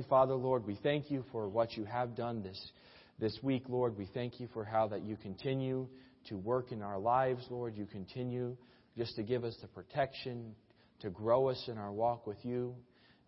Heavenly 0.00 0.16
Father, 0.16 0.34
Lord, 0.34 0.66
we 0.66 0.78
thank 0.82 1.10
you 1.10 1.22
for 1.30 1.46
what 1.46 1.76
you 1.76 1.84
have 1.84 2.16
done 2.16 2.42
this, 2.42 2.58
this 3.18 3.38
week, 3.42 3.64
Lord. 3.68 3.98
We 3.98 4.08
thank 4.14 4.40
you 4.40 4.48
for 4.54 4.64
how 4.64 4.88
that 4.88 5.02
you 5.02 5.14
continue 5.14 5.88
to 6.28 6.38
work 6.38 6.72
in 6.72 6.80
our 6.80 6.98
lives, 6.98 7.44
Lord. 7.50 7.76
You 7.76 7.84
continue 7.84 8.56
just 8.96 9.14
to 9.16 9.22
give 9.22 9.44
us 9.44 9.54
the 9.60 9.68
protection, 9.68 10.54
to 11.00 11.10
grow 11.10 11.48
us 11.50 11.62
in 11.68 11.76
our 11.76 11.92
walk 11.92 12.26
with 12.26 12.38
you. 12.44 12.74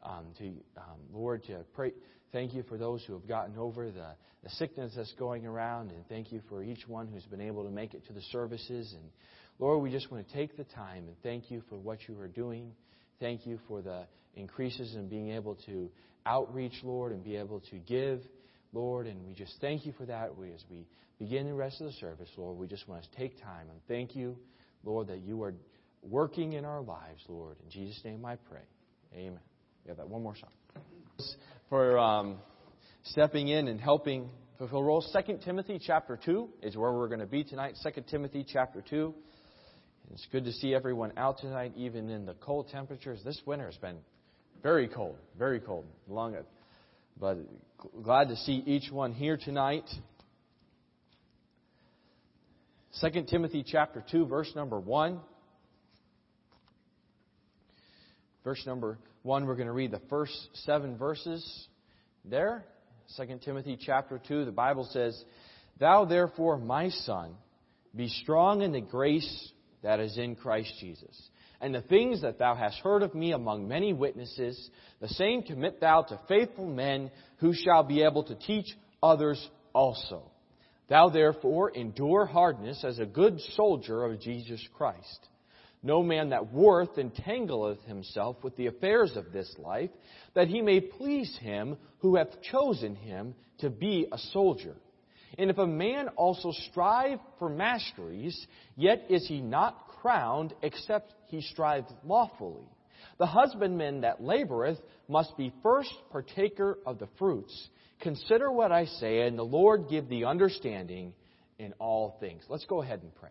Um, 0.02 0.28
to 0.38 0.46
um, 0.78 1.00
Lord, 1.12 1.44
to 1.44 1.58
pray. 1.74 1.92
Thank 2.32 2.54
you 2.54 2.62
for 2.62 2.78
those 2.78 3.04
who 3.04 3.12
have 3.12 3.28
gotten 3.28 3.58
over 3.58 3.90
the, 3.90 4.14
the 4.42 4.50
sickness 4.52 4.94
that's 4.96 5.12
going 5.18 5.44
around, 5.44 5.90
and 5.90 6.08
thank 6.08 6.32
you 6.32 6.40
for 6.48 6.62
each 6.62 6.88
one 6.88 7.06
who's 7.06 7.26
been 7.26 7.42
able 7.42 7.64
to 7.64 7.70
make 7.70 7.92
it 7.92 8.06
to 8.06 8.14
the 8.14 8.22
services. 8.32 8.94
And 8.94 9.10
Lord, 9.58 9.82
we 9.82 9.90
just 9.90 10.10
want 10.10 10.26
to 10.26 10.32
take 10.32 10.56
the 10.56 10.64
time 10.64 11.04
and 11.06 11.16
thank 11.22 11.50
you 11.50 11.62
for 11.68 11.76
what 11.76 11.98
you 12.08 12.18
are 12.18 12.28
doing. 12.28 12.72
Thank 13.20 13.46
you 13.46 13.58
for 13.68 13.82
the 13.82 14.06
increases 14.34 14.94
in 14.94 15.08
being 15.08 15.30
able 15.30 15.56
to 15.66 15.90
outreach, 16.26 16.74
Lord, 16.82 17.12
and 17.12 17.22
be 17.22 17.36
able 17.36 17.60
to 17.70 17.78
give, 17.78 18.20
Lord. 18.72 19.06
And 19.06 19.26
we 19.26 19.34
just 19.34 19.54
thank 19.60 19.86
you 19.86 19.92
for 19.92 20.06
that. 20.06 20.36
We, 20.36 20.52
as 20.52 20.64
we 20.70 20.86
begin 21.18 21.46
the 21.46 21.54
rest 21.54 21.80
of 21.80 21.86
the 21.86 21.92
service, 21.94 22.28
Lord, 22.36 22.56
we 22.56 22.66
just 22.66 22.88
want 22.88 23.02
to 23.02 23.16
take 23.16 23.40
time 23.42 23.68
and 23.70 23.80
thank 23.88 24.16
you, 24.16 24.36
Lord, 24.84 25.08
that 25.08 25.20
you 25.20 25.42
are 25.42 25.54
working 26.02 26.54
in 26.54 26.64
our 26.64 26.80
lives, 26.80 27.22
Lord. 27.28 27.56
In 27.64 27.70
Jesus' 27.70 28.00
name 28.04 28.24
I 28.24 28.36
pray. 28.36 28.62
Amen. 29.14 29.40
We 29.84 29.88
have 29.88 29.98
that 29.98 30.08
one 30.08 30.22
more 30.22 30.34
song. 30.36 30.50
For 31.68 31.98
um, 31.98 32.36
stepping 33.04 33.48
in 33.48 33.68
and 33.68 33.80
helping 33.80 34.30
fulfill 34.58 34.82
roles. 34.82 35.14
2 35.26 35.38
Timothy 35.44 35.80
chapter 35.84 36.18
2 36.24 36.48
is 36.62 36.76
where 36.76 36.92
we're 36.92 37.08
going 37.08 37.20
to 37.20 37.26
be 37.26 37.44
tonight. 37.44 37.74
2 37.82 38.02
Timothy 38.10 38.44
chapter 38.50 38.82
2. 38.88 39.14
It's 40.12 40.26
good 40.30 40.44
to 40.44 40.52
see 40.52 40.74
everyone 40.74 41.12
out 41.16 41.38
tonight, 41.38 41.72
even 41.76 42.10
in 42.10 42.26
the 42.26 42.34
cold 42.34 42.68
temperatures. 42.70 43.20
This 43.24 43.40
winter 43.46 43.66
has 43.66 43.76
been 43.76 43.98
very 44.62 44.88
cold, 44.88 45.16
very 45.38 45.60
cold. 45.60 45.84
Long, 46.08 46.36
but 47.18 47.38
glad 48.02 48.28
to 48.28 48.36
see 48.36 48.62
each 48.66 48.90
one 48.90 49.12
here 49.12 49.36
tonight. 49.36 49.88
2 53.00 53.22
Timothy 53.24 53.64
chapter 53.66 54.04
2, 54.10 54.26
verse 54.26 54.52
number 54.54 54.78
1. 54.78 55.20
Verse 58.44 58.62
number 58.66 58.98
1, 59.22 59.46
we're 59.46 59.54
going 59.54 59.66
to 59.66 59.72
read 59.72 59.90
the 59.90 60.02
first 60.10 60.32
seven 60.64 60.96
verses 60.96 61.68
there. 62.24 62.64
2 63.16 63.40
Timothy 63.44 63.78
chapter 63.80 64.20
2, 64.28 64.44
the 64.44 64.52
Bible 64.52 64.88
says, 64.92 65.20
Thou 65.80 66.04
therefore, 66.04 66.58
my 66.58 66.88
son, 66.90 67.34
be 67.94 68.08
strong 68.08 68.62
in 68.62 68.72
the 68.72 68.80
grace 68.80 69.52
that 69.82 70.00
is 70.00 70.16
in 70.18 70.36
Christ 70.36 70.72
Jesus. 70.80 71.30
And 71.62 71.72
the 71.72 71.80
things 71.80 72.22
that 72.22 72.40
thou 72.40 72.56
hast 72.56 72.78
heard 72.80 73.04
of 73.04 73.14
me 73.14 73.30
among 73.30 73.68
many 73.68 73.92
witnesses, 73.92 74.68
the 75.00 75.06
same 75.06 75.42
commit 75.42 75.80
thou 75.80 76.02
to 76.02 76.20
faithful 76.26 76.66
men 76.66 77.12
who 77.36 77.54
shall 77.54 77.84
be 77.84 78.02
able 78.02 78.24
to 78.24 78.34
teach 78.34 78.66
others 79.00 79.48
also. 79.72 80.24
Thou 80.88 81.08
therefore 81.08 81.70
endure 81.70 82.26
hardness 82.26 82.82
as 82.84 82.98
a 82.98 83.06
good 83.06 83.40
soldier 83.54 84.04
of 84.04 84.20
Jesus 84.20 84.60
Christ. 84.76 85.28
No 85.84 86.02
man 86.02 86.30
that 86.30 86.52
warreth 86.52 86.98
entangleth 86.98 87.82
himself 87.84 88.36
with 88.42 88.56
the 88.56 88.66
affairs 88.66 89.16
of 89.16 89.32
this 89.32 89.54
life, 89.58 89.90
that 90.34 90.48
he 90.48 90.62
may 90.62 90.80
please 90.80 91.36
him 91.40 91.76
who 91.98 92.16
hath 92.16 92.42
chosen 92.42 92.96
him 92.96 93.36
to 93.58 93.70
be 93.70 94.08
a 94.10 94.18
soldier. 94.18 94.74
And 95.38 95.48
if 95.48 95.58
a 95.58 95.66
man 95.66 96.08
also 96.08 96.50
strive 96.70 97.20
for 97.38 97.48
masteries, 97.48 98.46
yet 98.76 99.06
is 99.08 99.26
he 99.26 99.40
not 99.40 99.81
crowned 100.02 100.52
except 100.62 101.14
he 101.28 101.40
strive 101.40 101.84
lawfully. 102.04 102.66
The 103.18 103.26
husbandman 103.26 104.00
that 104.00 104.20
laboreth 104.20 104.80
must 105.08 105.36
be 105.36 105.52
first 105.62 105.94
partaker 106.10 106.78
of 106.84 106.98
the 106.98 107.06
fruits. 107.18 107.68
Consider 108.00 108.50
what 108.50 108.72
I 108.72 108.86
say, 108.86 109.20
and 109.22 109.38
the 109.38 109.44
Lord 109.44 109.88
give 109.88 110.08
thee 110.08 110.24
understanding 110.24 111.12
in 111.60 111.72
all 111.78 112.16
things. 112.18 112.42
Let's 112.48 112.64
go 112.64 112.82
ahead 112.82 113.02
and 113.02 113.14
pray. 113.14 113.30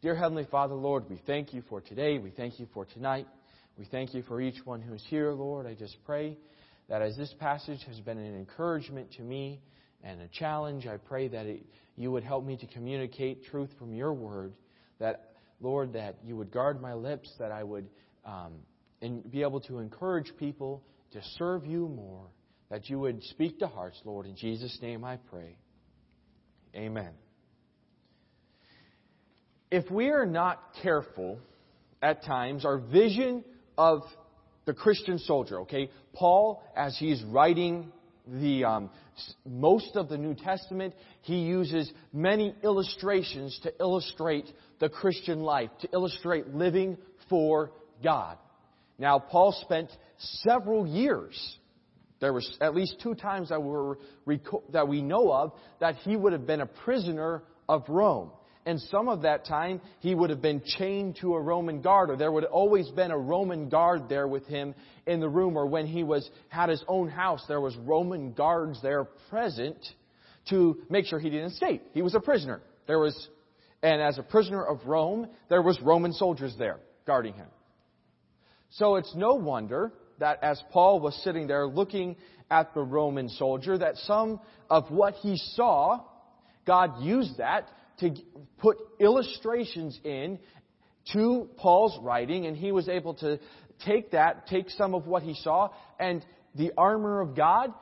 Dear 0.00 0.14
Heavenly 0.14 0.46
Father, 0.48 0.74
Lord, 0.76 1.10
we 1.10 1.20
thank 1.26 1.52
you 1.52 1.62
for 1.68 1.80
today. 1.80 2.18
We 2.18 2.30
thank 2.30 2.60
you 2.60 2.68
for 2.72 2.84
tonight. 2.84 3.26
We 3.76 3.84
thank 3.84 4.14
you 4.14 4.22
for 4.22 4.40
each 4.40 4.64
one 4.64 4.80
who's 4.80 5.02
here, 5.08 5.32
Lord. 5.32 5.66
I 5.66 5.74
just 5.74 5.96
pray 6.06 6.36
that 6.88 7.02
as 7.02 7.16
this 7.16 7.34
passage 7.40 7.80
has 7.88 7.98
been 8.00 8.18
an 8.18 8.36
encouragement 8.36 9.10
to 9.16 9.22
me 9.22 9.60
and 10.04 10.20
a 10.20 10.28
challenge, 10.28 10.86
I 10.86 10.98
pray 10.98 11.26
that 11.26 11.46
it, 11.46 11.66
you 11.96 12.12
would 12.12 12.22
help 12.22 12.44
me 12.44 12.56
to 12.58 12.66
communicate 12.68 13.46
truth 13.46 13.70
from 13.80 13.92
your 13.92 14.12
word. 14.12 14.52
That, 15.00 15.27
Lord, 15.60 15.92
that 15.94 16.16
you 16.24 16.36
would 16.36 16.50
guard 16.50 16.80
my 16.80 16.94
lips, 16.94 17.32
that 17.38 17.52
I 17.52 17.64
would 17.64 17.88
um, 18.24 18.54
and 19.00 19.28
be 19.30 19.42
able 19.42 19.60
to 19.62 19.78
encourage 19.78 20.32
people 20.38 20.82
to 21.12 21.20
serve 21.38 21.64
you 21.64 21.88
more, 21.88 22.26
that 22.70 22.88
you 22.88 22.98
would 22.98 23.22
speak 23.24 23.58
to 23.60 23.66
hearts, 23.66 24.00
Lord. 24.04 24.26
In 24.26 24.36
Jesus' 24.36 24.78
name 24.82 25.04
I 25.04 25.16
pray. 25.16 25.56
Amen. 26.74 27.10
If 29.70 29.90
we 29.90 30.08
are 30.10 30.26
not 30.26 30.62
careful 30.82 31.38
at 32.02 32.24
times, 32.24 32.64
our 32.64 32.78
vision 32.78 33.44
of 33.76 34.02
the 34.64 34.74
Christian 34.74 35.18
soldier, 35.18 35.60
okay, 35.60 35.90
Paul, 36.12 36.62
as 36.76 36.96
he's 36.98 37.22
writing 37.24 37.92
the 38.30 38.64
um, 38.64 38.90
most 39.46 39.96
of 39.96 40.08
the 40.08 40.18
New 40.18 40.34
Testament, 40.34 40.94
he 41.22 41.40
uses 41.40 41.90
many 42.12 42.54
illustrations 42.62 43.58
to 43.62 43.72
illustrate 43.80 44.46
the 44.78 44.88
Christian 44.88 45.40
life, 45.40 45.70
to 45.80 45.88
illustrate 45.92 46.48
living 46.48 46.96
for 47.28 47.72
God. 48.02 48.38
Now, 48.98 49.18
Paul 49.18 49.52
spent 49.62 49.90
several 50.18 50.86
years. 50.86 51.58
There 52.20 52.32
was 52.32 52.56
at 52.60 52.74
least 52.74 52.96
two 53.02 53.14
times 53.14 53.50
that, 53.50 53.62
were, 53.62 53.98
that 54.72 54.88
we 54.88 55.02
know 55.02 55.32
of 55.32 55.52
that 55.80 55.96
he 55.96 56.16
would 56.16 56.32
have 56.32 56.46
been 56.46 56.60
a 56.60 56.66
prisoner 56.66 57.42
of 57.68 57.84
Rome. 57.88 58.30
And 58.66 58.80
some 58.80 59.08
of 59.08 59.22
that 59.22 59.46
time, 59.46 59.80
he 60.00 60.14
would 60.14 60.30
have 60.30 60.42
been 60.42 60.62
chained 60.64 61.16
to 61.20 61.34
a 61.34 61.40
Roman 61.40 61.80
guard, 61.80 62.10
or 62.10 62.16
there 62.16 62.30
would 62.30 62.42
have 62.42 62.52
always 62.52 62.88
been 62.90 63.10
a 63.10 63.18
Roman 63.18 63.68
guard 63.68 64.08
there 64.08 64.28
with 64.28 64.46
him 64.46 64.74
in 65.06 65.20
the 65.20 65.28
room, 65.28 65.56
or 65.56 65.66
when 65.66 65.86
he 65.86 66.02
was 66.02 66.28
had 66.48 66.68
his 66.68 66.84
own 66.86 67.08
house, 67.08 67.42
there 67.48 67.60
was 67.60 67.76
Roman 67.76 68.32
guards 68.32 68.80
there 68.82 69.04
present 69.30 69.78
to 70.50 70.78
make 70.90 71.06
sure 71.06 71.18
he 71.18 71.30
didn't 71.30 71.52
escape. 71.52 71.82
He 71.92 72.02
was 72.02 72.14
a 72.14 72.20
prisoner. 72.20 72.60
There 72.86 72.98
was, 72.98 73.28
and 73.82 74.02
as 74.02 74.18
a 74.18 74.22
prisoner 74.22 74.64
of 74.64 74.86
Rome, 74.86 75.28
there 75.48 75.62
was 75.62 75.80
Roman 75.80 76.12
soldiers 76.12 76.54
there 76.58 76.78
guarding 77.06 77.34
him. 77.34 77.48
So 78.70 78.96
it's 78.96 79.14
no 79.14 79.34
wonder 79.34 79.92
that 80.18 80.42
as 80.42 80.62
Paul 80.72 81.00
was 81.00 81.14
sitting 81.22 81.46
there 81.46 81.66
looking 81.66 82.16
at 82.50 82.74
the 82.74 82.82
Roman 82.82 83.28
soldier, 83.28 83.78
that 83.78 83.96
some 83.98 84.40
of 84.68 84.90
what 84.90 85.14
he 85.14 85.36
saw, 85.36 86.00
God 86.66 87.02
used 87.02 87.38
that 87.38 87.68
to 88.00 88.14
put 88.58 88.78
illustrations 89.00 89.98
in 90.04 90.38
to 91.12 91.48
Paul's 91.56 91.98
writing, 92.02 92.46
and 92.46 92.56
he 92.56 92.72
was 92.72 92.88
able 92.88 93.14
to 93.14 93.38
take 93.84 94.10
that, 94.12 94.46
take 94.46 94.70
some 94.70 94.94
of 94.94 95.06
what 95.06 95.22
he 95.22 95.34
saw, 95.34 95.70
and 95.98 96.24
the 96.54 96.72
armor 96.76 97.20
of 97.20 97.36
God, 97.36 97.72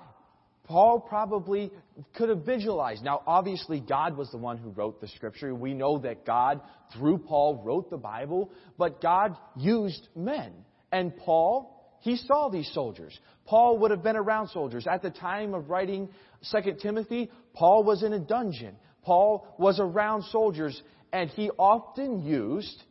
Paul 0.64 1.00
probably 1.00 1.70
could 2.14 2.28
have 2.28 2.44
visualized. 2.44 3.02
Now, 3.02 3.22
obviously, 3.26 3.80
God 3.80 4.16
was 4.16 4.30
the 4.30 4.38
one 4.38 4.58
who 4.58 4.70
wrote 4.70 5.00
the 5.00 5.08
scripture. 5.08 5.54
We 5.54 5.74
know 5.74 5.98
that 6.00 6.26
God, 6.26 6.60
through 6.94 7.18
Paul, 7.18 7.62
wrote 7.64 7.88
the 7.88 7.96
Bible, 7.96 8.50
but 8.76 9.00
God 9.00 9.36
used 9.56 10.08
men. 10.16 10.52
And 10.90 11.16
Paul, 11.16 11.98
he 12.00 12.16
saw 12.16 12.48
these 12.48 12.70
soldiers. 12.72 13.16
Paul 13.46 13.78
would 13.78 13.92
have 13.92 14.02
been 14.02 14.16
around 14.16 14.48
soldiers. 14.48 14.86
At 14.86 15.02
the 15.02 15.10
time 15.10 15.54
of 15.54 15.70
writing 15.70 16.08
2 16.50 16.74
Timothy, 16.82 17.30
Paul 17.54 17.84
was 17.84 18.02
in 18.02 18.12
a 18.12 18.18
dungeon. 18.18 18.76
Paul 19.06 19.46
was 19.56 19.78
around 19.78 20.24
soldiers, 20.24 20.82
and 21.12 21.30
he 21.30 21.48
often 21.50 22.26
used 22.26 22.82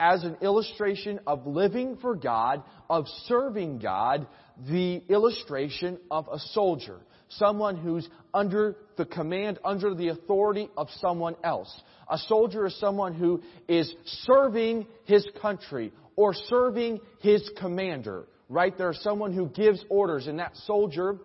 as 0.00 0.24
an 0.24 0.38
illustration 0.40 1.20
of 1.26 1.46
living 1.46 1.98
for 2.00 2.14
God, 2.14 2.62
of 2.88 3.06
serving 3.26 3.78
God, 3.78 4.26
the 4.66 5.02
illustration 5.10 5.98
of 6.10 6.26
a 6.32 6.38
soldier. 6.38 7.00
Someone 7.28 7.76
who's 7.76 8.08
under 8.32 8.76
the 8.96 9.04
command, 9.04 9.58
under 9.62 9.94
the 9.94 10.08
authority 10.08 10.70
of 10.74 10.88
someone 11.00 11.36
else. 11.44 11.70
A 12.08 12.16
soldier 12.16 12.64
is 12.64 12.80
someone 12.80 13.12
who 13.12 13.42
is 13.68 13.92
serving 14.22 14.86
his 15.04 15.28
country 15.42 15.92
or 16.16 16.32
serving 16.32 17.00
his 17.20 17.48
commander. 17.60 18.24
Right? 18.48 18.76
There's 18.78 19.02
someone 19.02 19.34
who 19.34 19.48
gives 19.48 19.84
orders, 19.90 20.28
and 20.28 20.38
that 20.38 20.56
soldier 20.56 21.18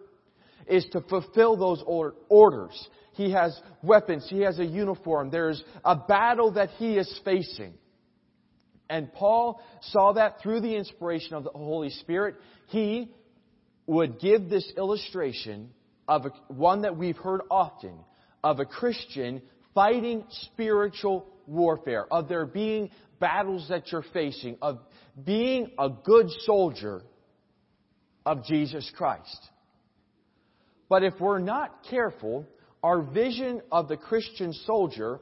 is 0.68 0.86
to 0.92 1.00
fulfill 1.00 1.56
those 1.56 1.82
orders. 2.28 2.90
He 3.14 3.32
has 3.32 3.60
weapons. 3.82 4.28
He 4.30 4.42
has 4.42 4.60
a 4.60 4.66
uniform. 4.66 5.30
There's 5.30 5.64
a 5.84 5.96
battle 5.96 6.52
that 6.54 6.70
he 6.72 6.98
is 6.98 7.20
facing. 7.24 7.74
And 8.90 9.12
Paul 9.14 9.62
saw 9.82 10.14
that 10.14 10.42
through 10.42 10.62
the 10.62 10.76
inspiration 10.76 11.36
of 11.36 11.44
the 11.44 11.52
Holy 11.52 11.90
Spirit. 11.90 12.36
He 12.68 13.10
would 13.88 14.20
give 14.20 14.50
this 14.50 14.72
illustration 14.78 15.70
of 16.08 16.26
a, 16.26 16.32
one 16.48 16.82
that 16.82 16.98
we've 16.98 17.18
heard 17.18 17.42
often 17.50 17.96
of 18.44 18.60
a 18.60 18.66
Christian 18.66 19.42
fighting 19.74 20.26
spiritual 20.30 21.26
warfare, 21.48 22.06
of 22.12 22.28
there 22.28 22.46
being 22.46 22.90
battles 23.20 23.68
that 23.70 23.92
you're 23.92 24.06
facing, 24.14 24.58
of 24.62 24.80
being 25.24 25.72
a 25.80 25.90
good 25.90 26.30
soldier 26.42 27.02
of 28.26 28.46
Jesus 28.46 28.90
Christ. 28.96 29.50
But 30.90 31.04
if 31.04 31.20
we're 31.20 31.40
not 31.40 31.84
careful, 31.90 32.46
our 32.84 33.02
vision 33.02 33.62
of 33.72 33.88
the 33.88 33.98
Christian 33.98 34.54
soldier 34.54 35.20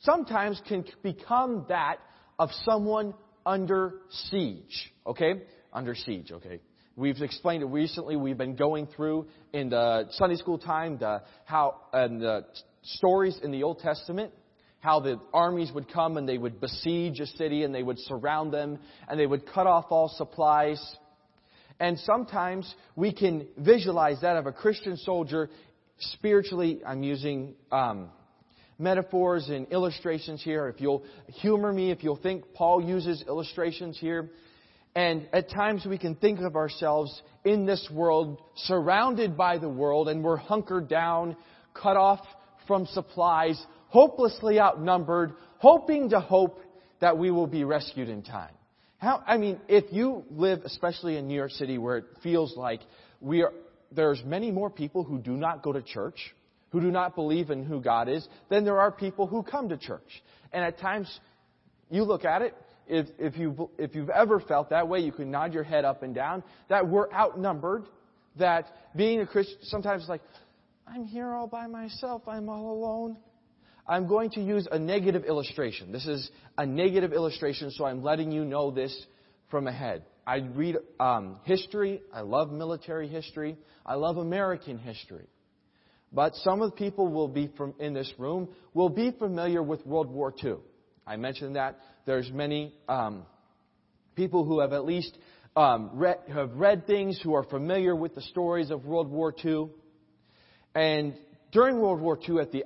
sometimes 0.00 0.60
can 0.68 0.84
become 1.02 1.66
that 1.68 1.98
of 2.38 2.50
someone 2.64 3.14
under 3.44 3.94
siege. 4.30 4.92
Okay? 5.06 5.42
Under 5.72 5.94
siege, 5.94 6.30
okay? 6.30 6.60
We've 6.96 7.20
explained 7.20 7.62
it 7.62 7.66
recently. 7.66 8.16
We've 8.16 8.38
been 8.38 8.56
going 8.56 8.86
through 8.86 9.26
in 9.52 9.70
the 9.70 10.06
Sunday 10.12 10.36
school 10.36 10.58
time 10.58 10.98
the 10.98 11.22
how 11.44 11.80
and 11.92 12.20
the 12.20 12.46
stories 12.82 13.38
in 13.42 13.50
the 13.50 13.62
Old 13.62 13.80
Testament 13.80 14.32
how 14.80 15.00
the 15.00 15.20
armies 15.34 15.72
would 15.72 15.92
come 15.92 16.16
and 16.16 16.28
they 16.28 16.38
would 16.38 16.60
besiege 16.60 17.20
a 17.20 17.26
city 17.26 17.64
and 17.64 17.74
they 17.74 17.82
would 17.82 17.98
surround 17.98 18.52
them 18.52 18.78
and 19.08 19.18
they 19.18 19.26
would 19.26 19.46
cut 19.46 19.66
off 19.66 19.86
all 19.90 20.08
supplies. 20.08 20.80
And 21.80 21.98
sometimes 22.00 22.72
we 22.96 23.12
can 23.12 23.46
visualize 23.56 24.20
that 24.22 24.36
of 24.36 24.46
a 24.46 24.52
Christian 24.52 24.96
soldier 24.96 25.50
spiritually. 25.98 26.80
I'm 26.86 27.02
using 27.02 27.54
um, 27.70 28.10
metaphors 28.78 29.48
and 29.48 29.66
illustrations 29.72 30.42
here. 30.42 30.68
If 30.68 30.80
you'll 30.80 31.04
humor 31.26 31.72
me, 31.72 31.90
if 31.90 32.02
you'll 32.02 32.16
think 32.16 32.44
Paul 32.54 32.82
uses 32.82 33.22
illustrations 33.26 33.98
here. 33.98 34.30
And 34.94 35.28
at 35.32 35.50
times 35.50 35.86
we 35.86 35.98
can 35.98 36.14
think 36.14 36.40
of 36.40 36.56
ourselves 36.56 37.22
in 37.44 37.66
this 37.66 37.88
world, 37.92 38.40
surrounded 38.56 39.36
by 39.36 39.58
the 39.58 39.68
world, 39.68 40.08
and 40.08 40.24
we're 40.24 40.36
hunkered 40.36 40.88
down, 40.88 41.36
cut 41.74 41.96
off 41.96 42.20
from 42.66 42.86
supplies, 42.86 43.62
hopelessly 43.88 44.58
outnumbered, 44.58 45.34
hoping 45.58 46.10
to 46.10 46.20
hope 46.20 46.60
that 47.00 47.16
we 47.16 47.30
will 47.30 47.46
be 47.46 47.64
rescued 47.64 48.08
in 48.08 48.22
time. 48.22 48.52
How, 48.98 49.22
I 49.26 49.36
mean, 49.36 49.60
if 49.68 49.84
you 49.92 50.24
live, 50.30 50.62
especially 50.64 51.16
in 51.16 51.28
New 51.28 51.36
York 51.36 51.52
City, 51.52 51.78
where 51.78 51.98
it 51.98 52.04
feels 52.22 52.56
like 52.56 52.80
we 53.20 53.42
are, 53.42 53.52
there's 53.92 54.22
many 54.24 54.50
more 54.50 54.70
people 54.70 55.04
who 55.04 55.18
do 55.18 55.32
not 55.32 55.62
go 55.62 55.72
to 55.72 55.82
church, 55.82 56.34
who 56.70 56.80
do 56.80 56.90
not 56.90 57.14
believe 57.14 57.50
in 57.50 57.64
who 57.64 57.80
God 57.80 58.08
is, 58.08 58.26
than 58.48 58.64
there 58.64 58.80
are 58.80 58.90
people 58.90 59.26
who 59.26 59.42
come 59.42 59.68
to 59.70 59.76
church. 59.76 60.22
And 60.52 60.64
at 60.64 60.78
times, 60.78 61.20
you 61.90 62.04
look 62.04 62.24
at 62.24 62.42
it, 62.42 62.54
if, 62.86 63.06
if, 63.18 63.36
you, 63.36 63.70
if 63.78 63.94
you've 63.94 64.10
ever 64.10 64.40
felt 64.40 64.70
that 64.70 64.88
way, 64.88 65.00
you 65.00 65.12
can 65.12 65.30
nod 65.30 65.52
your 65.52 65.62
head 65.62 65.84
up 65.84 66.02
and 66.02 66.14
down, 66.14 66.42
that 66.68 66.88
we're 66.88 67.12
outnumbered, 67.12 67.84
that 68.36 68.66
being 68.96 69.20
a 69.20 69.26
Christian, 69.26 69.58
sometimes 69.62 70.06
like, 70.08 70.22
I'm 70.86 71.04
here 71.04 71.28
all 71.28 71.46
by 71.46 71.66
myself, 71.66 72.22
I'm 72.26 72.48
all 72.48 72.72
alone. 72.72 73.16
I'm 73.86 74.06
going 74.06 74.30
to 74.30 74.42
use 74.42 74.68
a 74.70 74.78
negative 74.78 75.24
illustration. 75.24 75.92
This 75.92 76.06
is 76.06 76.30
a 76.56 76.66
negative 76.66 77.12
illustration, 77.12 77.70
so 77.70 77.86
I'm 77.86 78.02
letting 78.02 78.32
you 78.32 78.44
know 78.44 78.70
this 78.70 78.94
from 79.50 79.66
ahead. 79.66 80.04
I 80.28 80.42
read 80.54 80.76
um, 81.00 81.40
history. 81.44 82.02
I 82.12 82.20
love 82.20 82.52
military 82.52 83.08
history. 83.08 83.56
I 83.86 83.94
love 83.94 84.18
American 84.18 84.76
history. 84.76 85.26
But 86.12 86.34
some 86.34 86.60
of 86.60 86.72
the 86.72 86.76
people 86.76 87.08
will 87.08 87.28
be 87.28 87.50
from 87.56 87.72
in 87.80 87.94
this 87.94 88.12
room 88.18 88.50
will 88.74 88.90
be 88.90 89.10
familiar 89.10 89.62
with 89.62 89.86
World 89.86 90.10
War 90.10 90.34
II. 90.44 90.56
I 91.06 91.16
mentioned 91.16 91.56
that 91.56 91.78
there's 92.04 92.30
many 92.30 92.74
um, 92.90 93.24
people 94.16 94.44
who 94.44 94.60
have 94.60 94.74
at 94.74 94.84
least 94.84 95.16
um, 95.56 95.92
read, 95.94 96.18
have 96.30 96.52
read 96.52 96.86
things 96.86 97.18
who 97.24 97.32
are 97.34 97.44
familiar 97.44 97.96
with 97.96 98.14
the 98.14 98.20
stories 98.20 98.70
of 98.70 98.84
World 98.84 99.10
War 99.10 99.34
II. 99.42 99.70
And 100.74 101.14
during 101.52 101.80
World 101.80 102.02
War 102.02 102.18
II, 102.28 102.40
at 102.40 102.52
the 102.52 102.64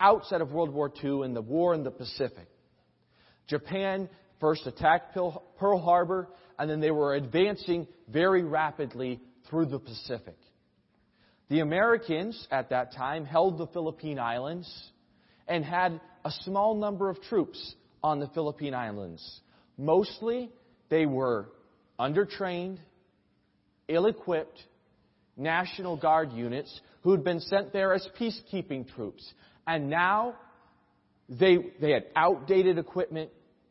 outset 0.00 0.40
of 0.40 0.52
World 0.52 0.70
War 0.70 0.90
II 1.02 1.20
and 1.24 1.36
the 1.36 1.42
war 1.42 1.74
in 1.74 1.84
the 1.84 1.90
Pacific, 1.90 2.48
Japan 3.46 4.08
first 4.40 4.66
attacked 4.66 5.14
Pearl 5.14 5.78
Harbor, 5.78 6.28
and 6.58 6.68
then 6.70 6.80
they 6.80 6.90
were 6.90 7.14
advancing 7.14 7.86
very 8.08 8.42
rapidly 8.42 9.20
through 9.48 9.66
the 9.66 9.78
Pacific. 9.78 10.36
The 11.48 11.60
Americans 11.60 12.46
at 12.50 12.70
that 12.70 12.92
time 12.92 13.24
held 13.24 13.58
the 13.58 13.66
Philippine 13.68 14.18
Islands 14.18 14.72
and 15.46 15.64
had 15.64 16.00
a 16.24 16.30
small 16.30 16.74
number 16.74 17.10
of 17.10 17.20
troops 17.22 17.74
on 18.02 18.18
the 18.18 18.28
Philippine 18.28 18.74
Islands. 18.74 19.40
Mostly, 19.76 20.50
they 20.88 21.06
were 21.06 21.48
undertrained, 21.98 22.78
ill 23.88 24.06
equipped, 24.06 24.62
National 25.36 25.96
Guard 25.96 26.32
units 26.32 26.80
who'd 27.02 27.24
been 27.24 27.40
sent 27.40 27.72
there 27.72 27.92
as 27.92 28.06
peacekeeping 28.18 28.92
troops. 28.94 29.32
And 29.66 29.90
now 29.90 30.36
they, 31.28 31.58
they 31.80 31.90
had 31.90 32.04
outdated 32.16 32.78
equipment, 32.78 33.30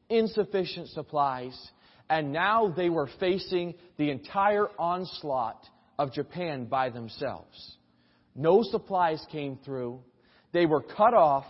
insufficient 0.10 0.90
supplies, 0.90 1.58
and 2.14 2.32
now 2.32 2.68
they 2.68 2.92
were 2.92 3.10
facing 3.20 3.74
the 3.98 4.12
entire 4.12 4.68
onslaught 4.78 5.66
of 5.98 6.14
Japan 6.14 6.66
by 6.66 6.92
themselves. 6.92 7.78
No 8.36 8.62
supplies 8.62 9.26
came 9.32 9.58
through. 9.66 10.00
They 10.52 10.68
were 10.68 10.84
cut 10.84 11.16
off. 11.16 11.46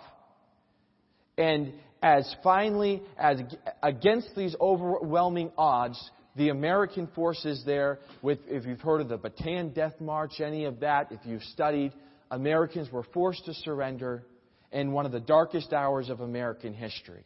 And 1.37 1.73
as 2.01 2.33
finally, 2.45 3.01
as 3.17 3.41
against 3.81 4.37
these 4.37 4.55
overwhelming 4.61 5.51
odds, 5.57 6.01
the 6.37 6.47
American 6.47 7.07
forces 7.07 7.63
there, 7.65 7.99
with, 8.21 8.39
if 8.47 8.65
you've 8.65 8.79
heard 8.79 9.01
of 9.01 9.09
the 9.09 9.17
Bataan 9.17 9.73
Death 9.73 9.99
March, 9.99 10.39
any 10.39 10.63
of 10.63 10.79
that, 10.79 11.11
if 11.11 11.19
you've 11.25 11.43
studied, 11.43 11.91
Americans 12.31 12.89
were 12.89 13.03
forced 13.13 13.43
to 13.45 13.53
surrender 13.53 14.23
in 14.71 14.93
one 14.93 15.05
of 15.05 15.11
the 15.11 15.19
darkest 15.19 15.73
hours 15.73 16.09
of 16.09 16.21
American 16.21 16.73
history. 16.73 17.25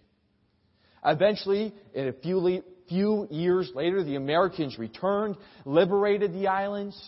Eventually, 1.06 1.72
in 1.94 2.08
a 2.08 2.14
few, 2.14 2.64
few 2.90 3.28
years 3.30 3.72
later, 3.76 4.04
the 4.04 4.16
Americans 4.16 4.78
returned, 4.78 5.36
liberated 5.66 6.34
the 6.34 6.48
islands, 6.48 7.00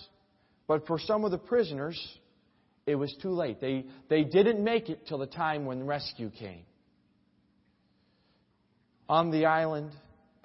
but 0.67 0.85
for 0.87 0.99
some 0.99 1.25
of 1.25 1.31
the 1.31 1.37
prisoners, 1.37 1.99
it 2.85 2.95
was 2.95 3.15
too 3.21 3.31
late. 3.31 3.61
They, 3.61 3.85
they 4.09 4.23
didn't 4.23 4.63
make 4.63 4.89
it 4.89 5.07
till 5.07 5.17
the 5.17 5.27
time 5.27 5.65
when 5.65 5.85
rescue 5.85 6.29
came. 6.29 6.63
On 9.07 9.31
the 9.31 9.45
island, 9.45 9.91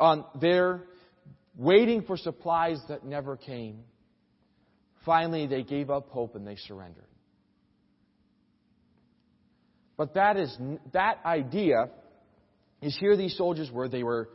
on 0.01 0.25
there, 0.41 0.85
waiting 1.57 2.03
for 2.03 2.17
supplies 2.17 2.81
that 2.89 3.05
never 3.05 3.37
came. 3.37 3.81
Finally, 5.05 5.47
they 5.47 5.63
gave 5.63 5.91
up 5.91 6.09
hope 6.09 6.35
and 6.35 6.47
they 6.47 6.57
surrendered. 6.57 7.05
But 9.97 10.15
that 10.15 10.37
is 10.37 10.57
that 10.93 11.19
idea 11.25 11.91
is 12.83 12.97
here 12.99 13.17
these 13.17 13.37
soldiers 13.37 13.71
were 13.71 13.89
they 13.89 14.03
were 14.03 14.29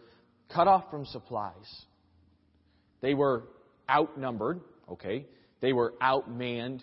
cut 0.54 0.68
off 0.68 0.90
from 0.90 1.06
supplies. 1.06 1.54
They 3.02 3.14
were 3.14 3.44
outnumbered, 3.90 4.62
okay? 4.90 5.26
They 5.62 5.74
were 5.74 5.94
outmanned. 6.02 6.82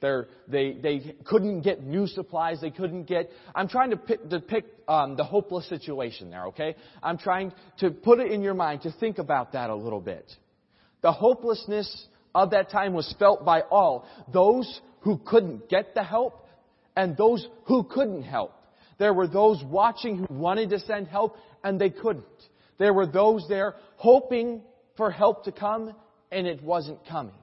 They're, 0.00 0.28
they 0.48 0.72
they 0.72 1.14
couldn't 1.24 1.60
get 1.60 1.82
new 1.82 2.06
supplies. 2.06 2.60
They 2.60 2.70
couldn't 2.70 3.04
get. 3.04 3.30
I'm 3.54 3.68
trying 3.68 3.90
to 3.90 3.96
pick, 3.98 4.28
depict 4.28 4.88
um, 4.88 5.16
the 5.16 5.24
hopeless 5.24 5.68
situation 5.68 6.30
there. 6.30 6.46
Okay, 6.46 6.74
I'm 7.02 7.18
trying 7.18 7.52
to 7.80 7.90
put 7.90 8.18
it 8.18 8.32
in 8.32 8.42
your 8.42 8.54
mind 8.54 8.82
to 8.82 8.92
think 8.92 9.18
about 9.18 9.52
that 9.52 9.68
a 9.68 9.74
little 9.74 10.00
bit. 10.00 10.32
The 11.02 11.12
hopelessness 11.12 12.06
of 12.34 12.50
that 12.52 12.70
time 12.70 12.94
was 12.94 13.14
felt 13.18 13.44
by 13.44 13.60
all 13.62 14.06
those 14.32 14.80
who 15.00 15.18
couldn't 15.18 15.68
get 15.68 15.94
the 15.94 16.02
help 16.02 16.46
and 16.96 17.16
those 17.16 17.46
who 17.64 17.84
couldn't 17.84 18.22
help. 18.22 18.54
There 18.98 19.14
were 19.14 19.26
those 19.26 19.62
watching 19.64 20.18
who 20.18 20.34
wanted 20.34 20.70
to 20.70 20.80
send 20.80 21.08
help 21.08 21.36
and 21.64 21.80
they 21.80 21.90
couldn't. 21.90 22.24
There 22.80 22.94
were 22.94 23.06
those 23.06 23.44
there 23.46 23.74
hoping 23.96 24.62
for 24.96 25.10
help 25.10 25.44
to 25.44 25.52
come 25.52 25.94
and 26.32 26.46
it 26.46 26.62
wasn't 26.62 27.06
coming. 27.06 27.34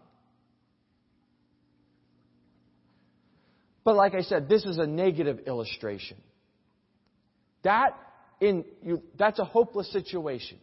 But 3.83 3.95
like 3.95 4.15
I 4.15 4.21
said, 4.21 4.49
this 4.49 4.65
is 4.65 4.79
a 4.79 4.87
negative 4.87 5.41
illustration. 5.45 6.17
That 7.63 7.91
in 8.41 8.65
you, 8.81 9.03
that's 9.17 9.37
a 9.37 9.45
hopeless 9.45 9.91
situation. 9.91 10.57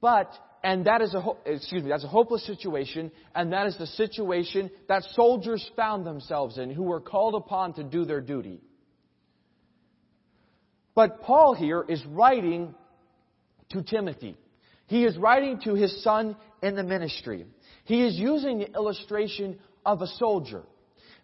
But 0.00 0.32
and 0.64 0.86
that 0.86 1.02
is 1.02 1.14
a 1.14 1.22
excuse 1.44 1.82
me, 1.82 1.90
that's 1.90 2.04
a 2.04 2.08
hopeless 2.08 2.46
situation, 2.46 3.12
and 3.34 3.52
that 3.52 3.66
is 3.66 3.76
the 3.76 3.86
situation 3.86 4.70
that 4.88 5.02
soldiers 5.12 5.70
found 5.76 6.06
themselves 6.06 6.56
in 6.56 6.70
who 6.70 6.84
were 6.84 7.00
called 7.00 7.34
upon 7.34 7.74
to 7.74 7.84
do 7.84 8.06
their 8.06 8.22
duty. 8.22 8.62
But 10.94 11.20
Paul 11.20 11.54
here 11.54 11.84
is 11.86 12.02
writing 12.06 12.74
to 13.70 13.82
Timothy. 13.82 14.36
He 14.86 15.04
is 15.04 15.16
writing 15.16 15.60
to 15.64 15.74
his 15.74 16.02
son 16.02 16.36
in 16.62 16.74
the 16.74 16.82
ministry. 16.82 17.46
He 17.84 18.04
is 18.04 18.16
using 18.16 18.58
the 18.58 18.72
illustration 18.72 19.58
of 19.84 20.02
a 20.02 20.06
soldier. 20.06 20.62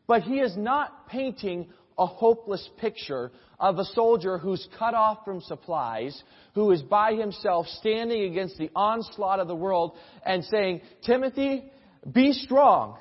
But 0.06 0.22
he 0.22 0.36
is 0.40 0.56
not 0.56 1.08
painting 1.08 1.68
a 1.98 2.06
hopeless 2.06 2.68
picture 2.78 3.32
of 3.58 3.78
a 3.78 3.84
soldier 3.84 4.38
who's 4.38 4.68
cut 4.78 4.94
off 4.94 5.24
from 5.24 5.40
supplies, 5.40 6.22
who 6.54 6.70
is 6.70 6.82
by 6.82 7.14
himself 7.14 7.66
standing 7.66 8.30
against 8.30 8.58
the 8.58 8.70
onslaught 8.74 9.40
of 9.40 9.48
the 9.48 9.54
world 9.54 9.96
and 10.24 10.44
saying, 10.44 10.82
Timothy, 11.04 11.64
be 12.12 12.32
strong. 12.32 12.98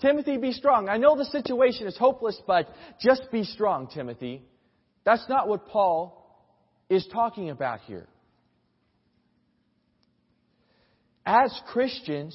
Timothy, 0.00 0.36
be 0.36 0.52
strong. 0.52 0.88
I 0.88 0.98
know 0.98 1.16
the 1.16 1.24
situation 1.24 1.86
is 1.86 1.96
hopeless, 1.96 2.40
but 2.46 2.68
just 3.00 3.30
be 3.32 3.44
strong, 3.44 3.88
Timothy. 3.88 4.42
That's 5.04 5.26
not 5.28 5.48
what 5.48 5.66
Paul 5.68 6.20
is 6.90 7.06
talking 7.12 7.50
about 7.50 7.80
here. 7.80 8.06
As 11.26 11.58
Christians, 11.68 12.34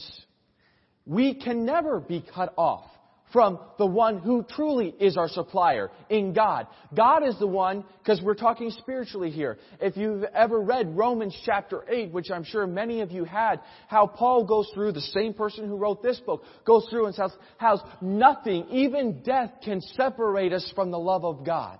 we 1.05 1.35
can 1.35 1.65
never 1.65 1.99
be 1.99 2.23
cut 2.33 2.53
off 2.57 2.85
from 3.31 3.59
the 3.77 3.85
one 3.85 4.17
who 4.17 4.43
truly 4.43 4.87
is 4.99 5.15
our 5.15 5.29
supplier 5.29 5.91
in 6.09 6.33
God. 6.33 6.65
God 6.95 7.27
is 7.27 7.37
the 7.37 7.47
one, 7.47 7.83
because 7.99 8.21
we're 8.23 8.33
talking 8.33 8.71
spiritually 8.71 9.29
here. 9.29 9.59
If 9.79 9.97
you've 9.97 10.23
ever 10.23 10.59
read 10.59 10.97
Romans 10.97 11.37
chapter 11.45 11.83
8, 11.87 12.11
which 12.11 12.31
I'm 12.31 12.43
sure 12.43 12.65
many 12.65 13.01
of 13.01 13.11
you 13.11 13.25
had, 13.25 13.59
how 13.87 14.07
Paul 14.07 14.45
goes 14.45 14.69
through, 14.73 14.93
the 14.93 15.01
same 15.01 15.35
person 15.35 15.67
who 15.67 15.77
wrote 15.77 16.01
this 16.01 16.19
book, 16.19 16.43
goes 16.65 16.87
through 16.89 17.05
and 17.05 17.15
says 17.15 17.31
how 17.57 17.79
nothing, 18.01 18.65
even 18.71 19.21
death, 19.21 19.51
can 19.63 19.81
separate 19.81 20.51
us 20.51 20.71
from 20.75 20.89
the 20.89 20.99
love 20.99 21.23
of 21.23 21.45
God. 21.45 21.77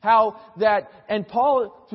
How 0.00 0.40
that, 0.58 0.90
and 1.08 1.26
Paul, 1.26 1.88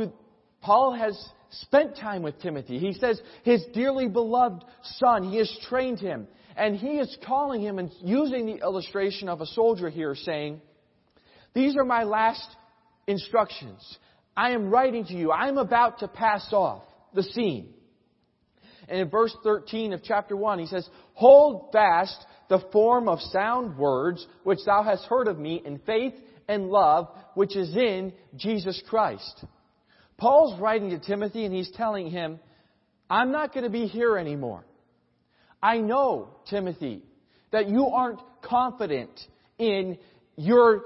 Paul 0.62 0.93
has 0.93 1.21
spent 1.51 1.98
time 1.98 2.24
with 2.24 2.39
Timothy. 2.41 2.79
He 2.79 2.93
says 2.93 3.22
his 3.43 3.63
dearly 3.74 4.08
beloved 4.08 4.63
son, 4.98 5.29
he 5.29 5.38
has 5.38 5.60
trained 5.70 6.00
him. 6.00 6.27
And 6.55 6.75
he 6.75 6.98
is 6.98 7.17
calling 7.25 7.62
him 7.62 7.79
and 7.79 7.91
using 8.01 8.46
the 8.46 8.58
illustration 8.58 9.29
of 9.29 9.41
a 9.41 9.46
soldier 9.46 9.89
here 9.89 10.15
saying, 10.15 10.62
These 11.53 11.75
are 11.77 11.86
my 11.86 12.03
last 12.03 12.46
instructions. 13.08 13.79
I 14.36 14.51
am 14.51 14.70
writing 14.70 15.05
to 15.05 15.13
you. 15.13 15.31
I 15.31 15.48
am 15.48 15.58
about 15.58 16.00
to 16.00 16.08
pass 16.08 16.51
off 16.51 16.84
the 17.13 17.24
scene. 17.24 17.74
And 18.89 19.00
in 19.00 19.10
verse 19.10 19.36
13 19.43 19.93
of 19.93 20.03
chapter 20.03 20.36
1, 20.36 20.60
he 20.60 20.65
says, 20.65 20.88
Hold 21.13 21.70
fast 21.72 22.25
the 22.50 22.60
form 22.74 23.08
of 23.08 23.22
sound 23.22 23.77
words 23.77 24.25
which 24.43 24.60
thou 24.65 24.84
hast 24.84 25.05
heard 25.05 25.27
of 25.27 25.39
me 25.39 25.62
in 25.63 25.79
faith 25.79 26.13
and 26.48 26.70
love 26.70 27.08
which 27.34 27.55
is 27.55 27.75
in 27.75 28.12
Jesus 28.36 28.81
Christ. 28.89 29.46
Paul's 30.22 30.60
writing 30.60 30.92
to 30.92 31.00
Timothy 31.00 31.46
and 31.46 31.54
he's 31.54 31.72
telling 31.72 32.12
him, 32.12 32.40
I'm 33.10 33.32
not 33.32 33.56
going 33.56 33.63
to 33.63 33.72
be 33.72 33.88
here 33.88 34.18
anymore. 34.18 34.63
I 35.63 35.80
know, 35.80 36.30
Timothy, 36.48 37.01
that 37.51 37.68
you 37.68 37.88
aren't 37.88 38.20
confident 38.44 39.10
in 39.58 39.98
your 40.38 40.84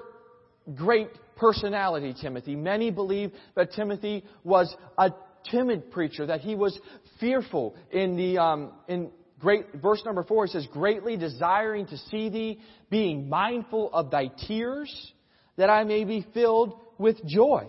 great 0.74 1.10
personality, 1.36 2.16
Timothy. 2.20 2.56
Many 2.56 2.92
believe 2.92 3.34
that 3.56 3.74
Timothy 3.74 4.24
was 4.46 4.74
a 4.98 5.12
timid 5.52 5.92
preacher, 5.92 6.28
that 6.28 6.40
he 6.40 6.56
was 6.56 6.80
fearful. 7.20 7.76
In 7.92 8.16
the 8.16 8.38
um, 8.38 8.72
in 8.88 9.12
great 9.38 9.66
verse 9.82 10.02
number 10.06 10.24
four, 10.24 10.46
it 10.46 10.52
says, 10.52 10.66
"Greatly 10.72 11.18
desiring 11.18 11.88
to 11.88 11.98
see 12.10 12.30
thee, 12.30 12.60
being 12.90 13.28
mindful 13.28 13.90
of 13.92 14.12
thy 14.12 14.28
tears, 14.48 15.12
that 15.58 15.70
I 15.70 15.84
may 15.84 16.06
be 16.06 16.26
filled 16.34 16.80
with 16.98 17.24
joy." 17.26 17.68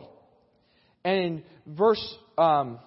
And 1.05 1.45
verse 1.67 2.17
um, 2.39 2.79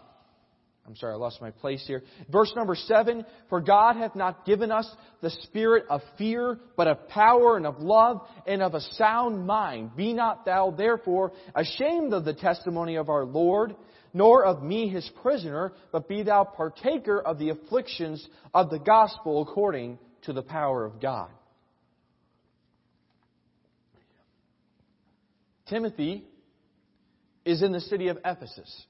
I'm 0.89 0.95
sorry, 0.95 1.13
I 1.13 1.17
lost 1.17 1.39
my 1.39 1.51
place 1.51 1.83
here. 1.85 2.01
Verse 2.31 2.51
number 2.55 2.73
seven, 2.73 3.23
for 3.47 3.61
God 3.61 3.95
hath 3.95 4.15
not 4.15 4.43
given 4.43 4.71
us 4.71 4.89
the 5.21 5.29
spirit 5.43 5.85
of 5.87 6.01
fear, 6.17 6.59
but 6.75 6.87
of 6.87 7.07
power 7.09 7.57
and 7.57 7.67
of 7.67 7.77
love 7.77 8.21
and 8.47 8.63
of 8.63 8.73
a 8.73 8.81
sound 8.93 9.45
mind. 9.45 9.95
Be 9.95 10.13
not 10.13 10.45
thou 10.45 10.71
therefore 10.71 11.31
ashamed 11.53 12.11
of 12.13 12.25
the 12.25 12.33
testimony 12.33 12.95
of 12.95 13.07
our 13.07 13.23
Lord, 13.23 13.75
nor 14.15 14.43
of 14.43 14.63
me 14.63 14.89
his 14.89 15.07
prisoner, 15.21 15.73
but 15.91 16.07
be 16.07 16.23
thou 16.23 16.43
partaker 16.43 17.21
of 17.21 17.37
the 17.37 17.49
afflictions 17.49 18.27
of 18.51 18.71
the 18.71 18.79
gospel 18.79 19.43
according 19.43 19.99
to 20.23 20.33
the 20.33 20.41
power 20.41 20.85
of 20.85 20.99
God. 20.99 21.29
Timothy 25.67 26.23
is 27.49 27.63
in 27.63 27.71
the 27.71 27.81
city 27.81 28.09
of 28.09 28.17
Ephesus. 28.23 28.85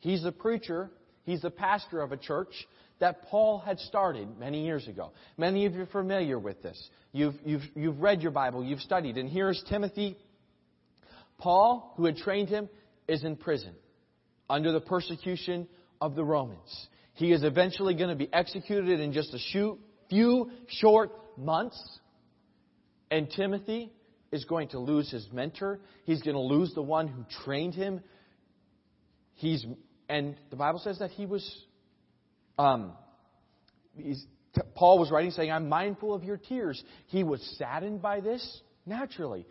He's 0.00 0.22
the 0.22 0.32
preacher, 0.32 0.90
he's 1.24 1.42
the 1.42 1.50
pastor 1.50 2.00
of 2.00 2.10
a 2.10 2.16
church 2.16 2.52
that 2.98 3.22
Paul 3.28 3.58
had 3.58 3.78
started 3.78 4.38
many 4.38 4.64
years 4.64 4.88
ago. 4.88 5.12
Many 5.36 5.66
of 5.66 5.74
you 5.74 5.82
are 5.82 5.86
familiar 5.86 6.38
with 6.38 6.62
this. 6.62 6.88
You've, 7.12 7.34
you've, 7.44 7.62
you've 7.74 8.00
read 8.00 8.22
your 8.22 8.30
Bible, 8.30 8.64
you've 8.64 8.80
studied. 8.80 9.18
And 9.18 9.28
here's 9.28 9.62
Timothy. 9.68 10.16
Paul, 11.38 11.92
who 11.96 12.06
had 12.06 12.16
trained 12.16 12.48
him, 12.48 12.68
is 13.06 13.22
in 13.22 13.36
prison 13.36 13.74
under 14.48 14.72
the 14.72 14.80
persecution 14.80 15.68
of 16.00 16.14
the 16.14 16.24
Romans. 16.24 16.88
He 17.14 17.32
is 17.32 17.44
eventually 17.44 17.94
going 17.94 18.10
to 18.10 18.16
be 18.16 18.32
executed 18.32 18.98
in 19.00 19.12
just 19.12 19.34
a 19.34 19.78
few 20.08 20.50
short 20.68 21.10
months. 21.36 21.78
And 23.10 23.28
Timothy 23.30 23.92
is 24.32 24.44
going 24.44 24.68
to 24.68 24.78
lose 24.78 25.10
his 25.10 25.28
mentor. 25.32 25.78
He's 26.04 26.22
going 26.22 26.34
to 26.34 26.40
lose 26.40 26.74
the 26.74 26.82
one 26.82 27.06
who 27.06 27.24
trained 27.44 27.74
him. 27.74 28.00
He's 29.34 29.64
and 30.12 30.36
the 30.50 30.56
Bible 30.56 30.78
says 30.78 30.98
that 30.98 31.10
he 31.10 31.24
was, 31.24 31.42
um, 32.58 32.92
Paul 34.74 34.98
was 34.98 35.10
writing 35.10 35.30
saying, 35.30 35.50
I'm 35.50 35.70
mindful 35.70 36.12
of 36.12 36.22
your 36.22 36.36
tears. 36.36 36.82
He 37.06 37.24
was 37.24 37.40
saddened 37.58 38.02
by 38.02 38.20
this, 38.20 38.60
naturally. 38.84 39.46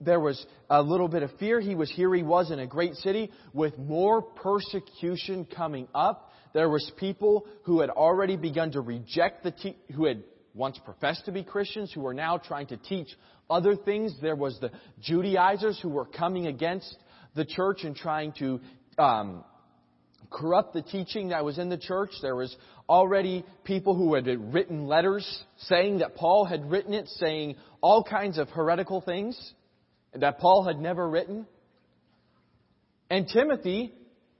There 0.00 0.20
was 0.20 0.44
a 0.70 0.80
little 0.80 1.08
bit 1.08 1.24
of 1.24 1.32
fear. 1.38 1.60
He 1.60 1.74
was 1.74 1.90
here, 1.90 2.14
he 2.14 2.22
was 2.22 2.52
in 2.52 2.60
a 2.60 2.68
great 2.68 2.94
city 2.94 3.32
with 3.52 3.76
more 3.78 4.22
persecution 4.22 5.44
coming 5.44 5.88
up. 5.92 6.30
There 6.54 6.68
was 6.68 6.88
people 6.96 7.46
who 7.64 7.80
had 7.80 7.90
already 7.90 8.36
begun 8.36 8.70
to 8.72 8.80
reject 8.80 9.42
the, 9.42 9.50
te- 9.50 9.76
who 9.94 10.04
had 10.04 10.22
once 10.56 10.78
professed 10.84 11.26
to 11.26 11.32
be 11.32 11.42
Christians, 11.42 11.92
who 11.92 12.00
were 12.00 12.14
now 12.14 12.38
trying 12.38 12.66
to 12.68 12.76
teach 12.76 13.08
other 13.50 13.76
things. 13.76 14.14
There 14.20 14.36
was 14.36 14.58
the 14.60 14.70
Judaizers 15.00 15.78
who 15.80 15.90
were 15.90 16.06
coming 16.06 16.46
against 16.46 16.96
the 17.34 17.44
church 17.44 17.84
and 17.84 17.94
trying 17.94 18.32
to 18.38 18.60
um, 18.98 19.44
corrupt 20.30 20.72
the 20.72 20.82
teaching 20.82 21.28
that 21.28 21.44
was 21.44 21.58
in 21.58 21.68
the 21.68 21.76
church. 21.76 22.10
There 22.22 22.34
was 22.34 22.56
already 22.88 23.44
people 23.64 23.94
who 23.94 24.14
had 24.14 24.26
written 24.52 24.86
letters 24.86 25.44
saying 25.58 25.98
that 25.98 26.16
Paul 26.16 26.46
had 26.46 26.70
written 26.70 26.94
it, 26.94 27.08
saying 27.08 27.56
all 27.80 28.02
kinds 28.02 28.38
of 28.38 28.48
heretical 28.48 29.00
things 29.00 29.38
that 30.14 30.38
Paul 30.38 30.64
had 30.64 30.78
never 30.78 31.08
written. 31.08 31.46
And 33.10 33.28
Timothy 33.28 33.92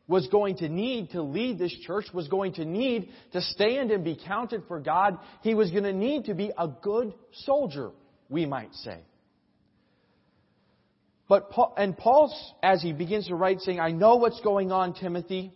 was 0.09 0.27
going 0.29 0.57
to 0.59 0.69
need 0.69 1.11
to 1.11 1.23
lead 1.23 1.59
this 1.59 1.75
church, 1.87 2.07
was 2.13 2.29
going 2.29 2.55
to 2.55 2.65
need 2.65 3.11
to 3.33 3.41
stand 3.41 3.91
and 3.91 4.05
be 4.05 4.19
counted 4.27 4.63
for 4.69 4.79
God. 4.79 5.19
He 5.43 5.55
was 5.55 5.71
going 5.71 5.85
to 5.85 5.93
need 5.93 6.27
to 6.27 6.35
be 6.35 6.53
a 6.57 6.69
good 6.69 7.13
soldier, 7.33 7.91
we 8.29 8.47
might 8.47 8.73
say. 8.75 9.01
But 11.29 11.51
Paul, 11.51 11.75
and 11.77 11.97
Paul, 11.97 12.33
as 12.63 12.83
he 12.83 12.93
begins 12.93 13.27
to 13.29 13.35
write, 13.35 13.61
saying, 13.61 13.81
I 13.81 13.91
know 13.91 14.17
what's 14.17 14.41
going 14.43 14.71
on, 14.71 14.95
Timothy. 14.95 15.53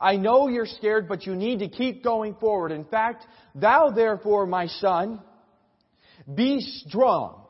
I 0.00 0.16
know 0.16 0.48
you're 0.48 0.66
scared, 0.66 1.06
but 1.06 1.26
you 1.26 1.36
need 1.36 1.58
to 1.58 1.68
keep 1.68 2.02
going 2.02 2.34
forward. 2.36 2.72
In 2.72 2.84
fact, 2.84 3.26
thou 3.54 3.90
therefore, 3.90 4.46
my 4.46 4.66
son, 4.68 5.20
be 6.32 6.60
strong. 6.60 7.46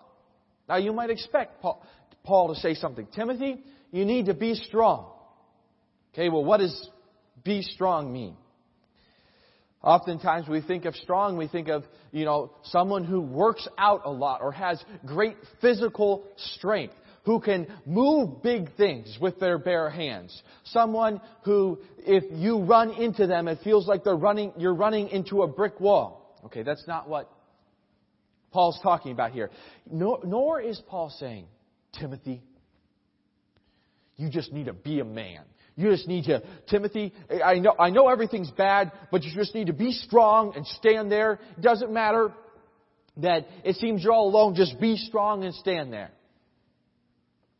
Now 0.68 0.76
you 0.76 0.92
might 0.92 1.10
expect 1.10 1.62
Paul, 1.62 1.86
Paul 2.24 2.52
to 2.52 2.60
say 2.60 2.74
something. 2.74 3.06
Timothy, 3.14 3.62
you 3.92 4.04
need 4.04 4.26
to 4.26 4.34
be 4.34 4.54
strong. 4.54 5.13
Okay, 6.14 6.28
well 6.28 6.44
what 6.44 6.58
does 6.58 6.90
be 7.42 7.62
strong 7.62 8.12
mean? 8.12 8.36
Oftentimes 9.82 10.48
we 10.48 10.62
think 10.62 10.86
of 10.86 10.94
strong, 10.94 11.36
we 11.36 11.48
think 11.48 11.68
of, 11.68 11.84
you 12.12 12.24
know, 12.24 12.52
someone 12.62 13.04
who 13.04 13.20
works 13.20 13.68
out 13.76 14.02
a 14.04 14.10
lot 14.10 14.40
or 14.40 14.52
has 14.52 14.82
great 15.04 15.36
physical 15.60 16.24
strength 16.36 16.94
who 17.24 17.40
can 17.40 17.66
move 17.84 18.42
big 18.42 18.74
things 18.76 19.18
with 19.20 19.40
their 19.40 19.58
bare 19.58 19.90
hands. 19.90 20.42
Someone 20.64 21.20
who, 21.44 21.78
if 21.98 22.24
you 22.30 22.62
run 22.62 22.90
into 22.92 23.26
them, 23.26 23.48
it 23.48 23.58
feels 23.64 23.88
like 23.88 24.04
they're 24.04 24.14
running, 24.14 24.52
you're 24.56 24.74
running 24.74 25.08
into 25.08 25.42
a 25.42 25.48
brick 25.48 25.80
wall. 25.80 26.38
Okay, 26.46 26.62
that's 26.62 26.86
not 26.86 27.08
what 27.08 27.30
Paul's 28.52 28.78
talking 28.82 29.10
about 29.10 29.32
here. 29.32 29.50
Nor, 29.90 30.20
nor 30.24 30.60
is 30.60 30.80
Paul 30.86 31.12
saying, 31.18 31.46
Timothy, 31.98 32.40
you 34.16 34.30
just 34.30 34.52
need 34.52 34.66
to 34.66 34.72
be 34.72 35.00
a 35.00 35.04
man. 35.04 35.42
You 35.76 35.90
just 35.90 36.06
need 36.06 36.24
to, 36.26 36.42
Timothy, 36.68 37.12
I 37.44 37.54
know, 37.54 37.74
I 37.78 37.90
know 37.90 38.08
everything's 38.08 38.50
bad, 38.50 38.92
but 39.10 39.24
you 39.24 39.32
just 39.34 39.54
need 39.54 39.66
to 39.66 39.72
be 39.72 39.90
strong 39.92 40.54
and 40.54 40.66
stand 40.66 41.10
there. 41.10 41.40
It 41.56 41.62
doesn't 41.62 41.92
matter 41.92 42.32
that 43.16 43.46
it 43.64 43.76
seems 43.76 44.04
you're 44.04 44.12
all 44.12 44.28
alone. 44.28 44.54
Just 44.54 44.80
be 44.80 44.96
strong 44.96 45.44
and 45.44 45.54
stand 45.54 45.92
there. 45.92 46.10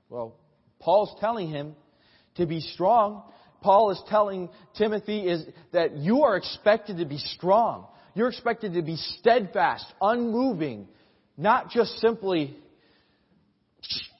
Well, 0.09 0.37
Paul's 0.79 1.15
telling 1.21 1.49
him 1.49 1.75
to 2.37 2.47
be 2.47 2.61
strong. 2.61 3.25
Paul 3.63 3.91
is 3.91 4.03
telling 4.09 4.51
Timothy 4.77 5.27
is 5.27 5.45
that 5.73 5.97
you 5.97 6.23
are 6.23 6.37
expected 6.37 6.99
to 6.99 7.07
be 7.07 7.19
strong. 7.19 7.87
You're 8.15 8.29
expected 8.29 8.75
to 8.75 8.83
be 8.83 8.97
steadfast, 8.97 9.87
unmoving, 10.01 10.87
not 11.37 11.71
just 11.71 11.99
simply 11.99 12.57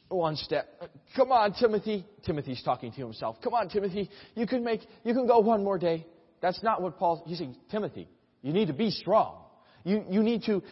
one 0.09 0.37
step. 0.37 0.67
Come 1.17 1.33
on, 1.33 1.55
Timothy. 1.55 2.05
Timothy's 2.25 2.63
talking 2.63 2.93
to 2.93 3.01
himself. 3.01 3.37
Come 3.43 3.55
on, 3.55 3.69
Timothy. 3.69 4.11
You 4.35 4.47
can 4.47 4.63
make, 4.65 4.81
you 5.05 5.15
can 5.15 5.27
go 5.27 5.39
one 5.41 5.65
more 5.65 5.79
day. 5.79 6.07
That's 6.41 6.63
not 6.63 6.83
what 6.83 6.99
Paul, 6.99 7.25
he's 7.27 7.39
saying, 7.39 7.57
Timothy, 7.71 8.09
you 8.43 8.53
need 8.53 8.69
to 8.69 8.75
be 8.75 8.91
strong. 8.91 9.37
You, 9.83 10.05
you 10.09 10.23
need 10.23 10.43
to, 10.45 10.63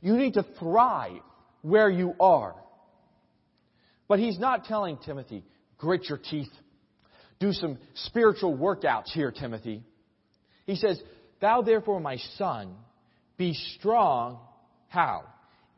you 0.00 0.16
need 0.16 0.34
to 0.34 0.44
thrive 0.58 1.22
where 1.62 1.90
you 1.90 2.14
are. 2.20 2.54
But 4.08 4.18
he's 4.18 4.38
not 4.38 4.64
telling 4.64 4.98
Timothy, 4.98 5.44
grit 5.78 6.08
your 6.08 6.18
teeth. 6.18 6.50
Do 7.40 7.52
some 7.52 7.78
spiritual 7.94 8.56
workouts 8.56 9.10
here, 9.12 9.30
Timothy. 9.30 9.82
He 10.66 10.76
says, 10.76 11.00
Thou 11.40 11.62
therefore, 11.62 11.98
my 11.98 12.18
son, 12.36 12.74
be 13.36 13.54
strong 13.78 14.38
How? 14.88 15.24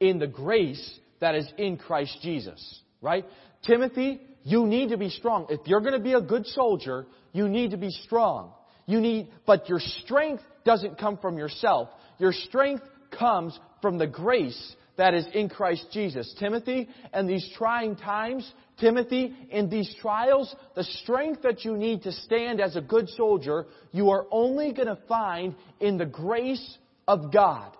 In 0.00 0.18
the 0.18 0.26
grace 0.26 0.98
that 1.20 1.34
is 1.34 1.46
in 1.56 1.76
Christ 1.76 2.18
Jesus. 2.20 2.80
Right? 3.04 3.26
Timothy, 3.66 4.22
you 4.44 4.66
need 4.66 4.88
to 4.88 4.96
be 4.96 5.10
strong. 5.10 5.46
If 5.50 5.60
you're 5.66 5.80
going 5.80 5.92
to 5.92 6.00
be 6.00 6.14
a 6.14 6.22
good 6.22 6.46
soldier, 6.46 7.04
you 7.32 7.48
need 7.48 7.72
to 7.72 7.76
be 7.76 7.90
strong. 7.90 8.52
You 8.86 8.98
need, 8.98 9.28
but 9.46 9.68
your 9.68 9.78
strength 9.78 10.42
doesn't 10.64 10.98
come 10.98 11.18
from 11.18 11.36
yourself. 11.36 11.90
Your 12.18 12.32
strength 12.32 12.82
comes 13.16 13.58
from 13.82 13.98
the 13.98 14.06
grace 14.06 14.74
that 14.96 15.12
is 15.12 15.26
in 15.34 15.50
Christ 15.50 15.86
Jesus. 15.92 16.34
Timothy, 16.38 16.88
in 17.12 17.26
these 17.26 17.46
trying 17.58 17.96
times, 17.96 18.50
Timothy, 18.78 19.34
in 19.50 19.68
these 19.68 19.94
trials, 20.00 20.54
the 20.74 20.84
strength 20.84 21.42
that 21.42 21.62
you 21.62 21.76
need 21.76 22.04
to 22.04 22.12
stand 22.12 22.58
as 22.58 22.74
a 22.74 22.80
good 22.80 23.10
soldier, 23.10 23.66
you 23.92 24.10
are 24.10 24.26
only 24.30 24.72
going 24.72 24.88
to 24.88 24.98
find 25.08 25.54
in 25.78 25.98
the 25.98 26.06
grace 26.06 26.78
of 27.06 27.30
God. 27.30 27.76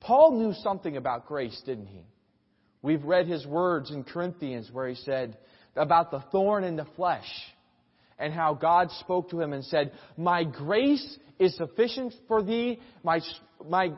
Paul 0.00 0.38
knew 0.38 0.54
something 0.62 0.96
about 0.96 1.26
grace, 1.26 1.60
didn't 1.66 1.88
he? 1.88 2.00
We've 2.82 3.04
read 3.04 3.26
his 3.26 3.46
words 3.46 3.90
in 3.90 4.04
Corinthians 4.04 4.70
where 4.72 4.88
he 4.88 4.94
said 4.94 5.36
about 5.76 6.10
the 6.10 6.20
thorn 6.32 6.64
in 6.64 6.76
the 6.76 6.86
flesh 6.96 7.28
and 8.18 8.32
how 8.32 8.54
God 8.54 8.90
spoke 9.00 9.30
to 9.30 9.40
him 9.40 9.52
and 9.52 9.64
said, 9.64 9.92
My 10.16 10.44
grace 10.44 11.18
is 11.38 11.56
sufficient 11.56 12.14
for 12.28 12.42
thee. 12.42 12.78
My, 13.02 13.20
my, 13.66 13.92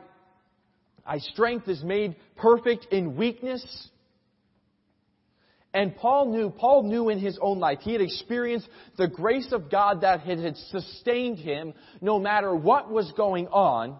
my 1.05 1.17
strength 1.19 1.67
is 1.67 1.83
made 1.83 2.15
perfect 2.37 2.87
in 2.91 3.15
weakness. 3.15 3.89
And 5.73 5.95
Paul 5.95 6.31
knew, 6.31 6.49
Paul 6.51 6.83
knew 6.83 7.09
in 7.09 7.19
his 7.19 7.39
own 7.41 7.59
life, 7.59 7.79
he 7.81 7.93
had 7.93 8.01
experienced 8.01 8.67
the 8.97 9.07
grace 9.07 9.51
of 9.51 9.71
God 9.71 10.01
that 10.01 10.21
had 10.21 10.55
sustained 10.69 11.39
him 11.39 11.73
no 11.99 12.19
matter 12.19 12.55
what 12.55 12.91
was 12.91 13.11
going 13.17 13.47
on. 13.47 13.97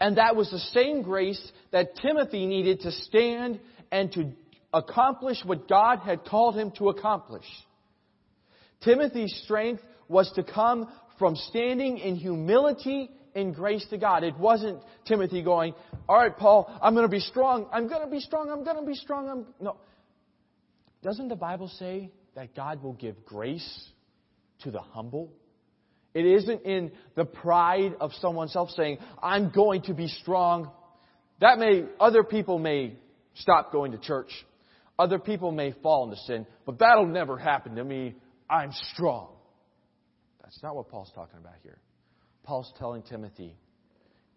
And 0.00 0.16
that 0.16 0.34
was 0.34 0.50
the 0.50 0.58
same 0.58 1.02
grace 1.02 1.40
that 1.72 1.96
Timothy 1.96 2.46
needed 2.46 2.80
to 2.80 2.90
stand 2.90 3.60
and 3.90 4.12
to 4.12 4.32
accomplish 4.72 5.38
what 5.44 5.68
God 5.68 6.00
had 6.00 6.24
called 6.24 6.56
him 6.56 6.72
to 6.78 6.88
accomplish. 6.88 7.44
Timothy's 8.82 9.34
strength 9.44 9.82
was 10.08 10.30
to 10.32 10.42
come 10.42 10.88
from 11.18 11.36
standing 11.36 11.98
in 11.98 12.16
humility 12.16 13.10
in 13.34 13.52
grace 13.52 13.84
to 13.90 13.98
God. 13.98 14.24
It 14.24 14.38
wasn't 14.38 14.80
Timothy 15.06 15.42
going, 15.42 15.74
all 16.08 16.16
right, 16.16 16.36
Paul, 16.36 16.70
I'm 16.82 16.94
going 16.94 17.06
to 17.06 17.10
be 17.10 17.20
strong. 17.20 17.66
I'm 17.72 17.88
going 17.88 18.02
to 18.02 18.10
be 18.10 18.20
strong. 18.20 18.50
I'm 18.50 18.64
going 18.64 18.76
to 18.76 18.86
be 18.86 18.94
strong. 18.94 19.28
I'm... 19.28 19.46
No. 19.60 19.76
Doesn't 21.02 21.28
the 21.28 21.36
Bible 21.36 21.68
say 21.68 22.10
that 22.34 22.54
God 22.54 22.82
will 22.82 22.94
give 22.94 23.24
grace 23.24 23.88
to 24.60 24.70
the 24.70 24.80
humble? 24.80 25.32
It 26.14 26.26
isn't 26.26 26.62
in 26.62 26.92
the 27.16 27.24
pride 27.24 27.94
of 28.00 28.12
someone 28.20 28.48
self 28.48 28.70
saying, 28.70 28.98
I'm 29.22 29.50
going 29.50 29.82
to 29.82 29.94
be 29.94 30.08
strong. 30.08 30.70
That 31.40 31.58
may, 31.58 31.84
other 31.98 32.22
people 32.22 32.58
may 32.58 32.94
stop 33.34 33.72
going 33.72 33.92
to 33.92 33.98
church. 33.98 34.30
Other 34.98 35.18
people 35.18 35.50
may 35.50 35.72
fall 35.82 36.04
into 36.04 36.16
sin, 36.22 36.46
but 36.66 36.78
that'll 36.78 37.06
never 37.06 37.36
happen 37.36 37.76
to 37.76 37.84
me. 37.84 38.14
I'm 38.48 38.70
strong. 38.92 39.28
That's 40.42 40.62
not 40.62 40.76
what 40.76 40.88
Paul's 40.88 41.10
talking 41.14 41.38
about 41.38 41.54
here. 41.62 41.78
Paul's 42.44 42.72
telling 42.78 43.02
Timothy, 43.02 43.56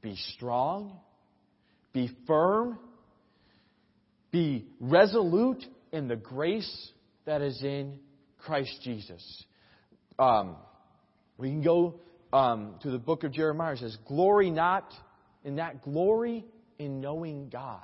be 0.02 0.16
strong, 0.36 0.98
be 1.94 2.10
firm, 2.26 2.80
be 4.32 4.66
resolute 4.80 5.64
in 5.92 6.08
the 6.08 6.16
grace 6.16 6.92
that 7.26 7.42
is 7.42 7.62
in 7.62 8.00
Christ 8.40 8.80
Jesus. 8.84 9.44
Um, 10.18 10.56
we 11.38 11.50
can 11.50 11.62
go 11.62 12.00
um, 12.34 12.76
to 12.82 12.90
the 12.90 12.98
book 12.98 13.24
of 13.24 13.34
Jeremiah. 13.34 13.74
It 13.74 13.80
says, 13.80 13.98
Glory 14.08 14.50
not 14.50 14.92
in 15.44 15.58
that 15.58 15.84
glory 15.84 16.46
in 16.80 17.02
knowing 17.02 17.50
God. 17.50 17.82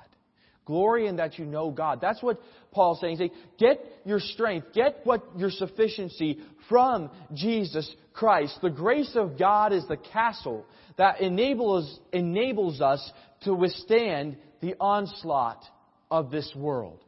Glory 0.65 1.07
in 1.07 1.17
that 1.17 1.37
you 1.37 1.45
know 1.45 1.71
God. 1.71 1.99
That's 1.99 2.23
what 2.23 2.39
Paul's 2.71 3.01
saying. 3.01 3.17
He's 3.17 3.19
saying, 3.19 3.31
get 3.59 3.79
your 4.05 4.19
strength, 4.19 4.67
get 4.73 5.01
what 5.03 5.23
your 5.37 5.49
sufficiency 5.49 6.39
from 6.69 7.09
Jesus 7.33 7.93
Christ. 8.13 8.57
The 8.61 8.69
grace 8.69 9.11
of 9.15 9.37
God 9.37 9.73
is 9.73 9.85
the 9.87 9.97
castle 9.97 10.65
that 10.97 11.19
enables, 11.19 11.99
enables 12.13 12.79
us 12.79 13.11
to 13.41 13.53
withstand 13.53 14.37
the 14.61 14.75
onslaught 14.79 15.63
of 16.09 16.31
this 16.31 16.49
world. 16.55 16.99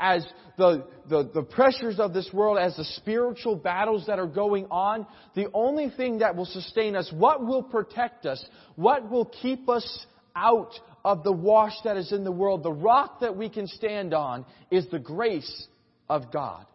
As 0.00 0.24
the, 0.56 0.86
the, 1.08 1.28
the 1.34 1.42
pressures 1.42 1.98
of 1.98 2.12
this 2.12 2.30
world, 2.32 2.58
as 2.58 2.76
the 2.76 2.84
spiritual 2.84 3.56
battles 3.56 4.06
that 4.06 4.18
are 4.18 4.28
going 4.28 4.66
on, 4.70 5.06
the 5.34 5.48
only 5.52 5.90
thing 5.90 6.18
that 6.18 6.36
will 6.36 6.46
sustain 6.46 6.96
us, 6.96 7.12
what 7.12 7.44
will 7.44 7.64
protect 7.64 8.24
us, 8.24 8.44
what 8.76 9.10
will 9.10 9.24
keep 9.24 9.68
us 9.68 10.06
out 10.36 10.72
of 11.04 11.24
the 11.24 11.32
wash 11.32 11.74
that 11.84 11.96
is 11.96 12.12
in 12.12 12.24
the 12.24 12.32
world, 12.32 12.62
the 12.62 12.72
rock 12.72 13.20
that 13.20 13.36
we 13.36 13.48
can 13.48 13.66
stand 13.66 14.14
on 14.14 14.44
is 14.70 14.86
the 14.90 14.98
grace 14.98 15.66
of 16.08 16.32
God. 16.32 16.66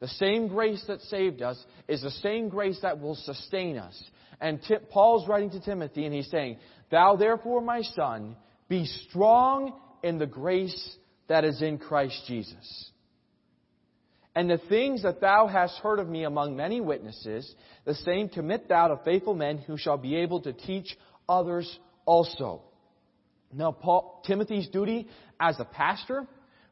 The 0.00 0.08
same 0.08 0.48
grace 0.48 0.84
that 0.88 1.00
saved 1.02 1.42
us 1.42 1.62
is 1.88 2.02
the 2.02 2.10
same 2.10 2.48
grace 2.48 2.78
that 2.82 3.00
will 3.00 3.14
sustain 3.14 3.78
us. 3.78 4.00
And 4.40 4.60
Paul's 4.90 5.26
writing 5.26 5.50
to 5.50 5.60
Timothy 5.60 6.04
and 6.04 6.14
he's 6.14 6.30
saying, 6.30 6.58
Thou 6.90 7.16
therefore, 7.16 7.60
my 7.62 7.82
son, 7.82 8.36
be 8.68 8.84
strong 9.08 9.72
in 10.02 10.18
the 10.18 10.26
grace 10.26 10.96
that 11.28 11.44
is 11.44 11.62
in 11.62 11.78
Christ 11.78 12.22
Jesus. 12.28 12.90
And 14.34 14.50
the 14.50 14.60
things 14.68 15.02
that 15.02 15.22
thou 15.22 15.46
hast 15.46 15.78
heard 15.78 15.98
of 15.98 16.08
me 16.08 16.24
among 16.24 16.56
many 16.56 16.82
witnesses, 16.82 17.50
the 17.86 17.94
same 17.94 18.28
commit 18.28 18.68
thou 18.68 18.88
to 18.88 19.00
faithful 19.02 19.34
men 19.34 19.58
who 19.58 19.78
shall 19.78 19.96
be 19.96 20.16
able 20.16 20.42
to 20.42 20.52
teach 20.52 20.94
others 21.26 21.78
also. 22.04 22.60
Now, 23.52 23.72
Paul, 23.72 24.22
Timothy's 24.26 24.68
duty 24.68 25.08
as 25.40 25.58
a 25.60 25.64
pastor, 25.64 26.26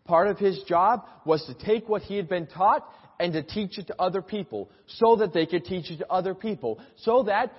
part 0.05 0.29
of 0.29 0.39
his 0.39 0.63
job 0.67 1.07
was 1.25 1.45
to 1.47 1.55
take 1.55 1.89
what 1.89 2.03
he 2.03 2.17
had 2.17 2.29
been 2.29 2.47
taught 2.47 2.89
and 3.21 3.33
to 3.33 3.43
teach 3.43 3.79
it 3.79 3.87
to 3.89 4.01
other 4.01 4.23
people 4.23 4.71
so 4.87 5.17
that 5.17 5.33
they 5.33 5.47
could 5.47 5.65
teach 5.65 5.91
it 5.91 5.99
to 5.99 6.11
other 6.11 6.35
people. 6.35 6.81
So 6.97 7.25
that 7.25 7.53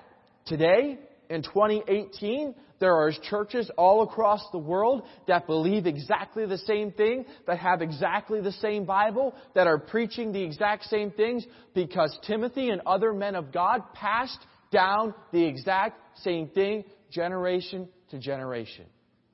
today, 0.46 1.00
in 1.30 1.44
2018, 1.44 2.56
there 2.80 2.94
are 2.94 3.12
churches 3.30 3.72
all 3.78 4.04
across 4.04 4.44
the 4.52 4.58
world 4.58 5.04
that 5.28 5.48
believe 5.48 5.88
exactly 5.88 6.46
the 6.46 6.58
same 6.58 6.92
thing, 6.92 7.26
that 7.48 7.58
have 7.58 7.82
exactly 7.82 8.42
the 8.42 8.52
same 8.52 8.86
Bible, 8.86 9.34
that 9.56 9.66
are 9.66 9.78
preaching 9.78 10.34
the 10.34 10.44
exact 10.44 10.86
same 10.86 11.12
things 11.12 11.46
because 11.74 12.16
Timothy 12.28 12.70
and 12.70 12.82
other 12.86 13.14
men 13.14 13.36
of 13.36 13.54
God 13.54 13.94
passed 13.94 14.40
down 14.72 15.14
the 15.32 15.44
exact 15.46 16.00
same 16.20 16.50
thing 16.50 16.84
generation 17.10 17.88
to 18.10 18.20
generation. 18.20 18.86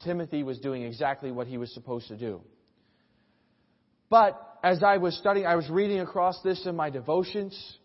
Timothy 0.04 0.44
was 0.44 0.60
doing 0.60 0.84
exactly 0.84 1.32
what 1.32 1.48
he 1.48 1.58
was 1.58 1.74
supposed 1.74 2.08
to 2.10 2.18
do. 2.18 2.42
But 4.10 4.40
as 4.64 4.84
I 4.84 4.98
was 4.98 5.18
studying, 5.18 5.46
I 5.46 5.56
was 5.56 5.70
reading 5.70 6.00
across 6.00 6.42
this 6.44 6.66
in 6.66 6.76
my 6.76 6.90
devotions, 6.90 7.78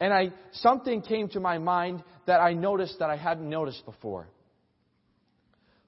and 0.00 0.12
I, 0.12 0.32
something 0.52 1.02
came 1.02 1.28
to 1.28 1.40
my 1.40 1.58
mind 1.58 2.02
that 2.26 2.40
I 2.40 2.54
noticed 2.54 2.98
that 2.98 3.10
I 3.10 3.16
hadn't 3.16 3.48
noticed 3.48 3.84
before. 3.84 4.28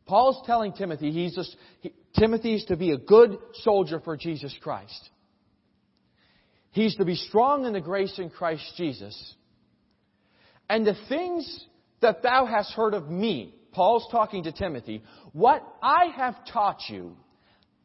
Paul's 0.07 0.41
telling 0.47 0.73
Timothy 0.73 1.11
he's 1.11 1.35
just, 1.35 1.57
he, 1.81 1.93
Timothy's 2.17 2.65
to 2.67 2.77
be 2.77 2.91
a 2.91 2.99
good 2.99 3.39
soldier 3.63 4.01
for 4.01 4.17
Jesus 4.17 4.55
Christ. 4.63 5.11
He's 6.71 6.95
to 6.97 7.05
be 7.05 7.15
strong 7.15 7.65
in 7.65 7.73
the 7.73 7.81
grace 7.81 8.19
in 8.19 8.31
Christ 8.31 8.65
Jesus. 8.77 9.35
And 10.69 10.87
the 10.87 10.97
things 11.09 11.65
that 12.01 12.23
thou 12.23 12.47
hast 12.47 12.73
heard 12.73 12.95
of 12.95 13.09
me, 13.09 13.55
Paul's 13.75 14.07
talking 14.11 14.45
to 14.45 14.53
Timothy, 14.53 15.03
what 15.33 15.63
I 15.83 16.07
have 16.17 16.37
taught 16.51 16.81
you, 16.89 17.17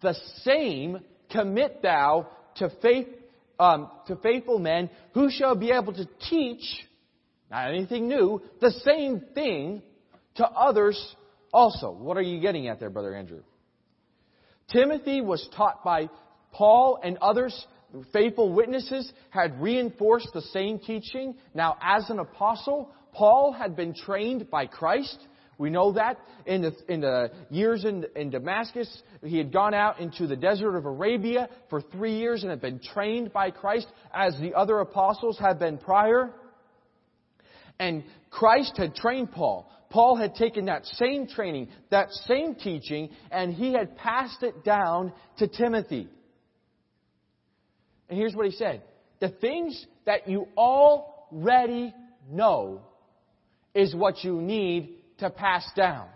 the 0.01 0.15
same 0.43 0.99
commit 1.31 1.81
thou 1.81 2.29
to 2.55 2.71
faith, 2.81 3.07
um, 3.59 3.89
to 4.07 4.15
faithful 4.17 4.59
men 4.59 4.89
who 5.13 5.29
shall 5.29 5.55
be 5.55 5.71
able 5.71 5.93
to 5.93 6.07
teach, 6.29 6.63
not 7.51 7.69
anything 7.69 8.07
new, 8.07 8.41
the 8.61 8.71
same 8.85 9.21
thing 9.33 9.81
to 10.35 10.45
others 10.47 11.15
also. 11.51 11.91
What 11.91 12.17
are 12.17 12.21
you 12.21 12.39
getting 12.39 12.67
at 12.67 12.79
there, 12.79 12.89
Brother 12.89 13.15
Andrew? 13.15 13.41
Timothy 14.71 15.21
was 15.21 15.47
taught 15.57 15.83
by 15.83 16.09
Paul 16.51 16.99
and 17.03 17.17
others, 17.17 17.65
faithful 18.13 18.53
witnesses, 18.53 19.11
had 19.31 19.59
reinforced 19.59 20.29
the 20.33 20.41
same 20.41 20.79
teaching. 20.79 21.35
Now, 21.53 21.77
as 21.81 22.09
an 22.09 22.19
apostle, 22.19 22.91
Paul 23.11 23.51
had 23.51 23.75
been 23.75 23.95
trained 23.95 24.49
by 24.49 24.67
Christ. 24.67 25.17
We 25.59 25.69
know 25.69 25.91
that 25.91 26.17
in 26.45 26.61
the, 26.61 26.73
in 26.87 27.01
the 27.01 27.31
years 27.49 27.83
in, 27.83 28.05
in 28.15 28.29
Damascus, 28.29 29.03
he 29.21 29.37
had 29.37 29.51
gone 29.51 29.73
out 29.73 29.99
into 29.99 30.25
the 30.25 30.37
desert 30.37 30.77
of 30.77 30.85
Arabia 30.85 31.49
for 31.69 31.81
three 31.81 32.17
years 32.17 32.43
and 32.43 32.49
had 32.49 32.61
been 32.61 32.79
trained 32.79 33.33
by 33.33 33.51
Christ 33.51 33.87
as 34.13 34.39
the 34.39 34.53
other 34.53 34.79
apostles 34.79 35.37
had 35.37 35.59
been 35.59 35.77
prior. 35.77 36.31
And 37.77 38.05
Christ 38.31 38.77
had 38.77 38.95
trained 38.95 39.33
Paul. 39.33 39.69
Paul 39.89 40.15
had 40.15 40.35
taken 40.35 40.65
that 40.65 40.85
same 40.85 41.27
training, 41.27 41.67
that 41.89 42.13
same 42.25 42.55
teaching, 42.55 43.09
and 43.29 43.53
he 43.53 43.73
had 43.73 43.97
passed 43.97 44.43
it 44.43 44.63
down 44.63 45.11
to 45.39 45.47
Timothy. 45.49 46.07
And 48.07 48.17
here's 48.17 48.33
what 48.33 48.45
he 48.45 48.53
said. 48.53 48.81
The 49.19 49.29
things 49.29 49.85
that 50.05 50.29
you 50.29 50.47
already 50.55 51.93
know 52.31 52.81
is 53.73 53.93
what 53.93 54.23
you 54.23 54.41
need 54.41 54.98
to 55.19 55.29
pass 55.29 55.65
down. 55.75 56.07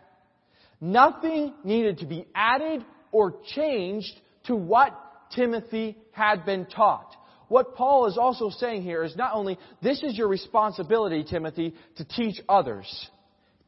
Nothing 0.82 1.54
needed 1.63 2.00
to 2.00 2.06
be 2.06 2.28
added 2.36 2.84
or 3.12 3.36
changed 3.56 4.13
to 4.46 4.56
what 4.56 5.00
Timothy 5.36 5.98
had 6.12 6.46
been 6.46 6.66
taught. 6.66 7.16
What 7.48 7.76
Paul 7.76 8.08
is 8.08 8.18
also 8.18 8.50
saying 8.50 8.82
here 8.82 9.04
is 9.04 9.16
not 9.16 9.34
only, 9.34 9.60
this 9.82 10.02
is 10.04 10.18
your 10.18 10.28
responsibility, 10.28 11.24
Timothy, 11.24 11.76
to 11.98 12.06
teach 12.06 12.42
others. 12.50 13.10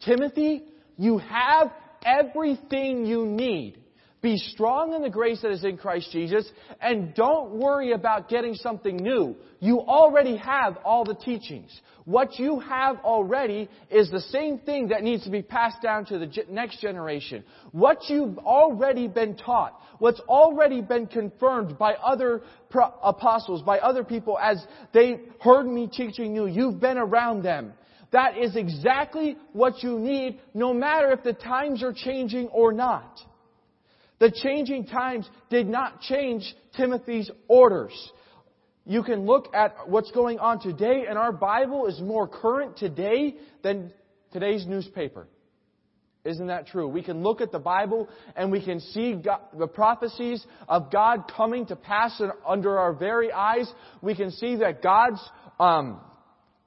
Timothy, 0.03 0.63
you 0.97 1.19
have 1.19 1.71
everything 2.03 3.05
you 3.05 3.25
need. 3.25 3.77
Be 4.25 4.37
strong 4.37 4.95
in 4.95 5.03
the 5.03 5.09
grace 5.11 5.43
that 5.43 5.51
is 5.51 5.63
in 5.63 5.77
Christ 5.77 6.09
Jesus, 6.11 6.49
and 6.81 7.13
don't 7.13 7.51
worry 7.51 7.91
about 7.91 8.27
getting 8.27 8.55
something 8.55 8.97
new. 8.97 9.35
You 9.59 9.81
already 9.81 10.35
have 10.37 10.77
all 10.83 11.05
the 11.05 11.13
teachings. 11.13 11.69
What 12.05 12.39
you 12.39 12.59
have 12.59 12.97
already 13.01 13.69
is 13.91 14.09
the 14.09 14.21
same 14.21 14.57
thing 14.57 14.87
that 14.87 15.03
needs 15.03 15.25
to 15.25 15.29
be 15.29 15.43
passed 15.43 15.79
down 15.83 16.05
to 16.05 16.17
the 16.17 16.43
next 16.49 16.81
generation. 16.81 17.43
What 17.71 18.09
you've 18.09 18.39
already 18.39 19.07
been 19.07 19.37
taught, 19.37 19.79
what's 19.99 20.21
already 20.21 20.81
been 20.81 21.05
confirmed 21.05 21.77
by 21.77 21.93
other 21.93 22.41
apostles, 23.03 23.61
by 23.61 23.77
other 23.77 24.03
people 24.03 24.39
as 24.39 24.57
they 24.91 25.19
heard 25.39 25.67
me 25.67 25.85
teaching 25.85 26.35
you, 26.35 26.47
you've 26.47 26.79
been 26.79 26.97
around 26.97 27.43
them. 27.43 27.73
That 28.11 28.39
is 28.39 28.55
exactly 28.55 29.37
what 29.53 29.83
you 29.83 29.99
need, 29.99 30.39
no 30.55 30.73
matter 30.73 31.11
if 31.11 31.21
the 31.21 31.33
times 31.33 31.83
are 31.83 31.93
changing 31.93 32.47
or 32.47 32.73
not. 32.73 33.19
The 34.25 34.31
changing 34.31 34.87
times 34.87 35.29
did 35.51 35.67
not 35.67 36.01
change 36.01 36.51
Timothy's 36.75 37.29
orders. 37.47 37.93
You 38.83 39.03
can 39.03 39.27
look 39.27 39.53
at 39.53 39.87
what's 39.87 40.09
going 40.09 40.39
on 40.39 40.59
today, 40.59 41.03
and 41.07 41.15
our 41.15 41.31
Bible 41.31 41.85
is 41.85 42.01
more 42.01 42.27
current 42.27 42.75
today 42.75 43.35
than 43.61 43.93
today's 44.33 44.65
newspaper. 44.65 45.27
Isn't 46.23 46.47
that 46.47 46.65
true? 46.65 46.87
We 46.87 47.03
can 47.03 47.21
look 47.21 47.39
at 47.39 47.51
the 47.51 47.59
Bible 47.59 48.09
and 48.35 48.51
we 48.51 48.65
can 48.65 48.79
see 48.79 49.13
God, 49.13 49.41
the 49.55 49.67
prophecies 49.67 50.43
of 50.67 50.91
God 50.91 51.31
coming 51.37 51.67
to 51.67 51.75
pass 51.75 52.19
under 52.47 52.79
our 52.79 52.93
very 52.93 53.31
eyes. 53.31 53.71
We 54.01 54.15
can 54.15 54.31
see 54.31 54.55
that 54.55 54.81
God's 54.81 55.21
um, 55.59 56.01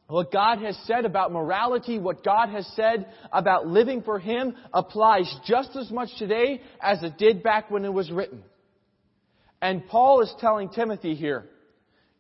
what 0.08 0.32
God 0.32 0.60
has 0.60 0.76
said 0.86 1.04
about 1.04 1.32
morality, 1.32 1.98
what 1.98 2.24
God 2.24 2.48
has 2.48 2.66
said 2.74 3.06
about 3.30 3.66
living 3.66 4.02
for 4.02 4.18
Him 4.18 4.54
applies 4.72 5.32
just 5.46 5.76
as 5.76 5.90
much 5.90 6.08
today 6.18 6.62
as 6.80 7.02
it 7.02 7.18
did 7.18 7.42
back 7.42 7.70
when 7.70 7.84
it 7.84 7.92
was 7.92 8.10
written. 8.10 8.42
And 9.60 9.86
Paul 9.86 10.22
is 10.22 10.32
telling 10.40 10.70
Timothy 10.70 11.14
here, 11.14 11.44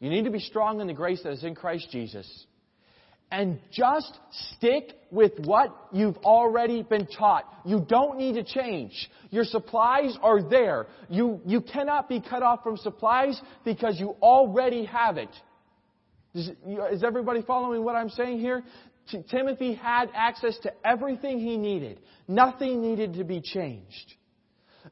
you 0.00 0.10
need 0.10 0.24
to 0.24 0.30
be 0.30 0.38
strong 0.38 0.80
in 0.80 0.86
the 0.86 0.92
grace 0.92 1.22
that 1.22 1.32
is 1.32 1.44
in 1.44 1.54
Christ 1.54 1.88
Jesus. 1.90 2.46
And 3.30 3.58
just 3.72 4.18
stick 4.56 4.94
with 5.10 5.32
what 5.44 5.74
you've 5.92 6.16
already 6.18 6.82
been 6.82 7.06
taught. 7.06 7.44
You 7.64 7.84
don't 7.86 8.18
need 8.18 8.34
to 8.34 8.42
change. 8.42 8.92
Your 9.30 9.44
supplies 9.44 10.16
are 10.22 10.42
there. 10.42 10.86
You, 11.08 11.40
you 11.44 11.60
cannot 11.60 12.08
be 12.08 12.20
cut 12.20 12.42
off 12.42 12.62
from 12.62 12.76
supplies 12.78 13.40
because 13.64 13.98
you 14.00 14.16
already 14.22 14.86
have 14.86 15.18
it. 15.18 15.28
Is, 16.38 16.50
is 16.92 17.04
everybody 17.04 17.42
following 17.42 17.82
what 17.82 17.96
I'm 17.96 18.10
saying 18.10 18.38
here? 18.38 18.62
T- 19.10 19.24
Timothy 19.30 19.74
had 19.74 20.10
access 20.14 20.56
to 20.62 20.72
everything 20.84 21.40
he 21.40 21.56
needed. 21.56 22.00
Nothing 22.28 22.80
needed 22.80 23.14
to 23.14 23.24
be 23.24 23.40
changed. 23.40 24.14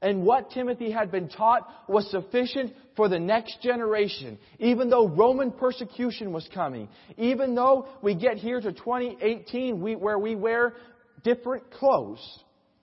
And 0.03 0.25
what 0.25 0.51
Timothy 0.51 0.91
had 0.91 1.11
been 1.11 1.29
taught 1.29 1.69
was 1.89 2.11
sufficient 2.11 2.75
for 2.97 3.09
the 3.09 3.19
next 3.19 3.63
generation. 3.63 4.39
Even 4.59 4.91
though 4.91 5.09
Roman 5.09 5.53
persecution 5.53 6.33
was 6.33 6.49
coming, 6.53 6.89
even 7.17 7.55
though 7.55 7.89
we 8.03 8.15
get 8.15 8.37
here 8.37 8.61
to 8.61 8.73
2018 8.73 9.81
we, 9.81 9.97
where 9.97 10.19
we 10.19 10.35
wear 10.35 10.75
different 11.23 11.71
clothes 11.71 12.43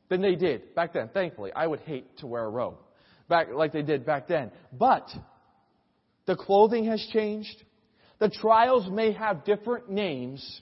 than 0.09 0.21
they 0.21 0.35
did 0.35 0.73
back 0.75 0.93
then. 0.93 1.09
Thankfully, 1.13 1.51
I 1.53 1.67
would 1.67 1.81
hate 1.81 2.17
to 2.19 2.27
wear 2.27 2.45
a 2.45 2.49
robe 2.49 2.75
back 3.27 3.47
like 3.51 3.73
they 3.73 3.81
did 3.81 4.05
back 4.05 4.27
then. 4.27 4.51
But 4.71 5.09
the 6.25 6.35
clothing 6.35 6.85
has 6.85 7.05
changed. 7.11 7.63
The 8.23 8.29
trials 8.29 8.89
may 8.89 9.11
have 9.11 9.43
different 9.43 9.89
names, 9.89 10.61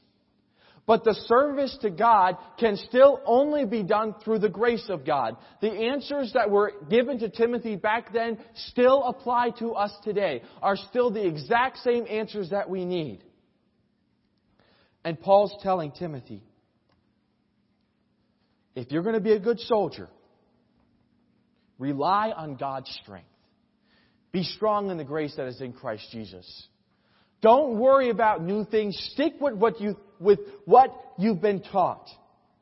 but 0.88 1.04
the 1.04 1.14
service 1.14 1.78
to 1.84 1.92
God 1.92 2.38
can 2.60 2.76
still 2.76 3.22
only 3.24 3.66
be 3.66 3.84
done 3.84 4.16
through 4.24 4.40
the 4.40 4.50
grace 4.50 4.90
of 4.90 5.06
God. 5.06 5.38
The 5.62 5.70
answers 5.70 6.34
that 6.34 6.50
were 6.50 6.74
given 6.90 7.20
to 7.20 7.30
Timothy 7.30 7.76
back 7.76 8.12
then 8.14 8.40
still 8.70 9.04
apply 9.04 9.52
to 9.60 9.74
us 9.74 9.92
today, 10.04 10.42
are 10.60 10.76
still 10.76 11.12
the 11.12 11.24
exact 11.24 11.78
same 11.84 12.08
answers 12.10 12.50
that 12.50 12.68
we 12.68 12.84
need. 12.84 13.24
And 15.06 15.22
Paul's 15.22 15.56
telling 15.62 15.92
Timothy, 15.92 16.42
if 18.74 18.92
you're 18.92 19.04
going 19.04 19.14
to 19.14 19.22
be 19.22 19.34
a 19.34 19.40
good 19.40 19.60
soldier, 19.60 20.10
rely 21.78 22.32
on 22.32 22.56
God's 22.56 22.90
strength. 23.04 23.28
Be 24.32 24.42
strong 24.42 24.90
in 24.90 24.98
the 24.98 25.04
grace 25.04 25.36
that 25.36 25.46
is 25.46 25.62
in 25.62 25.74
Christ 25.74 26.08
Jesus. 26.12 26.68
Don't 27.42 27.80
worry 27.80 28.10
about 28.10 28.44
new 28.44 28.66
things. 28.66 28.98
Stick 29.14 29.34
with 29.40 29.56
what, 29.56 29.82
you, 29.82 29.98
with 30.20 30.40
what 30.66 30.94
you've 31.18 31.42
been 31.42 31.62
taught. 31.62 32.08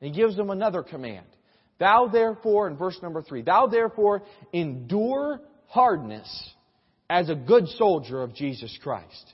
And 0.02 0.13
he 0.13 0.22
gives 0.22 0.38
them 0.38 0.50
another 0.50 0.84
command. 0.84 1.26
Thou 1.80 2.08
therefore, 2.08 2.68
in 2.68 2.78
verse 2.78 2.98
number 3.02 3.22
three, 3.22 3.42
thou 3.42 3.68
therefore 3.68 4.24
endure 4.54 5.42
hardness 5.68 6.54
as 7.10 7.30
a 7.30 7.36
good 7.36 7.68
soldier 7.70 8.22
of 8.22 8.34
Jesus 8.34 8.78
Christ. 8.82 9.34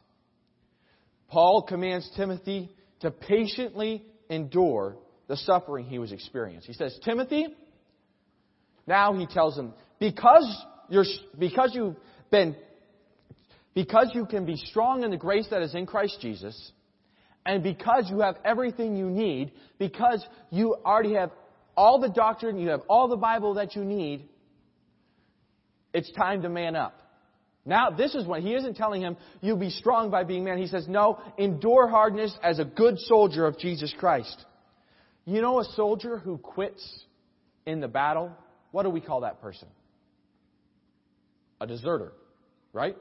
Paul 1.28 1.64
commands 1.64 2.10
Timothy 2.16 2.72
to 3.02 3.12
patiently 3.12 4.04
endure 4.30 4.98
the 5.28 5.38
suffering 5.38 5.86
he 5.86 6.00
was 6.00 6.12
experiencing. 6.12 6.74
He 6.74 6.78
says, 6.78 6.98
Timothy, 7.04 7.48
now 8.88 9.14
he 9.14 9.26
tells 9.26 9.58
him, 9.58 9.74
because 10.00 10.66
you're, 10.90 11.06
because 11.38 11.72
you've 11.74 11.96
been 12.32 12.56
because 13.76 14.10
you 14.16 14.26
can 14.26 14.46
be 14.46 14.56
strong 14.56 15.04
in 15.04 15.12
the 15.12 15.18
grace 15.18 15.46
that 15.52 15.62
is 15.62 15.76
in 15.76 15.86
Christ 15.86 16.18
Jesus, 16.22 16.72
and 17.46 17.62
because 17.62 18.10
you 18.10 18.22
have 18.22 18.38
everything 18.44 18.96
you 18.96 19.10
need, 19.12 19.52
because 19.78 20.26
you 20.50 20.76
already 20.84 21.14
have 21.14 21.30
all 21.78 22.00
the 22.00 22.10
doctrine, 22.10 22.58
you 22.58 22.70
have 22.70 22.82
all 22.90 23.08
the 23.08 23.18
Bible 23.18 23.56
that 23.56 23.76
you 23.76 23.86
need, 23.86 24.28
it's 25.94 26.12
time 26.14 26.42
to 26.42 26.50
man 26.50 26.76
up. 26.76 27.00
Now, 27.66 27.90
this 27.90 28.16
is 28.16 28.26
when 28.26 28.42
he 28.44 28.54
isn't 28.54 28.76
telling 28.76 29.02
him, 29.02 29.18
you'll 29.42 29.58
be 29.58 29.72
strong 29.72 30.12
by 30.12 30.24
being 30.24 30.44
man. 30.44 30.58
He 30.58 30.68
says, 30.68 30.88
no, 30.88 31.20
endure 31.38 31.88
hardness 31.88 32.36
as 32.44 32.60
a 32.60 32.66
good 32.66 33.00
soldier 33.00 33.46
of 33.46 33.58
Jesus 33.58 33.94
Christ. 33.98 34.44
You 35.26 35.42
know 35.42 35.60
a 35.60 35.66
soldier 35.76 36.18
who 36.20 36.38
quits 36.38 37.04
in 37.66 37.80
the 37.80 37.88
battle? 37.88 38.32
What 38.72 38.84
do 38.84 38.90
we 38.90 39.02
call 39.02 39.22
that 39.22 39.42
person? 39.42 39.68
A 41.60 41.66
deserter, 41.66 42.14
right? 42.72 42.96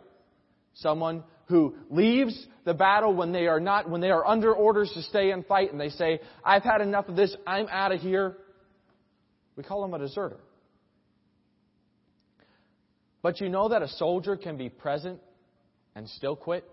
Someone 0.75 1.25
who 1.47 1.77
leaves 1.91 2.47
the 2.65 2.75
battle 2.75 3.15
when 3.15 3.33
they 3.33 3.47
are 3.47 3.61
not, 3.61 3.89
when 3.89 4.01
they 4.01 4.11
are 4.11 4.27
under 4.27 4.53
orders 4.53 4.91
to 4.95 5.03
stay 5.03 5.31
and 5.31 5.47
fight 5.47 5.71
and 5.71 5.81
they 5.81 5.91
say, 5.91 6.21
I've 6.45 6.63
had 6.63 6.81
enough 6.81 7.09
of 7.09 7.17
this, 7.17 7.35
I'm 7.47 7.69
out 7.69 7.93
of 7.93 8.01
here. 8.01 8.37
We 9.57 9.63
call 9.63 9.83
them 9.83 9.95
a 9.95 9.99
deserter. 9.99 10.41
But 13.23 13.41
you 13.41 13.49
know 13.49 13.69
that 13.69 13.83
a 13.83 13.89
soldier 13.89 14.37
can 14.37 14.57
be 14.57 14.69
present 14.69 15.21
and 15.95 16.09
still 16.09 16.37
quit? 16.37 16.69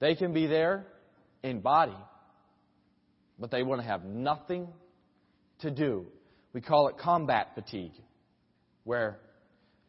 They 0.00 0.14
can 0.14 0.32
be 0.32 0.46
there 0.46 0.86
in 1.44 1.60
body, 1.60 1.96
but 3.38 3.50
they 3.50 3.62
want 3.62 3.80
to 3.80 3.86
have 3.86 4.04
nothing 4.04 4.66
to 5.60 5.70
do. 5.70 6.06
We 6.52 6.60
call 6.60 6.88
it 6.88 6.98
combat 6.98 7.50
fatigue, 7.54 7.92
where 8.84 9.20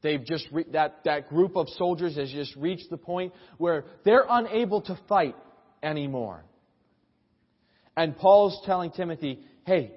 They've 0.03 0.23
just 0.23 0.45
re- 0.51 0.65
that 0.73 1.05
that 1.05 1.29
group 1.29 1.55
of 1.55 1.67
soldiers 1.69 2.17
has 2.17 2.29
just 2.29 2.55
reached 2.57 2.89
the 2.89 2.97
point 2.97 3.33
where 3.57 3.85
they're 4.03 4.25
unable 4.29 4.81
to 4.81 4.99
fight 5.07 5.35
anymore. 5.81 6.43
And 7.95 8.15
Paul's 8.15 8.61
telling 8.65 8.91
Timothy, 8.91 9.39
"Hey, 9.65 9.93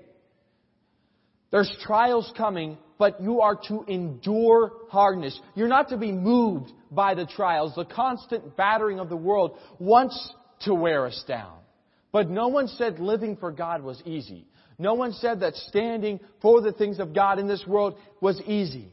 there's 1.51 1.71
trials 1.83 2.33
coming, 2.37 2.79
but 2.99 3.21
you 3.21 3.41
are 3.41 3.57
to 3.69 3.85
endure 3.89 4.73
hardness. 4.91 5.39
You're 5.55 5.69
not 5.69 5.89
to 5.89 5.97
be 5.97 6.13
moved 6.13 6.71
by 6.91 7.15
the 7.15 7.27
trials. 7.27 7.75
The 7.75 7.85
constant 7.85 8.57
battering 8.57 9.01
of 9.01 9.09
the 9.09 9.17
world 9.17 9.59
wants 9.79 10.33
to 10.61 10.75
wear 10.75 11.07
us 11.07 11.23
down. 11.27 11.59
But 12.13 12.31
no 12.31 12.49
one 12.49 12.69
said 12.69 13.01
living 13.01 13.37
for 13.37 13.51
God 13.51 13.83
was 13.83 14.01
easy. 14.07 14.47
No 14.79 14.95
one 14.95 15.13
said 15.13 15.41
that 15.41 15.55
standing 15.55 16.21
for 16.41 16.61
the 16.61 16.73
things 16.73 17.01
of 17.01 17.15
God 17.15 17.39
in 17.39 17.49
this 17.49 17.67
world 17.67 17.99
was 18.21 18.41
easy. 18.43 18.93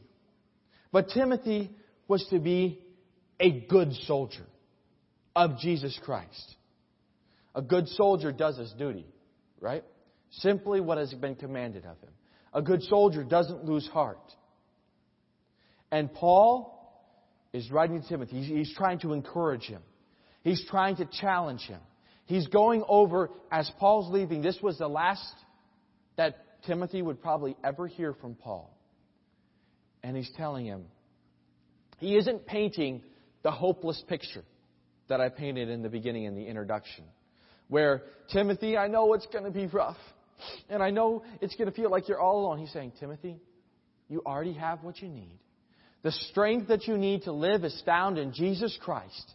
But 0.94 1.08
Timothy 1.08 1.72
was 2.06 2.24
to 2.30 2.38
be 2.38 2.80
a 3.40 3.50
good 3.50 3.92
soldier 4.06 4.46
of 5.34 5.58
Jesus 5.58 5.98
Christ. 6.04 6.54
A 7.52 7.62
good 7.62 7.88
soldier 7.88 8.30
does 8.30 8.58
his 8.58 8.72
duty, 8.78 9.04
right? 9.60 9.82
Simply 10.30 10.80
what 10.80 10.98
has 10.98 11.12
been 11.12 11.34
commanded 11.34 11.84
of 11.84 11.98
him. 11.98 12.12
A 12.52 12.62
good 12.62 12.80
soldier 12.84 13.24
doesn't 13.24 13.64
lose 13.64 13.88
heart. 13.88 14.20
And 15.90 16.14
Paul 16.14 16.70
is 17.52 17.72
writing 17.72 18.00
to 18.00 18.08
Timothy. 18.08 18.44
He's, 18.44 18.72
trying 18.76 19.00
to 19.00 19.14
encourage 19.14 19.64
him. 19.64 19.82
He's 20.44 20.64
trying 20.70 20.94
to 20.98 21.06
challenge 21.06 21.62
him. 21.62 21.80
He's 22.26 22.46
going 22.46 22.84
over, 22.86 23.30
as 23.50 23.68
Paul's 23.80 24.12
leaving, 24.12 24.42
this 24.42 24.60
was 24.62 24.78
the 24.78 24.86
last 24.86 25.34
that 26.14 26.62
Timothy 26.68 27.02
would 27.02 27.20
probably 27.20 27.56
ever 27.64 27.88
hear 27.88 28.14
from 28.14 28.36
Paul. 28.36 28.73
And 30.04 30.16
he's 30.16 30.30
telling 30.36 30.66
him, 30.66 30.84
he 31.98 32.16
isn't 32.16 32.46
painting 32.46 33.02
the 33.42 33.50
hopeless 33.50 34.00
picture 34.06 34.44
that 35.08 35.20
I 35.20 35.30
painted 35.30 35.70
in 35.70 35.82
the 35.82 35.88
beginning 35.88 36.24
in 36.24 36.34
the 36.34 36.44
introduction. 36.44 37.04
Where, 37.68 38.02
Timothy, 38.30 38.76
I 38.76 38.86
know 38.86 39.14
it's 39.14 39.26
going 39.32 39.44
to 39.44 39.50
be 39.50 39.66
rough. 39.66 39.96
And 40.68 40.82
I 40.82 40.90
know 40.90 41.24
it's 41.40 41.56
going 41.56 41.70
to 41.70 41.74
feel 41.74 41.90
like 41.90 42.08
you're 42.08 42.20
all 42.20 42.44
alone. 42.44 42.58
He's 42.58 42.72
saying, 42.72 42.92
Timothy, 43.00 43.40
you 44.08 44.22
already 44.26 44.52
have 44.52 44.82
what 44.82 45.00
you 45.00 45.08
need. 45.08 45.38
The 46.02 46.12
strength 46.12 46.68
that 46.68 46.86
you 46.86 46.98
need 46.98 47.22
to 47.22 47.32
live 47.32 47.64
is 47.64 47.82
found 47.86 48.18
in 48.18 48.34
Jesus 48.34 48.78
Christ. 48.82 49.32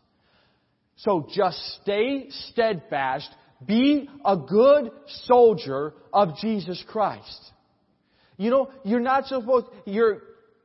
So 0.98 1.28
just 1.34 1.58
stay 1.82 2.28
steadfast. 2.52 3.30
Be 3.66 4.08
a 4.24 4.38
good 4.38 4.92
soldier 5.24 5.94
of 6.14 6.38
Jesus 6.38 6.84
Christ. 6.88 7.52
You 8.38 8.52
know, 8.52 8.70
you're 8.84 9.00
not 9.00 9.26
supposed, 9.26 9.66
you're, 9.86 10.22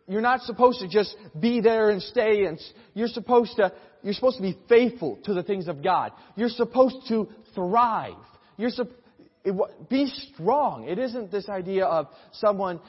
you're 0.08 0.20
not 0.20 0.42
supposed 0.42 0.80
to 0.80 0.88
just 0.88 1.16
be 1.38 1.60
there 1.60 1.90
and 1.90 2.02
stay 2.02 2.44
and 2.44 2.60
you're 2.94 3.08
supposed 3.08 3.56
to, 3.56 3.72
you're 4.02 4.14
supposed 4.14 4.36
to 4.36 4.42
be 4.42 4.58
faithful 4.68 5.18
to 5.24 5.34
the 5.34 5.42
things 5.42 5.68
of 5.68 5.82
God. 5.82 6.12
You're 6.36 6.48
supposed 6.48 7.08
to 7.08 7.28
thrive. 7.54 8.14
You're 8.56 8.70
supposed 8.70 8.98
it, 9.44 9.88
be 9.90 10.06
strong. 10.32 10.88
It 10.88 10.98
isn't 10.98 11.30
this 11.30 11.48
idea 11.48 11.84
of 11.84 12.08
someone 12.32 12.80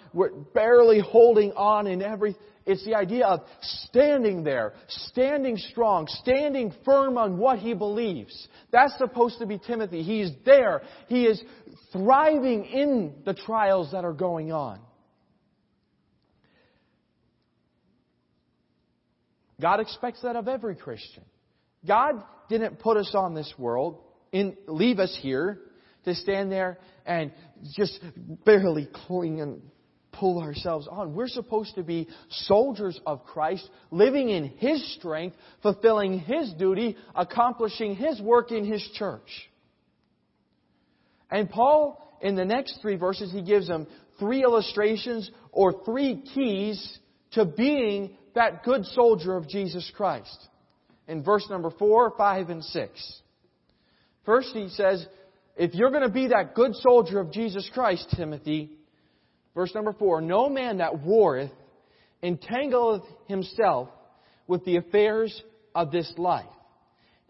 barely 0.53 0.99
holding 1.01 1.51
on 1.51 1.85
in 1.85 2.01
every. 2.01 2.35
It's 2.65 2.83
the 2.85 2.95
idea 2.95 3.25
of 3.27 3.41
standing 3.61 4.43
there, 4.43 4.73
standing 4.87 5.57
strong, 5.57 6.07
standing 6.07 6.73
firm 6.83 7.17
on 7.17 7.37
what 7.37 7.59
he 7.59 7.73
believes. 7.73 8.47
That's 8.71 8.97
supposed 8.97 9.39
to 9.39 9.45
be 9.45 9.59
Timothy. 9.59 10.01
He's 10.01 10.31
there. 10.45 10.81
He 11.07 11.25
is 11.25 11.43
thriving 11.91 12.65
in 12.65 13.15
the 13.25 13.33
trials 13.33 13.91
that 13.91 14.05
are 14.05 14.13
going 14.13 14.51
on. 14.51 14.79
God 19.61 19.79
expects 19.79 20.21
that 20.21 20.35
of 20.35 20.47
every 20.47 20.75
Christian. 20.75 21.23
God 21.85 22.23
didn't 22.49 22.79
put 22.79 22.97
us 22.97 23.11
on 23.13 23.33
this 23.33 23.53
world, 23.57 23.99
and 24.33 24.55
leave 24.67 24.99
us 24.99 25.17
here 25.21 25.59
to 26.03 26.13
stand 26.15 26.51
there 26.51 26.77
and 27.05 27.31
just 27.75 27.99
barely 28.45 28.87
cling 29.07 29.41
and 29.41 29.61
pull 30.11 30.41
ourselves 30.41 30.87
on. 30.89 31.13
We're 31.13 31.27
supposed 31.27 31.75
to 31.75 31.83
be 31.83 32.07
soldiers 32.29 32.99
of 33.05 33.25
Christ, 33.25 33.69
living 33.91 34.29
in 34.29 34.45
His 34.57 34.95
strength, 34.95 35.35
fulfilling 35.61 36.19
His 36.19 36.53
duty, 36.53 36.97
accomplishing 37.13 37.95
His 37.95 38.21
work 38.21 38.51
in 38.51 38.65
His 38.65 38.87
church. 38.95 39.29
And 41.29 41.49
Paul, 41.49 42.17
in 42.21 42.35
the 42.35 42.45
next 42.45 42.79
three 42.81 42.95
verses, 42.95 43.31
he 43.31 43.41
gives 43.41 43.67
them 43.67 43.87
three 44.19 44.43
illustrations 44.43 45.29
or 45.51 45.83
three 45.83 46.23
keys 46.33 46.99
to 47.31 47.45
being 47.45 48.15
that 48.35 48.63
good 48.63 48.85
soldier 48.85 49.35
of 49.35 49.47
Jesus 49.47 49.91
Christ. 49.95 50.37
In 51.07 51.23
verse 51.23 51.47
number 51.49 51.71
four, 51.71 52.13
five, 52.17 52.49
and 52.49 52.63
six. 52.63 53.21
First, 54.25 54.49
he 54.53 54.69
says, 54.69 55.05
if 55.55 55.73
you're 55.73 55.91
going 55.91 56.03
to 56.03 56.09
be 56.09 56.27
that 56.27 56.55
good 56.55 56.75
soldier 56.75 57.19
of 57.19 57.31
Jesus 57.31 57.69
Christ, 57.73 58.07
Timothy, 58.15 58.71
verse 59.53 59.73
number 59.73 59.93
four, 59.93 60.21
no 60.21 60.49
man 60.49 60.77
that 60.77 60.99
warreth 60.99 61.51
entangleth 62.23 63.05
himself 63.27 63.89
with 64.47 64.65
the 64.65 64.77
affairs 64.77 65.43
of 65.73 65.91
this 65.91 66.11
life, 66.17 66.45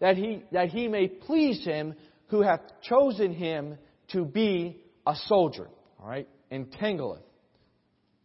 that 0.00 0.16
he, 0.16 0.42
that 0.52 0.68
he 0.68 0.88
may 0.88 1.06
please 1.06 1.64
him 1.64 1.94
who 2.28 2.40
hath 2.40 2.60
chosen 2.82 3.32
him 3.32 3.78
to 4.08 4.24
be 4.24 4.80
a 5.06 5.14
soldier. 5.26 5.68
All 6.00 6.08
right? 6.08 6.28
Entangleth. 6.50 7.22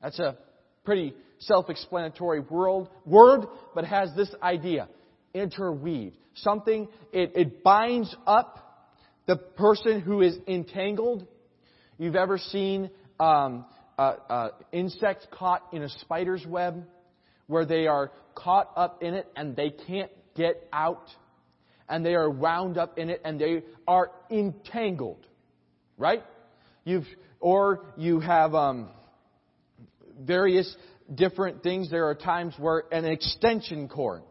That's 0.02 0.20
a 0.20 0.38
pretty 0.84 1.14
self-explanatory 1.40 2.42
word, 2.42 2.88
word, 3.06 3.46
but 3.74 3.86
has 3.86 4.10
this 4.16 4.34
idea. 4.42 4.88
Interweaved. 5.34 6.18
Something, 6.36 6.88
it, 7.12 7.34
it 7.36 7.64
binds 7.64 8.16
up 8.26 8.90
the 9.28 9.36
person 9.36 10.02
who 10.02 10.22
is 10.22 10.38
entangled. 10.48 11.26
You've 11.98 12.16
ever 12.16 12.38
seen 12.38 12.90
um, 13.20 13.66
uh, 13.98 14.16
uh, 14.30 14.50
insects 14.72 15.28
caught 15.32 15.64
in 15.72 15.84
a 15.84 15.90
spider's 15.90 16.46
web 16.46 16.86
where 17.48 17.66
they 17.66 17.88
are 17.88 18.12
caught 18.34 18.72
up 18.76 19.04
in 19.04 19.14
it 19.14 19.28
and 19.36 19.56
they 19.56 19.70
can't 19.70 20.12
get 20.36 20.68
out 20.74 21.08
and 21.88 22.06
they 22.06 22.16
are 22.16 22.30
wound 22.30 22.78
up 22.78 22.98
in 22.98 23.10
it 23.10 23.22
and 23.24 23.40
they 23.40 23.64
are 23.88 24.12
entangled. 24.30 25.26
Right? 25.98 26.24
You've, 26.84 27.06
or 27.40 27.86
you 27.98 28.22
have 28.22 28.56
um, 28.56 28.90
various 30.26 30.76
different 31.14 31.64
things. 31.64 31.90
There 31.90 32.08
are 32.08 32.16
times 32.16 32.54
where 32.58 32.84
an 32.92 33.06
extension 33.06 33.88
cord 33.88 34.24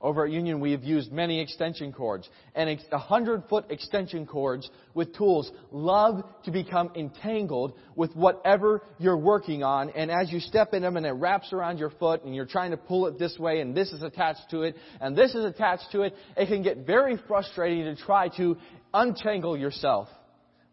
over 0.00 0.26
at 0.26 0.30
Union, 0.30 0.60
we 0.60 0.72
have 0.72 0.84
used 0.84 1.10
many 1.10 1.40
extension 1.40 1.92
cords. 1.92 2.28
And 2.54 2.78
a 2.92 2.98
hundred 2.98 3.44
foot 3.48 3.64
extension 3.70 4.26
cords 4.26 4.68
with 4.94 5.16
tools 5.16 5.50
love 5.72 6.22
to 6.44 6.50
become 6.50 6.90
entangled 6.94 7.72
with 7.94 8.14
whatever 8.14 8.82
you're 8.98 9.16
working 9.16 9.62
on. 9.62 9.90
And 9.90 10.10
as 10.10 10.30
you 10.30 10.40
step 10.40 10.74
in 10.74 10.82
them 10.82 10.96
and 10.96 11.06
it 11.06 11.12
wraps 11.12 11.52
around 11.52 11.78
your 11.78 11.90
foot 11.90 12.24
and 12.24 12.34
you're 12.34 12.46
trying 12.46 12.72
to 12.72 12.76
pull 12.76 13.06
it 13.06 13.18
this 13.18 13.38
way 13.38 13.60
and 13.60 13.74
this 13.74 13.92
is 13.92 14.02
attached 14.02 14.50
to 14.50 14.62
it 14.62 14.76
and 15.00 15.16
this 15.16 15.34
is 15.34 15.44
attached 15.44 15.90
to 15.92 16.02
it, 16.02 16.14
it 16.36 16.46
can 16.46 16.62
get 16.62 16.86
very 16.86 17.18
frustrating 17.26 17.84
to 17.84 17.96
try 17.96 18.28
to 18.36 18.58
untangle 18.92 19.56
yourself 19.56 20.08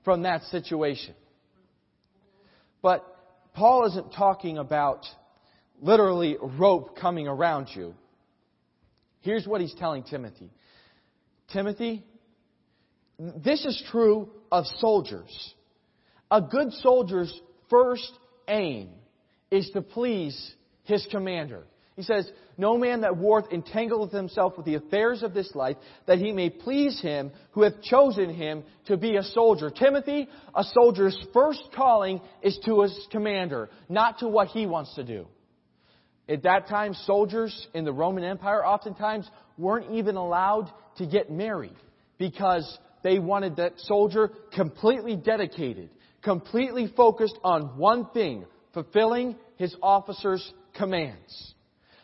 from 0.04 0.24
that 0.24 0.44
situation. 0.44 1.16
But 2.82 3.06
Paul 3.54 3.86
isn't 3.88 4.14
talking 4.14 4.58
about 4.58 5.06
literally 5.82 6.38
rope 6.42 6.98
coming 6.98 7.28
around 7.28 7.70
you. 7.74 7.94
Here's 9.22 9.48
what 9.48 9.62
he's 9.62 9.76
telling 9.76 10.04
Timothy 10.04 10.50
Timothy, 11.52 12.04
this 13.20 13.64
is 13.64 13.82
true 13.92 14.30
of 14.52 14.66
soldiers. 14.80 15.54
A 16.32 16.42
good 16.42 16.72
soldier's 16.74 17.34
first 17.70 18.12
aim 18.48 18.90
is 19.52 19.70
to 19.74 19.82
please 19.82 20.54
his 20.84 21.08
commander. 21.12 21.64
He 21.96 22.04
says, 22.04 22.30
No 22.58 22.78
man 22.78 23.02
that 23.02 23.18
warreth 23.18 23.52
entangleth 23.52 24.12
himself 24.12 24.58
with 24.58 24.66
the 24.66 24.76
affairs 24.76 25.22
of 25.22 25.34
this 25.34 25.54
life, 25.54 25.78
that 26.08 26.18
he 26.18 26.32
may 26.32 26.50
please 26.50 27.00
him 27.00 27.32
who 27.52 27.62
hath 27.62 27.82
chosen 27.84 28.34
him 28.34 28.64
to 28.86 28.98
be 28.98 29.16
a 29.16 29.24
soldier. 29.24 29.70
Timothy, 29.70 30.28
a 30.56 30.64
soldier's 30.64 31.18
first 31.34 31.62
calling 31.76 32.22
is 32.42 32.58
to 32.66 32.82
his 32.82 33.08
commander, 33.12 33.70
not 33.90 34.20
to 34.20 34.28
what 34.28 34.48
he 34.48 34.66
wants 34.66 34.96
to 34.96 35.04
do. 35.04 35.28
At 36.28 36.44
that 36.44 36.68
time, 36.68 36.94
soldiers 36.94 37.68
in 37.74 37.86
the 37.86 37.94
Roman 37.94 38.24
Empire 38.24 38.66
oftentimes 38.66 39.30
weren't 39.58 39.92
even 39.92 40.16
allowed 40.16 40.72
to 40.98 41.06
get 41.06 41.30
married 41.30 41.76
because 42.18 42.78
they 43.04 43.20
wanted 43.20 43.58
that 43.58 43.80
soldier 43.82 44.32
completely 44.56 45.16
dedicated, 45.16 45.90
completely 46.24 46.92
focused 46.96 47.38
on 47.44 47.78
one 47.78 48.08
thing, 48.14 48.46
fulfilling 48.74 49.36
his 49.58 49.76
officer's 49.84 50.54
commands. 50.76 51.53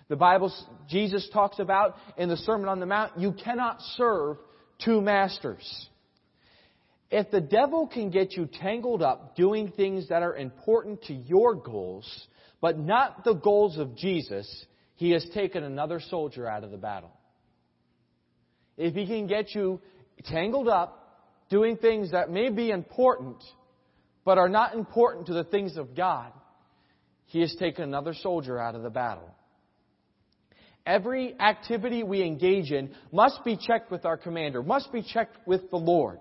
The 0.10 0.16
Bible, 0.16 0.52
Jesus 0.90 1.30
talks 1.32 1.60
about 1.60 1.96
in 2.18 2.30
the 2.30 2.38
Sermon 2.38 2.68
on 2.68 2.80
the 2.80 2.86
Mount, 2.88 3.20
you 3.20 3.32
cannot 3.32 3.80
serve 3.96 4.38
two 4.84 5.02
masters. 5.02 5.88
If 7.12 7.32
the 7.32 7.42
devil 7.42 7.88
can 7.88 8.10
get 8.10 8.34
you 8.34 8.48
tangled 8.48 9.02
up 9.02 9.36
doing 9.36 9.72
things 9.72 10.10
that 10.10 10.24
are 10.24 10.36
important 10.36 11.04
to 11.04 11.14
your 11.14 11.56
goals, 11.56 12.28
but 12.60 12.78
not 12.78 13.24
the 13.24 13.34
goals 13.34 13.78
of 13.78 13.96
Jesus, 13.96 14.66
he 14.96 15.12
has 15.12 15.26
taken 15.34 15.64
another 15.64 16.00
soldier 16.00 16.48
out 16.48 16.64
of 16.64 16.72
the 16.72 16.78
battle. 16.78 17.12
If 18.78 18.96
he 18.96 19.06
can 19.06 19.28
get 19.28 19.54
you 19.54 19.80
tangled 20.26 20.68
up 20.68 20.96
doing 21.50 21.78
things 21.78 22.12
that 22.12 22.30
may 22.32 22.50
be 22.50 22.70
important, 22.70 23.38
but 24.26 24.38
are 24.38 24.50
not 24.50 24.74
important 24.74 25.28
to 25.28 25.34
the 25.34 25.44
things 25.44 25.78
of 25.78 25.96
God, 25.96 26.32
he 27.26 27.42
has 27.42 27.56
taken 27.60 27.84
another 27.84 28.14
soldier 28.14 28.60
out 28.60 28.76
of 28.76 28.82
the 28.82 28.90
battle. 28.90 29.36
Every 30.86 31.40
activity 31.40 32.04
we 32.04 32.24
engage 32.24 32.72
in 32.72 32.92
must 33.12 33.44
be 33.44 33.58
checked 33.58 33.92
with 33.92 34.06
our 34.06 34.18
commander, 34.18 34.64
must 34.64 34.92
be 34.92 35.04
checked 35.04 35.36
with 35.46 35.70
the 35.70 35.78
Lord. 35.78 36.20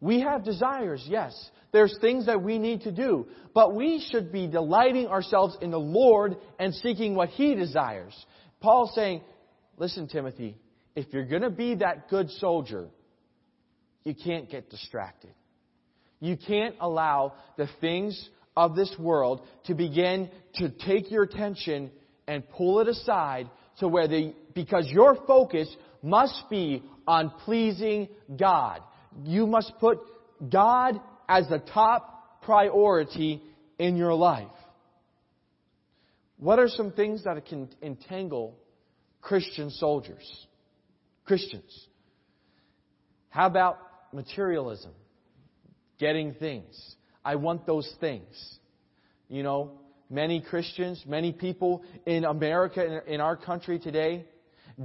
We 0.00 0.20
have 0.20 0.44
desires, 0.44 1.04
yes. 1.08 1.32
There's 1.72 1.96
things 2.00 2.26
that 2.26 2.42
we 2.42 2.58
need 2.58 2.82
to 2.82 2.92
do. 2.92 3.26
But 3.54 3.74
we 3.74 4.04
should 4.10 4.30
be 4.30 4.46
delighting 4.46 5.06
ourselves 5.06 5.56
in 5.62 5.70
the 5.70 5.80
Lord 5.80 6.36
and 6.58 6.74
seeking 6.74 7.14
what 7.14 7.30
He 7.30 7.54
desires. 7.54 8.14
Paul's 8.60 8.94
saying, 8.94 9.22
listen, 9.78 10.06
Timothy, 10.06 10.56
if 10.94 11.06
you're 11.12 11.24
going 11.24 11.42
to 11.42 11.50
be 11.50 11.76
that 11.76 12.10
good 12.10 12.30
soldier, 12.30 12.88
you 14.04 14.14
can't 14.14 14.50
get 14.50 14.70
distracted. 14.70 15.32
You 16.20 16.36
can't 16.36 16.76
allow 16.80 17.34
the 17.56 17.68
things 17.80 18.28
of 18.56 18.76
this 18.76 18.94
world 18.98 19.46
to 19.64 19.74
begin 19.74 20.30
to 20.56 20.68
take 20.68 21.10
your 21.10 21.22
attention 21.22 21.90
and 22.26 22.48
pull 22.50 22.80
it 22.80 22.88
aside 22.88 23.50
to 23.78 23.88
where 23.88 24.08
they, 24.08 24.34
because 24.54 24.86
your 24.88 25.16
focus 25.26 25.74
must 26.02 26.44
be 26.50 26.82
on 27.06 27.30
pleasing 27.44 28.08
God. 28.38 28.80
You 29.24 29.46
must 29.46 29.72
put 29.80 29.98
God 30.48 31.00
as 31.28 31.48
the 31.48 31.58
top 31.58 32.42
priority 32.42 33.42
in 33.78 33.96
your 33.96 34.14
life? 34.14 34.48
What 36.36 36.58
are 36.58 36.68
some 36.68 36.92
things 36.92 37.24
that 37.24 37.44
can 37.46 37.68
entangle 37.82 38.56
Christian 39.20 39.70
soldiers? 39.70 40.46
Christians. 41.24 41.86
How 43.28 43.46
about 43.46 43.78
materialism? 44.12 44.90
Getting 45.98 46.34
things. 46.34 46.96
I 47.24 47.36
want 47.36 47.64
those 47.64 47.90
things. 48.00 48.58
You 49.28 49.44
know, 49.44 49.78
many 50.12 50.40
Christians, 50.40 51.02
many 51.06 51.32
people 51.32 51.82
in 52.06 52.24
America, 52.24 53.00
in 53.06 53.20
our 53.20 53.36
country 53.36 53.78
today, 53.78 54.26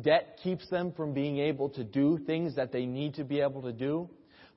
debt 0.02 0.40
keeps 0.44 0.68
them 0.70 0.94
from 0.94 1.14
being 1.14 1.38
able 1.38 1.70
to 1.70 1.84
do 1.84 2.18
things 2.26 2.56
that 2.56 2.72
they 2.72 2.86
need 2.86 3.16
to 3.16 3.24
be 3.24 3.42
able 3.42 3.62
to 3.64 3.74
do. 3.74 4.10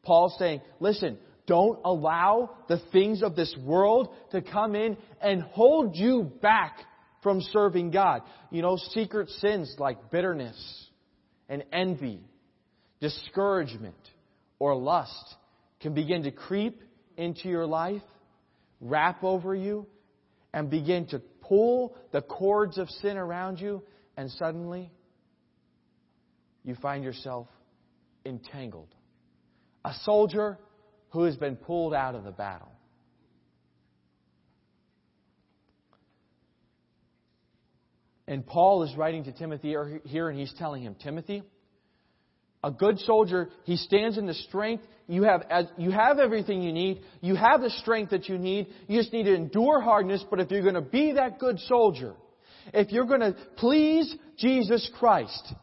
Paul's 0.03 0.37
saying, 0.39 0.61
listen, 0.79 1.19
don't 1.47 1.81
allow 1.85 2.51
the 2.69 2.81
things 2.93 3.23
of 3.23 3.35
this 3.35 3.55
world 3.63 4.15
to 4.31 4.41
come 4.41 4.75
in 4.77 4.97
and 5.21 5.43
hold 5.43 5.97
you 5.97 6.31
back 6.41 6.79
from 7.23 7.41
serving 7.41 7.91
God. 7.91 8.23
You 8.51 8.63
know, 8.63 8.77
secret 8.77 9.29
sins 9.29 9.75
like 9.79 10.11
bitterness 10.11 10.89
and 11.49 11.65
envy, 11.73 12.21
discouragement, 13.01 13.97
or 14.59 14.77
lust 14.77 15.35
can 15.81 15.95
begin 15.95 16.23
to 16.23 16.31
creep 16.31 16.83
into 17.17 17.49
your 17.49 17.67
life, 17.67 18.03
wrap 18.81 19.25
over 19.25 19.55
you, 19.55 19.87
and 20.53 20.71
begin 20.71 21.07
to 21.07 21.21
pull 21.41 21.97
the 22.13 22.23
cords 22.23 22.79
of 22.79 22.89
sin 22.89 23.17
around 23.17 23.61
you, 23.61 23.83
and 24.17 24.31
suddenly 24.33 24.91
you 26.65 26.75
find 26.77 27.05
yourself 27.05 27.49
entangled. 28.25 28.95
A 29.85 29.95
soldier 30.05 30.59
who 31.11 31.25
has 31.25 31.37
been 31.37 31.57
pulled 31.57 31.95
out 31.95 32.15
of 32.15 32.25
the 32.25 32.31
battle. 32.31 32.73
And 38.29 38.47
Paul 38.47 38.85
is 38.85 38.97
writing 38.97 39.25
to 39.25 39.33
Timothy 39.33 39.75
here, 40.05 40.29
and 40.29 40.39
he's 40.39 40.55
telling 40.57 40.85
him, 40.85 40.95
Timothy, 40.95 41.43
a 42.63 42.71
good 42.71 42.99
soldier, 43.01 43.49
he 43.65 43.77
stands 43.77 44.19
in 44.19 44.27
the 44.27 44.35
strength. 44.35 44.85
You 45.09 45.25
have, 45.25 45.43
you 45.77 45.91
have 45.91 46.19
everything 46.19 46.63
you 46.63 46.73
need. 46.73 47.01
You 47.21 47.35
have 47.35 47.63
the 47.63 47.71
strength 47.71 48.11
that 48.11 48.29
you 48.29 48.39
need. 48.39 48.69
You 48.87 49.01
just 49.01 49.13
need 49.13 49.25
to 49.25 49.35
endure 49.35 49.81
hardness. 49.81 50.25
But 50.29 50.41
if 50.41 50.51
you're 50.51 50.63
going 50.63 50.75
to 50.75 50.81
be 50.81 51.13
that 51.13 51.39
good 51.39 51.59
soldier, 51.61 52.15
if 52.73 52.93
you're 52.93 53.07
going 53.07 53.21
to 53.21 53.35
please 53.57 54.15
Jesus 54.37 54.89
Christ, 54.99 55.55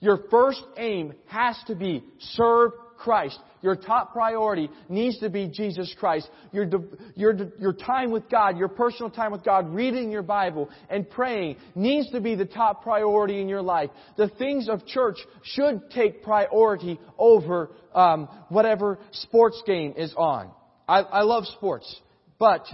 your 0.00 0.24
first 0.30 0.62
aim 0.76 1.14
has 1.26 1.56
to 1.66 1.74
be 1.74 2.04
serve 2.20 2.72
Christ. 3.00 3.38
Your 3.62 3.76
top 3.76 4.12
priority 4.12 4.70
needs 4.88 5.18
to 5.18 5.28
be 5.28 5.48
Jesus 5.48 5.94
Christ. 5.98 6.28
Your, 6.52 6.66
your, 7.14 7.34
your 7.58 7.72
time 7.72 8.10
with 8.10 8.28
God, 8.30 8.56
your 8.56 8.68
personal 8.68 9.10
time 9.10 9.32
with 9.32 9.44
God, 9.44 9.74
reading 9.74 10.10
your 10.10 10.22
Bible 10.22 10.70
and 10.88 11.08
praying 11.08 11.56
needs 11.74 12.10
to 12.12 12.20
be 12.20 12.34
the 12.34 12.46
top 12.46 12.82
priority 12.82 13.40
in 13.40 13.48
your 13.48 13.62
life. 13.62 13.90
The 14.16 14.28
things 14.28 14.68
of 14.68 14.86
church 14.86 15.16
should 15.42 15.90
take 15.90 16.22
priority 16.22 16.98
over 17.18 17.70
um, 17.94 18.28
whatever 18.48 18.98
sports 19.12 19.62
game 19.66 19.94
is 19.96 20.14
on. 20.16 20.50
I, 20.88 21.00
I 21.00 21.22
love 21.22 21.44
sports, 21.46 21.94
but 22.38 22.66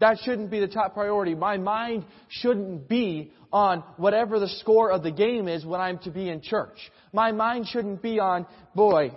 that 0.00 0.18
shouldn't 0.24 0.50
be 0.50 0.60
the 0.60 0.68
top 0.68 0.94
priority. 0.94 1.34
My 1.34 1.56
mind 1.56 2.04
shouldn't 2.28 2.88
be 2.88 3.32
on 3.52 3.82
whatever 3.96 4.38
the 4.38 4.48
score 4.48 4.90
of 4.90 5.02
the 5.02 5.10
game 5.10 5.48
is 5.48 5.64
when 5.64 5.80
I'm 5.80 5.98
to 6.00 6.10
be 6.10 6.28
in 6.28 6.42
church. 6.42 6.78
My 7.12 7.32
mind 7.32 7.66
shouldn't 7.66 8.02
be 8.02 8.20
on, 8.20 8.46
boy, 8.74 9.12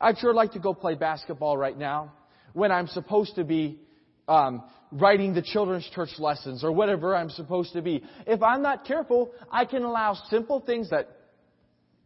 I'd 0.00 0.18
sure 0.18 0.32
like 0.32 0.52
to 0.52 0.58
go 0.58 0.74
play 0.74 0.94
basketball 0.94 1.56
right 1.56 1.76
now 1.76 2.12
when 2.52 2.72
I'm 2.72 2.86
supposed 2.88 3.34
to 3.36 3.44
be 3.44 3.80
um, 4.26 4.62
writing 4.92 5.34
the 5.34 5.42
children's 5.42 5.88
church 5.94 6.10
lessons 6.18 6.62
or 6.64 6.72
whatever 6.72 7.16
I'm 7.16 7.30
supposed 7.30 7.72
to 7.72 7.82
be. 7.82 8.04
If 8.26 8.42
I'm 8.42 8.62
not 8.62 8.84
careful, 8.86 9.30
I 9.50 9.64
can 9.64 9.82
allow 9.82 10.14
simple 10.30 10.60
things 10.60 10.90
that 10.90 11.08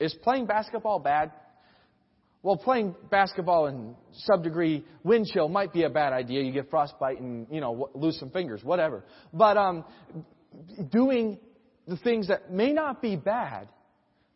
is 0.01 0.15
playing 0.23 0.47
basketball 0.47 0.99
bad? 0.99 1.33
Well, 2.43 2.57
playing 2.57 2.97
basketball 3.09 3.67
in 3.67 3.95
sub 4.13 4.43
degree 4.43 4.85
wind 5.05 5.27
chill 5.33 5.49
might 5.49 5.73
be 5.73 5.85
a 5.85 5.91
bad 5.91 6.13
idea. 6.13 6.43
You 6.43 6.51
get 6.51 6.71
frostbite 6.71 7.21
and 7.21 7.47
you 7.51 7.61
know 7.61 7.89
lose 7.95 8.19
some 8.19 8.31
fingers, 8.31 8.65
whatever. 8.65 9.05
But 9.33 9.57
um, 9.57 9.85
doing 10.91 11.39
the 11.87 11.97
things 11.99 12.29
that 12.29 12.51
may 12.51 12.73
not 12.73 13.01
be 13.01 13.15
bad, 13.15 13.69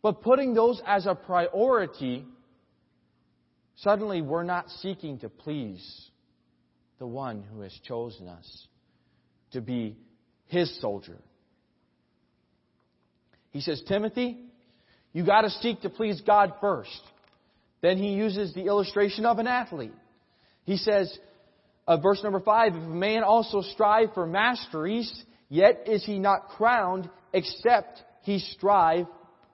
but 0.03 0.23
putting 0.23 0.55
those 0.55 0.81
as 0.87 1.07
a 1.07 1.17
priority 1.17 2.25
Suddenly, 3.77 4.23
we're 4.23 4.43
not 4.43 4.71
seeking 4.81 5.19
to 5.19 5.29
please 5.29 6.11
the 6.99 7.07
one 7.07 7.45
who 7.53 7.61
has 7.61 7.73
chosen 7.87 8.29
us 8.29 8.67
to 9.53 9.61
be 9.61 9.97
his 10.47 10.81
soldier. 10.81 11.19
He 13.51 13.61
says, 13.61 13.83
Timothy, 13.87 14.39
you 15.13 15.25
got 15.25 15.43
to 15.43 15.51
seek 15.51 15.83
to 15.83 15.91
please 15.91 16.21
God 16.21 16.55
first. 16.61 17.01
Then 17.83 17.99
he 17.99 18.15
uses 18.15 18.55
the 18.55 18.65
illustration 18.65 19.27
of 19.27 19.39
an 19.39 19.47
athlete. 19.47 19.93
He 20.65 20.77
says, 20.77 21.17
uh, 21.87 21.99
verse 21.99 22.23
number 22.23 22.41
five, 22.41 22.75
if 22.75 22.83
a 22.83 22.87
man 22.87 23.23
also 23.23 23.63
strive 23.63 24.13
for 24.15 24.27
masteries, 24.27 25.11
yet 25.49 25.85
is 25.87 26.05
he 26.05 26.19
not 26.19 26.49
crowned 26.49 27.09
except 27.33 28.03
he 28.23 28.39
strive 28.39 29.07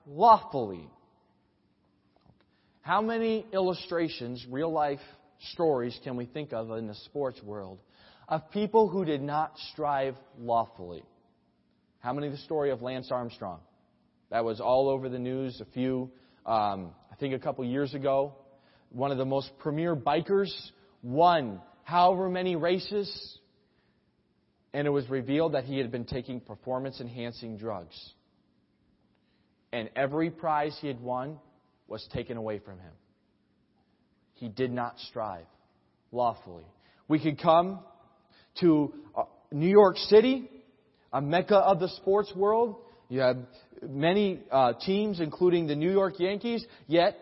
lawfully. 0.07 0.89
How 2.83 3.01
many 3.01 3.45
illustrations, 3.53 4.45
real 4.49 4.69
life 4.69 4.99
stories, 5.53 5.97
can 6.03 6.17
we 6.17 6.25
think 6.25 6.51
of 6.51 6.69
in 6.71 6.85
the 6.85 6.95
sports 6.95 7.41
world 7.41 7.79
of 8.27 8.51
people 8.51 8.89
who 8.89 9.05
did 9.05 9.21
not 9.21 9.53
strive 9.71 10.15
lawfully? 10.37 11.05
How 11.99 12.11
many 12.11 12.27
the 12.27 12.35
story 12.35 12.71
of 12.71 12.81
Lance 12.81 13.09
Armstrong? 13.09 13.61
That 14.31 14.43
was 14.43 14.59
all 14.59 14.89
over 14.89 15.07
the 15.07 15.17
news 15.17 15.61
a 15.61 15.65
few, 15.71 16.11
um, 16.45 16.91
I 17.09 17.15
think 17.17 17.33
a 17.33 17.39
couple 17.39 17.63
years 17.63 17.93
ago. 17.93 18.35
One 18.89 19.11
of 19.11 19.17
the 19.17 19.23
most 19.23 19.57
premier 19.59 19.95
bikers 19.95 20.53
won 21.01 21.61
however 21.85 22.27
many 22.27 22.57
races, 22.57 23.39
and 24.73 24.85
it 24.85 24.89
was 24.89 25.09
revealed 25.09 25.53
that 25.53 25.63
he 25.63 25.77
had 25.77 25.89
been 25.89 26.03
taking 26.03 26.41
performance 26.41 26.99
enhancing 26.99 27.55
drugs. 27.55 27.95
And 29.71 29.89
every 29.95 30.29
prize 30.29 30.77
he 30.81 30.87
had 30.89 30.99
won 30.99 31.39
was 31.87 32.07
taken 32.13 32.37
away 32.37 32.59
from 32.59 32.79
him. 32.79 32.91
He 34.35 34.49
did 34.49 34.71
not 34.71 34.97
strive 34.99 35.45
lawfully. 36.11 36.65
We 37.07 37.19
could 37.19 37.39
come 37.39 37.79
to 38.61 38.93
uh, 39.15 39.23
New 39.51 39.69
York 39.69 39.97
City, 39.97 40.49
a 41.11 41.21
mecca 41.21 41.57
of 41.57 41.79
the 41.79 41.89
sports 41.89 42.31
world. 42.35 42.77
You 43.09 43.19
have 43.21 43.37
many 43.87 44.39
uh, 44.51 44.73
teams, 44.73 45.19
including 45.19 45.67
the 45.67 45.75
New 45.75 45.91
York 45.91 46.15
Yankees, 46.19 46.65
yet 46.87 47.17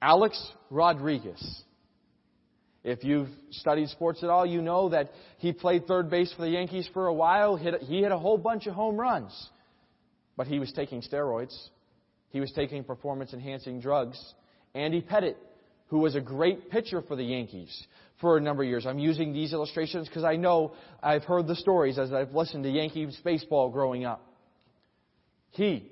Alex 0.00 0.42
Rodriguez. 0.70 1.62
If 2.84 3.04
you've 3.04 3.28
studied 3.50 3.88
sports 3.88 4.22
at 4.22 4.30
all, 4.30 4.46
you 4.46 4.62
know 4.62 4.88
that 4.90 5.10
he 5.38 5.52
played 5.52 5.86
third 5.86 6.08
base 6.08 6.32
for 6.34 6.42
the 6.42 6.50
Yankees 6.50 6.88
for 6.94 7.08
a 7.08 7.12
while. 7.12 7.56
He 7.56 8.00
hit 8.00 8.12
a 8.12 8.18
whole 8.18 8.38
bunch 8.38 8.66
of 8.66 8.74
home 8.74 8.96
runs. 8.96 9.50
But 10.36 10.46
he 10.46 10.58
was 10.58 10.72
taking 10.72 11.02
steroids. 11.02 11.54
He 12.30 12.40
was 12.40 12.52
taking 12.52 12.84
performance 12.84 13.32
enhancing 13.32 13.80
drugs. 13.80 14.18
Andy 14.74 15.00
Pettitte, 15.00 15.36
who 15.88 15.98
was 15.98 16.14
a 16.14 16.20
great 16.20 16.70
pitcher 16.70 17.02
for 17.02 17.16
the 17.16 17.24
Yankees 17.24 17.86
for 18.20 18.36
a 18.36 18.40
number 18.40 18.62
of 18.62 18.68
years. 18.68 18.86
I'm 18.86 18.98
using 18.98 19.32
these 19.32 19.52
illustrations 19.52 20.08
because 20.08 20.24
I 20.24 20.36
know 20.36 20.72
I've 21.02 21.24
heard 21.24 21.46
the 21.46 21.56
stories 21.56 21.98
as 21.98 22.12
I've 22.12 22.34
listened 22.34 22.64
to 22.64 22.70
Yankees 22.70 23.18
baseball 23.24 23.70
growing 23.70 24.04
up. 24.04 24.24
He 25.50 25.90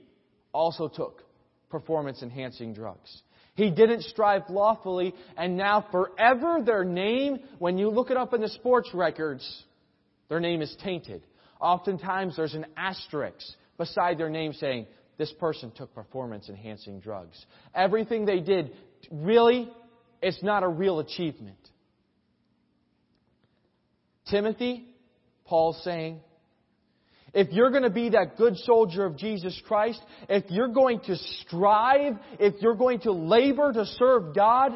also 0.53 0.89
took 0.89 1.23
performance 1.71 2.23
enhancing 2.23 2.75
drugs. 2.75 3.23
He 3.55 3.71
didn't 3.71 4.03
strive 4.03 4.43
lawfully, 4.51 5.15
and 5.37 5.57
now 5.57 5.87
forever 5.91 6.61
their 6.65 6.85
name, 6.85 7.39
when 7.59 7.79
you 7.79 7.89
look 7.89 8.11
it 8.11 8.17
up 8.19 8.35
in 8.35 8.43
the 8.43 8.51
sports 8.51 8.91
records, 8.93 9.65
their 10.29 10.41
name 10.41 10.61
is 10.61 10.77
tainted. 10.85 11.23
Oftentimes 11.59 12.37
there's 12.37 12.55
an 12.55 12.67
asterisk 12.77 13.41
beside 13.79 14.19
their 14.19 14.29
name 14.29 14.53
saying, 14.53 14.87
this 15.19 15.33
person 15.33 15.71
took 15.71 15.95
performance 15.95 16.49
enhancing 16.49 17.01
drugs. 17.01 17.45
Everything 17.75 18.27
they 18.27 18.41
did, 18.41 18.73
really, 19.11 19.71
it's 20.23 20.43
not 20.43 20.63
a 20.63 20.69
real 20.69 20.99
achievement. 20.99 21.57
Timothy, 24.31 24.87
Paul's 25.47 25.81
saying, 25.85 26.21
if 27.33 27.53
you're 27.53 27.71
going 27.71 27.83
to 27.83 27.91
be 27.91 28.11
that 28.11 28.37
good 28.37 28.57
soldier 28.57 29.05
of 29.05 29.17
Jesus 29.17 29.61
Christ, 29.67 30.01
if 30.29 30.45
you're 30.51 30.69
going 30.69 31.01
to 31.01 31.17
strive, 31.17 32.15
if 32.41 32.55
you're 32.63 32.75
going 32.75 33.01
to 33.01 33.13
labor 33.13 33.73
to 33.73 33.85
serve 33.85 34.35
God, 34.35 34.73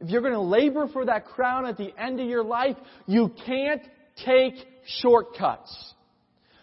if 0.00 0.08
you're 0.08 0.22
going 0.22 0.32
to 0.32 0.40
labor 0.40 0.88
for 0.92 1.04
that 1.04 1.26
crown 1.26 1.66
at 1.66 1.76
the 1.76 1.90
end 1.98 2.20
of 2.20 2.26
your 2.26 2.42
life, 2.42 2.76
you 3.06 3.30
can't 3.46 3.82
take 4.24 4.54
shortcuts. 5.00 5.94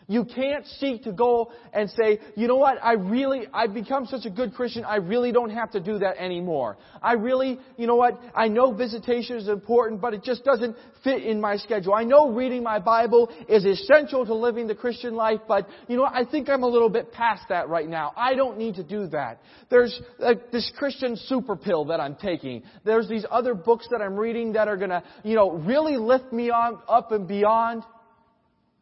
You 0.10 0.26
can't 0.26 0.66
seek 0.66 1.04
to 1.04 1.14
go 1.14 1.52
and 1.72 1.88
say, 1.92 2.20
you 2.36 2.48
know 2.48 2.56
what, 2.56 2.84
I 2.84 2.94
really, 2.94 3.44
I've 3.54 3.76
become 3.76 4.08
such 4.08 4.26
a 4.26 4.30
good 4.32 4.56
Christian, 4.56 4.84
I 4.84 4.96
really 4.96 5.32
don't 5.32 5.52
have 5.52 5.72
to 5.72 5.80
do 5.80 6.00
that 6.00 6.18
anymore. 6.18 6.78
I 7.02 7.14
really, 7.14 7.60
you 7.78 7.86
know 7.86 7.96
what, 7.96 8.20
I 8.36 8.48
know 8.48 8.74
visitation 8.74 9.38
is 9.38 9.48
important, 9.48 10.02
but 10.02 10.16
it 10.16 10.24
just 10.24 10.44
doesn't 10.44 10.76
fit 11.04 11.24
in 11.24 11.40
my 11.40 11.58
schedule. 11.58 11.94
I 11.94 12.04
know 12.04 12.32
reading 12.32 12.64
my 12.64 12.80
Bible 12.80 13.30
is 13.48 13.66
essential 13.66 14.26
to 14.26 14.34
living 14.34 14.66
the 14.66 14.74
Christian 14.74 15.14
life, 15.14 15.42
but 15.48 15.68
you 15.88 15.96
know 15.96 16.06
I 16.06 16.26
think 16.26 16.50
I'm 16.50 16.64
a 16.64 16.68
little 16.68 16.90
bit 16.90 17.12
past 17.12 17.44
that 17.50 17.70
right 17.70 17.88
now. 17.88 18.12
I 18.18 18.34
don't 18.34 18.58
need 18.58 18.76
to 18.76 18.84
do 18.84 19.06
that. 19.08 19.42
There's 19.70 20.02
uh, 20.20 20.34
this 20.52 20.72
Christian 20.76 21.18
super 21.18 21.56
pill 21.56 21.86
that 21.86 22.00
I'm 22.00 22.16
taking. 22.16 22.64
There's 22.84 23.08
these 23.08 23.26
other 23.30 23.54
books 23.54 23.88
that 23.92 24.02
I'm 24.02 24.16
reading 24.16 24.54
that 24.54 24.68
are 24.68 24.78
gonna, 24.78 25.04
you 25.24 25.36
know, 25.36 25.52
really 25.52 25.98
lift 25.98 26.34
me 26.34 26.50
on, 26.50 26.80
up 26.88 27.12
and 27.12 27.28
beyond 27.28 27.84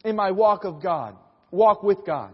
in 0.04 0.16
my 0.16 0.32
walk 0.32 0.64
of 0.64 0.82
God, 0.82 1.16
walk 1.52 1.84
with 1.84 2.06
God. 2.06 2.32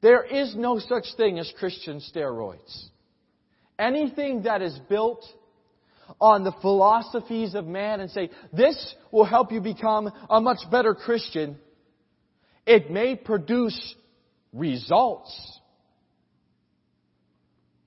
There 0.00 0.22
is 0.22 0.54
no 0.54 0.78
such 0.78 1.06
thing 1.16 1.38
as 1.38 1.50
Christian 1.58 2.00
steroids. 2.00 2.88
Anything 3.78 4.42
that 4.42 4.62
is 4.62 4.78
built 4.88 5.24
on 6.20 6.44
the 6.44 6.52
philosophies 6.60 7.54
of 7.54 7.66
man 7.66 8.00
and 8.00 8.10
say, 8.10 8.30
this 8.52 8.94
will 9.10 9.24
help 9.24 9.50
you 9.50 9.60
become 9.60 10.10
a 10.28 10.40
much 10.40 10.58
better 10.70 10.94
Christian, 10.94 11.56
it 12.66 12.90
may 12.90 13.16
produce 13.16 13.94
results, 14.52 15.60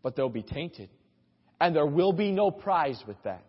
but 0.03 0.15
they'll 0.15 0.29
be 0.29 0.43
tainted. 0.43 0.89
And 1.59 1.75
there 1.75 1.85
will 1.85 2.13
be 2.13 2.31
no 2.31 2.51
prize 2.51 3.01
with 3.07 3.21
that. 3.23 3.43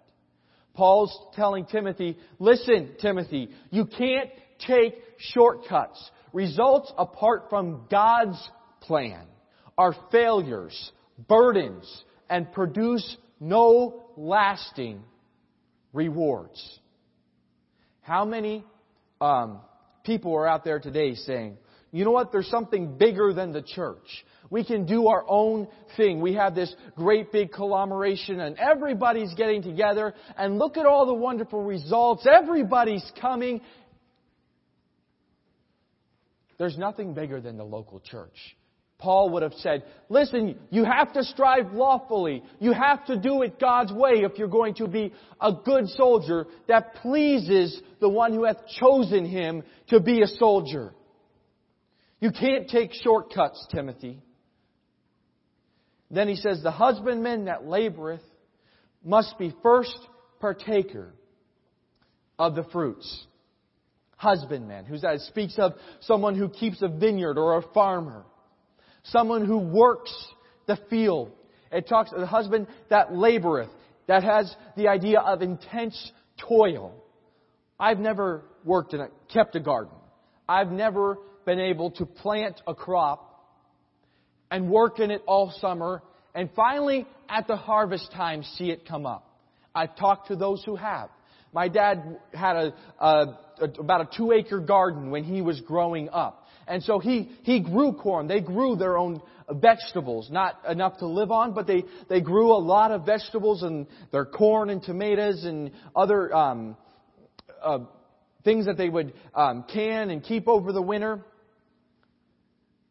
Paul's 0.79 1.18
telling 1.35 1.66
Timothy, 1.66 2.16
listen, 2.39 2.95
Timothy, 3.03 3.49
you 3.70 3.85
can't 3.85 4.31
take 4.64 4.95
shortcuts. 5.18 5.99
Results 6.33 6.93
apart 6.97 7.47
from 7.51 7.89
God's 7.91 8.39
plan 8.83 9.26
are 9.76 9.93
failures, 10.12 10.93
burdens, 11.29 12.05
and 12.31 12.53
produce 12.53 13.16
no 13.41 14.05
lasting 14.16 15.03
rewards. 15.93 16.79
How 18.03 18.24
many 18.24 18.64
um, 19.20 19.59
people 20.05 20.33
are 20.37 20.47
out 20.47 20.62
there 20.62 20.79
today 20.79 21.16
saying, 21.16 21.57
you 21.91 22.05
know 22.05 22.12
what, 22.12 22.31
there's 22.31 22.51
something 22.51 22.99
bigger 22.99 23.33
than 23.33 23.51
the 23.51 23.62
church. 23.62 24.24
We 24.51 24.64
can 24.64 24.86
do 24.86 25.09
our 25.09 25.24
own 25.28 25.68
thing. 25.96 26.20
We 26.20 26.34
have 26.34 26.55
this 26.55 26.74
great 26.96 27.32
big 27.32 27.53
conglomeration 27.53 28.40
and 28.40 28.59
everybody's 28.59 29.34
getting 29.34 29.62
together 29.62 30.14
and 30.36 30.59
look 30.59 30.76
at 30.76 30.86
all 30.86 31.07
the 31.07 31.14
wonderful 31.14 31.62
results. 31.62 32.26
Everybody's 32.26 33.05
coming. 33.20 33.61
There's 36.59 36.78
nothing 36.78 37.14
bigger 37.14 37.40
than 37.40 37.57
the 37.57 37.64
local 37.64 38.01
church. 38.01 38.57
Paul 38.99 39.30
would 39.30 39.44
have 39.44 39.55
said, 39.55 39.84
listen, 40.09 40.59
you 40.70 40.84
have 40.84 41.12
to 41.12 41.22
strive 41.22 41.72
lawfully. 41.72 42.42
You 42.59 42.72
have 42.72 43.07
to 43.07 43.16
do 43.16 43.42
it 43.42 43.61
God's 43.61 43.92
way 43.92 44.24
if 44.24 44.38
you're 44.38 44.49
going 44.49 44.74
to 44.74 44.88
be 44.88 45.12
a 45.40 45.53
good 45.53 45.88
soldier 45.90 46.46
that 46.66 46.96
pleases 46.96 47.80
the 48.01 48.09
one 48.09 48.32
who 48.32 48.44
hath 48.44 48.66
chosen 48.80 49.24
him 49.24 49.62
to 49.90 50.01
be 50.01 50.22
a 50.22 50.26
soldier. 50.26 50.92
You 52.18 52.32
can't 52.32 52.68
take 52.68 52.92
shortcuts, 52.92 53.64
Timothy. 53.70 54.20
Then 56.11 56.28
he 56.28 56.36
says, 56.36 56.62
The 56.62 56.70
husbandman 56.70 57.46
that 57.46 57.64
laboreth 57.64 58.22
must 59.04 59.38
be 59.38 59.54
first 59.62 59.98
partaker 60.40 61.12
of 62.38 62.54
the 62.54 62.64
fruits. 62.64 63.26
Husbandman, 64.16 64.84
who 64.84 64.98
that 64.98 65.20
speaks 65.20 65.59
of 65.59 65.74
someone 66.00 66.36
who 66.36 66.48
keeps 66.48 66.82
a 66.82 66.88
vineyard 66.88 67.38
or 67.38 67.59
a 67.59 67.62
farmer. 67.72 68.24
Someone 69.04 69.46
who 69.46 69.59
works 69.59 70.12
the 70.66 70.78
field. 70.90 71.30
It 71.70 71.88
talks 71.88 72.12
of 72.12 72.20
the 72.20 72.26
husband 72.26 72.66
that 72.90 73.11
laboreth, 73.11 73.70
that 74.06 74.24
has 74.24 74.54
the 74.76 74.88
idea 74.88 75.20
of 75.20 75.42
intense 75.42 76.12
toil. 76.48 76.94
I've 77.78 77.98
never 77.98 78.42
worked 78.64 78.94
in 78.94 79.00
a, 79.00 79.09
kept 79.32 79.54
a 79.54 79.61
garden. 79.61 79.94
I've 80.48 80.72
never 80.72 81.18
been 81.44 81.61
able 81.61 81.92
to 81.92 82.06
plant 82.06 82.61
a 82.66 82.74
crop 82.74 83.28
and 84.51 84.70
work 84.70 84.99
in 85.01 85.11
it 85.11 85.22
all 85.26 85.53
summer, 85.61 86.03
and 86.34 86.51
finally, 86.55 87.07
at 87.28 87.46
the 87.46 87.57
harvest 87.57 88.12
time, 88.12 88.42
see 88.42 88.70
it 88.70 88.86
come 88.86 89.07
up. 89.07 89.24
I've 89.74 89.96
talked 89.96 90.28
to 90.28 90.36
those 90.36 90.62
who 90.64 90.76
have. 90.76 91.11
My 91.53 91.68
dad 91.68 92.18
had 92.34 92.57
a, 92.57 92.74
a, 93.01 93.38
a, 93.61 93.64
about 93.78 94.01
a 94.03 94.16
two 94.16 94.32
acre 94.32 94.61
garden 94.61 95.11
when 95.11 95.24
he 95.24 95.40
was 95.40 95.61
growing 95.61 96.09
up. 96.11 96.46
And 96.66 96.82
so 96.82 96.99
he, 96.99 97.30
he 97.42 97.61
grew 97.61 97.92
corn. 97.94 98.26
They 98.26 98.40
grew 98.40 98.76
their 98.76 98.99
own 98.99 99.22
vegetables. 99.51 100.28
Not 100.30 100.61
enough 100.68 100.99
to 100.99 101.07
live 101.07 101.30
on, 101.30 101.55
but 101.55 101.66
they, 101.66 101.84
they 102.09 102.20
grew 102.20 102.53
a 102.53 102.59
lot 102.61 102.90
of 102.90 103.07
vegetables 103.07 103.62
and 103.62 103.86
their 104.12 104.26
corn 104.26 104.68
and 104.68 104.82
tomatoes 104.82 105.44
and 105.44 105.70
other, 105.96 106.34
um, 106.34 106.76
uh, 107.62 107.78
things 108.44 108.66
that 108.66 108.76
they 108.76 108.88
would 108.88 109.14
um, 109.34 109.64
can 109.72 110.11
and 110.11 110.22
keep 110.22 110.46
over 110.49 110.72
the 110.72 110.82
winter. 110.82 111.24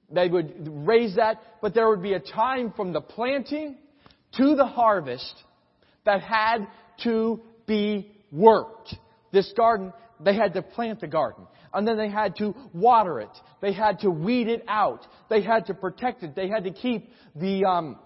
They 0.10 0.28
would 0.28 0.70
raise 0.88 1.16
that, 1.16 1.41
but 1.62 1.74
there 1.74 1.89
would 1.89 2.01
be 2.01 2.14
a 2.14 2.20
time 2.20 2.72
from 2.76 2.93
the 2.93 3.01
planting 3.01 3.78
to 4.38 4.55
the 4.55 4.66
harvest 4.66 5.34
that 6.05 6.22
had 6.22 6.68
to 7.03 7.41
be 7.66 8.12
worked. 8.32 8.95
This 9.32 9.51
garden, 9.55 9.91
they 10.20 10.36
had 10.36 10.53
to 10.53 10.62
plant 10.62 11.01
the 11.01 11.08
garden. 11.08 11.45
And 11.74 11.86
then 11.86 11.97
they 11.97 12.10
had 12.10 12.38
to 12.38 12.55
water 12.74 13.20
it. 13.20 13.30
They 13.62 13.74
had 13.74 13.99
to 13.99 14.10
weed 14.10 14.47
it 14.47 14.64
out. 14.68 15.05
They 15.30 15.41
had 15.41 15.66
to 15.68 15.74
protect 15.74 16.24
it. 16.24 16.36
They 16.36 16.47
had 16.47 16.64
to 16.64 16.72
keep 16.72 17.10
the 17.36 17.66
um, 17.66 17.99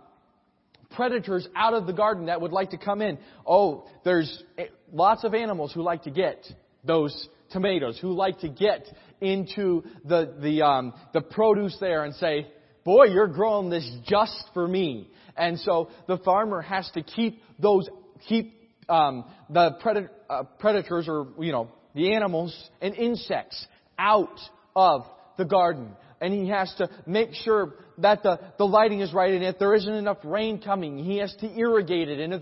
predators 0.96 1.48
out 1.56 1.74
of 1.74 1.86
the 1.86 1.94
garden 1.94 2.26
that 2.26 2.42
would 2.42 2.52
like 2.52 2.72
to 2.72 2.78
come 2.78 3.02
in. 3.02 3.20
Oh, 3.46 3.88
there's 4.04 4.44
eh, 4.58 4.66
lots 4.92 5.24
of 5.24 5.34
animals 5.34 5.72
who 5.74 5.84
like 5.84 6.04
to 6.04 6.12
get 6.12 6.46
those 6.84 7.30
tomatoes, 7.52 8.00
who 8.02 8.14
like 8.14 8.40
to 8.40 8.50
get 8.50 8.88
into 9.22 9.84
the, 10.06 10.34
the, 10.42 10.64
um, 10.64 10.94
the 11.14 11.22
produce 11.22 11.78
there 11.80 12.04
and 12.04 12.14
say, 12.16 12.48
boy, 12.84 13.06
you're 13.06 13.28
growing 13.28 13.70
this 13.70 13.90
just 14.06 14.44
for 14.54 14.68
me. 14.68 15.10
And 15.38 15.60
so 15.60 15.90
the 16.08 16.18
farmer 16.18 16.62
has 16.62 16.90
to 16.94 17.04
keep 17.04 17.42
those, 17.60 17.88
keep 18.28 18.54
um, 18.90 19.26
the 19.50 19.78
predat- 19.84 20.10
uh, 20.30 20.44
predators 20.60 21.08
or, 21.08 21.28
you 21.40 21.52
know, 21.52 21.70
the 21.96 22.14
animals 22.14 22.56
and 22.82 22.96
insects 22.96 23.66
out 23.98 24.40
of 24.76 25.06
the 25.38 25.46
garden. 25.46 25.92
And 26.20 26.34
he 26.34 26.50
has 26.50 26.74
to 26.78 26.90
make 27.06 27.34
sure 27.34 27.74
that 28.00 28.24
the, 28.24 28.40
the 28.58 28.66
lighting 28.66 29.02
is 29.02 29.14
right 29.14 29.34
and 29.34 29.44
if 29.44 29.58
there 29.58 29.74
isn't 29.74 29.94
enough 29.94 30.20
rain 30.24 30.62
coming, 30.62 30.98
he 30.98 31.18
has 31.18 31.34
to 31.40 31.52
irrigate 31.58 32.10
it. 32.10 32.20
And 32.20 32.34
if, 32.36 32.42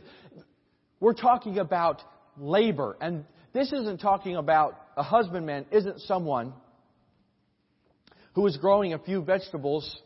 we're 0.99 1.13
talking 1.13 1.59
about 1.59 2.01
labor. 2.37 2.97
And 2.99 3.25
this 3.53 3.71
isn't 3.71 3.99
talking 3.99 4.35
about 4.35 4.79
a 4.97 5.03
husbandman 5.03 5.65
isn't 5.71 6.01
someone 6.01 6.53
who 8.33 8.41
was 8.41 8.57
growing 8.57 8.93
a 8.93 8.99
few 8.99 9.21
vegetables 9.21 10.01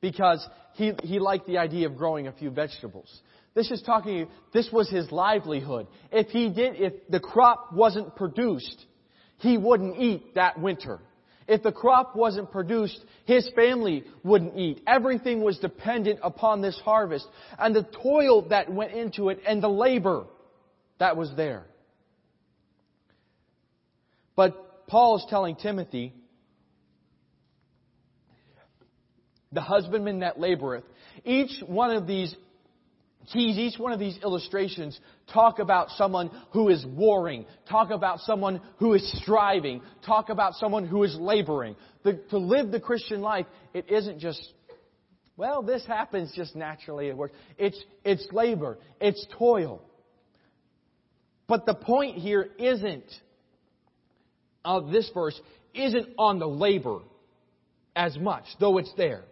because 0.00 0.46
he, 0.74 0.92
he 1.02 1.18
liked 1.18 1.46
the 1.46 1.58
idea 1.58 1.86
of 1.86 1.96
growing 1.96 2.26
a 2.26 2.32
few 2.32 2.50
vegetables. 2.50 3.20
This 3.54 3.70
is 3.70 3.82
talking, 3.82 4.28
this 4.52 4.70
was 4.72 4.88
his 4.88 5.10
livelihood. 5.10 5.86
If 6.12 6.28
he 6.28 6.48
did, 6.50 6.76
if 6.76 6.92
the 7.08 7.20
crop 7.20 7.72
wasn't 7.72 8.14
produced, 8.14 8.84
he 9.38 9.58
wouldn't 9.58 9.98
eat 9.98 10.34
that 10.34 10.60
winter. 10.60 11.00
If 11.48 11.64
the 11.64 11.72
crop 11.72 12.14
wasn't 12.14 12.52
produced, 12.52 13.04
his 13.24 13.50
family 13.56 14.04
wouldn't 14.22 14.56
eat. 14.56 14.82
Everything 14.86 15.42
was 15.42 15.58
dependent 15.58 16.20
upon 16.22 16.62
this 16.62 16.80
harvest 16.84 17.26
and 17.58 17.74
the 17.74 17.82
toil 17.82 18.48
that 18.50 18.72
went 18.72 18.92
into 18.92 19.30
it 19.30 19.40
and 19.46 19.60
the 19.60 19.68
labor 19.68 20.26
that 21.00 21.16
was 21.16 21.32
there. 21.36 21.64
But 24.36 24.86
Paul 24.86 25.16
is 25.16 25.26
telling 25.28 25.56
Timothy, 25.56 26.14
the 29.52 29.60
husbandman 29.60 30.20
that 30.20 30.38
laboreth. 30.38 30.84
Each 31.24 31.50
one 31.66 31.90
of 31.90 32.06
these 32.06 32.34
keys, 33.32 33.58
each 33.58 33.78
one 33.78 33.92
of 33.92 33.98
these 33.98 34.18
illustrations 34.22 34.98
talk 35.32 35.58
about 35.58 35.90
someone 35.90 36.30
who 36.52 36.68
is 36.68 36.84
warring, 36.86 37.44
talk 37.68 37.90
about 37.90 38.20
someone 38.20 38.60
who 38.78 38.94
is 38.94 39.22
striving, 39.22 39.82
talk 40.06 40.28
about 40.28 40.54
someone 40.54 40.86
who 40.86 41.02
is 41.02 41.16
laboring. 41.16 41.76
The, 42.04 42.14
to 42.30 42.38
live 42.38 42.70
the 42.70 42.80
Christian 42.80 43.20
life, 43.20 43.46
it 43.74 43.90
isn't 43.90 44.20
just, 44.20 44.40
well, 45.36 45.62
this 45.62 45.84
happens 45.84 46.32
just 46.34 46.54
naturally 46.54 47.10
at 47.10 47.16
work. 47.16 47.32
It's, 47.58 47.82
it's 48.04 48.26
labor, 48.32 48.78
it's 49.00 49.26
toil. 49.38 49.82
But 51.48 51.66
the 51.66 51.74
point 51.74 52.16
here 52.16 52.48
isn't, 52.58 53.10
of 54.64 54.90
this 54.92 55.10
verse, 55.12 55.38
isn't 55.74 56.08
on 56.16 56.38
the 56.38 56.46
labor 56.46 57.00
as 57.96 58.16
much, 58.16 58.44
though 58.60 58.78
it's 58.78 58.92
there. 58.96 59.24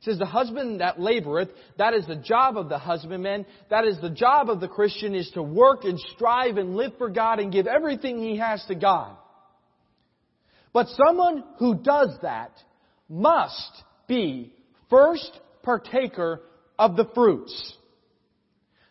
It 0.00 0.04
says, 0.04 0.18
the 0.18 0.24
husband 0.24 0.80
that 0.80 0.96
laboreth, 0.96 1.50
that 1.76 1.92
is 1.92 2.06
the 2.06 2.16
job 2.16 2.56
of 2.56 2.70
the 2.70 2.78
husbandman, 2.78 3.44
that 3.68 3.84
is 3.84 4.00
the 4.00 4.08
job 4.08 4.48
of 4.48 4.58
the 4.58 4.68
Christian, 4.68 5.14
is 5.14 5.30
to 5.32 5.42
work 5.42 5.84
and 5.84 6.00
strive 6.14 6.56
and 6.56 6.74
live 6.74 6.92
for 6.96 7.10
God 7.10 7.38
and 7.38 7.52
give 7.52 7.66
everything 7.66 8.18
he 8.18 8.38
has 8.38 8.64
to 8.68 8.74
God. 8.74 9.14
But 10.72 10.86
someone 10.88 11.44
who 11.58 11.74
does 11.74 12.16
that 12.22 12.52
must 13.10 13.82
be 14.06 14.54
first 14.88 15.38
partaker 15.62 16.40
of 16.78 16.96
the 16.96 17.10
fruits. 17.14 17.74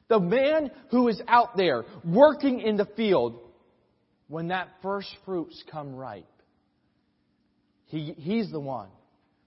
The 0.09 0.19
man 0.19 0.69
who 0.91 1.07
is 1.07 1.19
out 1.27 1.57
there 1.57 1.85
working 2.05 2.59
in 2.59 2.77
the 2.77 2.85
field, 2.85 3.39
when 4.27 4.49
that 4.49 4.67
first 4.83 5.09
fruits 5.25 5.63
come 5.71 5.95
ripe, 5.95 6.25
he, 7.85 8.13
he's 8.17 8.51
the 8.51 8.59
one 8.59 8.89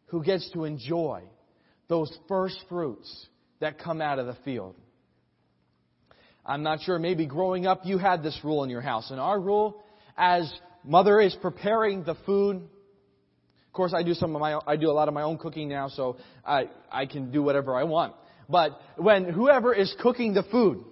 who 0.06 0.24
gets 0.24 0.50
to 0.52 0.64
enjoy 0.64 1.22
those 1.92 2.18
first 2.26 2.58
fruits 2.70 3.26
that 3.60 3.78
come 3.78 4.00
out 4.00 4.18
of 4.18 4.24
the 4.24 4.36
field. 4.46 4.74
I'm 6.44 6.62
not 6.62 6.80
sure, 6.80 6.98
maybe 6.98 7.26
growing 7.26 7.66
up 7.66 7.82
you 7.84 7.98
had 7.98 8.22
this 8.22 8.40
rule 8.42 8.64
in 8.64 8.70
your 8.70 8.80
house. 8.80 9.10
And 9.10 9.20
our 9.20 9.38
rule, 9.38 9.84
as 10.16 10.50
mother 10.82 11.20
is 11.20 11.36
preparing 11.42 12.02
the 12.02 12.14
food, 12.24 12.56
of 12.56 13.72
course 13.74 13.92
I 13.94 14.02
do 14.04 14.14
some 14.14 14.34
of 14.34 14.40
my, 14.40 14.58
I 14.66 14.76
do 14.76 14.88
a 14.88 14.92
lot 14.92 15.08
of 15.08 15.12
my 15.12 15.20
own 15.20 15.36
cooking 15.36 15.68
now, 15.68 15.88
so 15.88 16.16
I, 16.46 16.70
I 16.90 17.04
can 17.04 17.30
do 17.30 17.42
whatever 17.42 17.76
I 17.76 17.84
want. 17.84 18.14
But 18.48 18.80
when 18.96 19.26
whoever 19.28 19.74
is 19.74 19.94
cooking 20.00 20.32
the 20.32 20.44
food, 20.44 20.82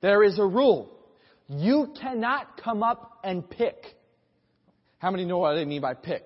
there 0.00 0.24
is 0.24 0.36
a 0.40 0.44
rule. 0.44 0.90
You 1.46 1.94
cannot 2.00 2.60
come 2.60 2.82
up 2.82 3.20
and 3.22 3.48
pick. 3.48 3.76
How 4.98 5.12
many 5.12 5.24
know 5.26 5.38
what 5.38 5.56
I 5.56 5.64
mean 5.64 5.80
by 5.80 5.94
pick? 5.94 6.24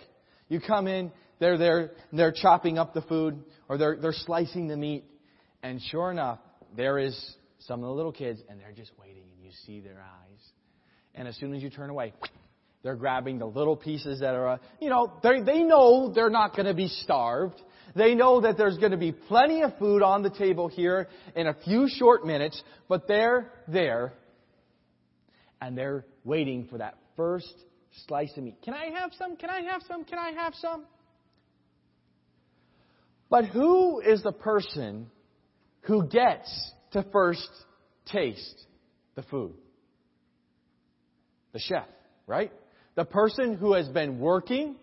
You 0.48 0.60
come 0.60 0.86
in, 0.86 1.12
they're 1.42 1.58
there, 1.58 1.90
they're 2.12 2.32
chopping 2.32 2.78
up 2.78 2.94
the 2.94 3.02
food, 3.02 3.42
or 3.68 3.76
they're, 3.76 3.96
they're 4.00 4.12
slicing 4.12 4.68
the 4.68 4.76
meat, 4.76 5.04
and 5.64 5.82
sure 5.90 6.12
enough, 6.12 6.38
there 6.76 7.00
is 7.00 7.34
some 7.58 7.80
of 7.80 7.88
the 7.88 7.92
little 7.92 8.12
kids, 8.12 8.40
and 8.48 8.60
they're 8.60 8.72
just 8.72 8.92
waiting, 8.96 9.24
and 9.34 9.44
you 9.44 9.50
see 9.66 9.80
their 9.80 10.00
eyes. 10.00 10.40
And 11.16 11.26
as 11.26 11.36
soon 11.36 11.52
as 11.52 11.60
you 11.60 11.68
turn 11.68 11.90
away, 11.90 12.14
they're 12.84 12.94
grabbing 12.94 13.40
the 13.40 13.46
little 13.46 13.76
pieces 13.76 14.20
that 14.20 14.36
are, 14.36 14.50
uh, 14.50 14.58
you 14.80 14.88
know, 14.88 15.12
they 15.22 15.42
they 15.42 15.64
know 15.64 16.12
they're 16.14 16.30
not 16.30 16.54
going 16.54 16.66
to 16.66 16.74
be 16.74 16.86
starved. 16.86 17.60
They 17.96 18.14
know 18.14 18.40
that 18.42 18.56
there's 18.56 18.78
going 18.78 18.92
to 18.92 18.96
be 18.96 19.10
plenty 19.10 19.62
of 19.62 19.76
food 19.78 20.02
on 20.02 20.22
the 20.22 20.30
table 20.30 20.68
here 20.68 21.08
in 21.34 21.48
a 21.48 21.54
few 21.64 21.88
short 21.88 22.24
minutes, 22.24 22.62
but 22.88 23.08
they're 23.08 23.50
there, 23.66 24.12
and 25.60 25.76
they're 25.76 26.04
waiting 26.24 26.68
for 26.70 26.78
that 26.78 26.96
first 27.16 27.52
slice 28.06 28.30
of 28.36 28.44
meat. 28.44 28.58
Can 28.64 28.74
I 28.74 28.90
have 28.98 29.10
some? 29.18 29.36
Can 29.36 29.50
I 29.50 29.62
have 29.62 29.82
some? 29.88 30.04
Can 30.04 30.20
I 30.20 30.30
have 30.30 30.54
some? 30.54 30.84
But 33.32 33.46
who 33.46 34.00
is 34.00 34.22
the 34.22 34.30
person 34.30 35.06
who 35.84 36.06
gets 36.06 36.70
to 36.90 37.02
first 37.14 37.48
taste 38.04 38.66
the 39.14 39.22
food? 39.22 39.54
The 41.54 41.58
chef, 41.58 41.86
right? 42.26 42.52
The 42.94 43.06
person 43.06 43.54
who 43.54 43.72
has 43.72 43.88
been 43.88 44.18
working 44.18 44.76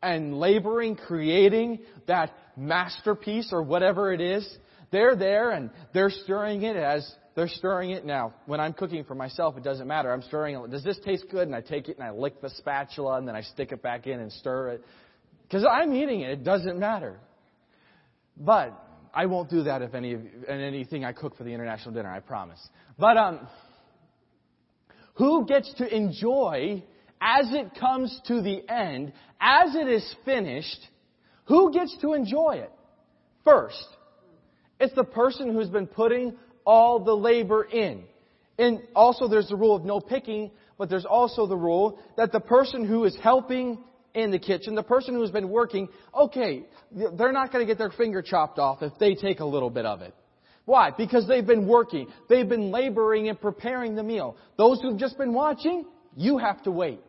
and 0.00 0.38
laboring, 0.38 0.94
creating 0.94 1.80
that 2.06 2.32
masterpiece 2.56 3.48
or 3.52 3.64
whatever 3.64 4.12
it 4.12 4.20
is. 4.20 4.56
They're 4.92 5.16
there 5.16 5.50
and 5.50 5.70
they're 5.92 6.10
stirring 6.10 6.62
it 6.62 6.76
as 6.76 7.12
they're 7.34 7.48
stirring 7.48 7.90
it 7.90 8.06
now. 8.06 8.34
When 8.46 8.60
I'm 8.60 8.72
cooking 8.72 9.02
for 9.02 9.16
myself, 9.16 9.56
it 9.56 9.64
doesn't 9.64 9.88
matter. 9.88 10.12
I'm 10.12 10.22
stirring 10.22 10.54
it. 10.54 10.70
Does 10.70 10.84
this 10.84 11.00
taste 11.04 11.24
good? 11.28 11.48
And 11.48 11.56
I 11.56 11.60
take 11.60 11.88
it 11.88 11.98
and 11.98 12.06
I 12.06 12.12
lick 12.12 12.40
the 12.40 12.50
spatula 12.50 13.18
and 13.18 13.26
then 13.26 13.34
I 13.34 13.40
stick 13.40 13.72
it 13.72 13.82
back 13.82 14.06
in 14.06 14.20
and 14.20 14.30
stir 14.30 14.68
it. 14.68 14.84
Because 15.42 15.66
I'm 15.68 15.92
eating 15.92 16.20
it. 16.20 16.30
It 16.30 16.44
doesn't 16.44 16.78
matter. 16.78 17.18
But 18.36 18.78
I 19.14 19.26
won't 19.26 19.48
do 19.48 19.62
that 19.64 19.82
if 19.82 19.94
any 19.94 20.12
in 20.12 20.44
anything 20.48 21.04
I 21.04 21.12
cook 21.12 21.36
for 21.36 21.44
the 21.44 21.52
international 21.52 21.94
dinner, 21.94 22.10
I 22.10 22.20
promise. 22.20 22.60
But 22.98 23.16
um, 23.16 23.48
who 25.14 25.46
gets 25.46 25.72
to 25.74 25.94
enjoy 25.94 26.82
as 27.20 27.46
it 27.52 27.74
comes 27.80 28.20
to 28.26 28.42
the 28.42 28.62
end, 28.68 29.12
as 29.40 29.74
it 29.74 29.88
is 29.88 30.14
finished, 30.24 30.78
who 31.44 31.72
gets 31.72 31.96
to 32.02 32.12
enjoy 32.12 32.56
it? 32.62 32.70
First, 33.44 33.86
it's 34.78 34.94
the 34.94 35.04
person 35.04 35.54
who's 35.54 35.68
been 35.68 35.86
putting 35.86 36.36
all 36.66 37.00
the 37.00 37.14
labor 37.14 37.64
in. 37.64 38.04
And 38.58 38.82
also 38.94 39.28
there's 39.28 39.48
the 39.48 39.56
rule 39.56 39.76
of 39.76 39.84
no 39.84 40.00
picking, 40.00 40.50
but 40.76 40.90
there's 40.90 41.06
also 41.06 41.46
the 41.46 41.56
rule 41.56 41.98
that 42.16 42.32
the 42.32 42.40
person 42.40 42.86
who 42.86 43.04
is 43.04 43.16
helping 43.22 43.78
in 44.16 44.30
the 44.30 44.38
kitchen, 44.38 44.74
the 44.74 44.82
person 44.82 45.14
who's 45.14 45.30
been 45.30 45.50
working, 45.50 45.88
okay, 46.14 46.64
they're 46.90 47.32
not 47.32 47.52
going 47.52 47.64
to 47.64 47.70
get 47.70 47.78
their 47.78 47.90
finger 47.90 48.22
chopped 48.22 48.58
off 48.58 48.82
if 48.82 48.92
they 48.98 49.14
take 49.14 49.40
a 49.40 49.44
little 49.44 49.70
bit 49.70 49.84
of 49.84 50.00
it. 50.00 50.14
Why? 50.64 50.90
Because 50.90 51.28
they've 51.28 51.46
been 51.46 51.68
working. 51.68 52.08
They've 52.28 52.48
been 52.48 52.72
laboring 52.72 53.28
and 53.28 53.40
preparing 53.40 53.94
the 53.94 54.02
meal. 54.02 54.36
Those 54.56 54.80
who've 54.80 54.98
just 54.98 55.16
been 55.18 55.32
watching, 55.32 55.84
you 56.16 56.38
have 56.38 56.62
to 56.64 56.72
wait. 56.72 57.00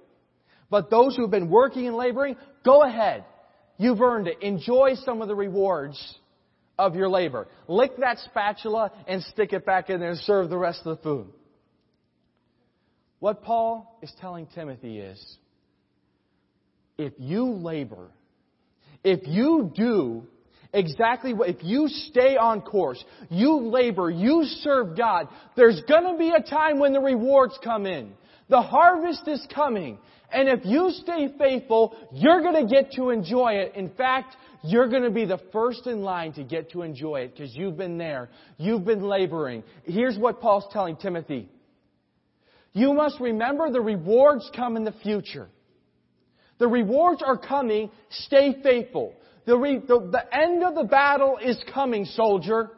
But 0.70 0.90
those 0.90 1.16
who've 1.16 1.32
been 1.32 1.50
working 1.50 1.88
and 1.88 1.96
laboring, 1.96 2.36
go 2.64 2.84
ahead. 2.84 3.24
You've 3.78 4.02
earned 4.02 4.28
it. 4.28 4.44
Enjoy 4.44 4.96
some 5.06 5.22
of 5.22 5.30
the 5.30 5.36
rewards 5.36 5.98
of 6.78 6.96
your 6.96 7.10
labor. 7.10 7.48
Lick 7.68 7.98
that 7.98 8.20
spatula 8.20 8.92
and 9.08 9.24
stick 9.24 9.54
it 9.54 9.66
back 9.66 9.90
in 9.90 10.00
there 10.00 10.12
and 10.12 10.20
serve 10.20 10.50
the 10.50 10.58
rest 10.58 10.82
of 10.86 10.98
the 10.98 11.04
food. 11.04 11.28
What 13.20 13.42
Paul 13.42 13.98
is 14.04 14.12
telling 14.22 14.48
Timothy 14.54 15.00
is, 15.00 15.38
if 16.98 17.14
you 17.18 17.46
labor, 17.46 18.10
if 19.04 19.22
you 19.26 19.72
do 19.76 20.24
exactly 20.74 21.34
what, 21.34 21.50
if 21.50 21.64
you 21.64 21.88
stay 21.88 22.36
on 22.38 22.62
course, 22.62 23.04
you 23.30 23.58
labor, 23.70 24.10
you 24.10 24.44
serve 24.62 24.98
God, 24.98 25.28
there's 25.56 25.82
gonna 25.88 26.18
be 26.18 26.32
a 26.32 26.42
time 26.42 26.80
when 26.80 26.94
the 26.94 27.00
rewards 27.00 27.58
come 27.64 27.86
in. 27.86 28.14
The 28.50 28.62
harvest 28.62 29.28
is 29.28 29.46
coming. 29.54 29.98
And 30.32 30.50
if 30.50 30.66
you 30.66 30.90
stay 30.92 31.30
faithful, 31.38 31.96
you're 32.12 32.42
gonna 32.42 32.68
get 32.68 32.92
to 32.94 33.12
enjoy 33.12 33.54
it. 33.54 33.76
In 33.76 33.90
fact, 33.92 34.36
you're 34.64 34.90
gonna 34.90 35.12
be 35.12 35.26
the 35.26 35.40
first 35.54 35.88
in 35.88 36.02
line 36.02 36.34
to 36.34 36.44
get 36.44 36.72
to 36.72 36.82
enjoy 36.82 37.22
it 37.22 37.36
because 37.36 37.56
you've 37.56 37.78
been 37.78 37.98
there. 37.98 38.30
You've 38.58 38.86
been 38.86 39.04
laboring. 39.04 39.64
Here's 39.84 40.18
what 40.18 40.42
Paul's 40.42 40.66
telling 40.72 40.98
Timothy. 40.98 41.50
You 42.74 42.94
must 42.94 43.20
remember 43.20 43.72
the 43.72 43.82
rewards 43.82 44.50
come 44.56 44.76
in 44.76 44.84
the 44.84 44.94
future. 45.04 45.48
The 46.60 46.68
rewards 46.68 47.22
are 47.26 47.38
coming. 47.38 47.92
Stay 48.10 48.56
faithful. 48.64 49.14
The, 49.46 49.58
re, 49.58 49.80
the, 49.80 50.00
the 50.12 50.36
end 50.36 50.64
of 50.64 50.76
the 50.76 50.84
battle 50.84 51.38
is 51.44 51.58
coming, 51.74 52.06
soldier. 52.06 52.72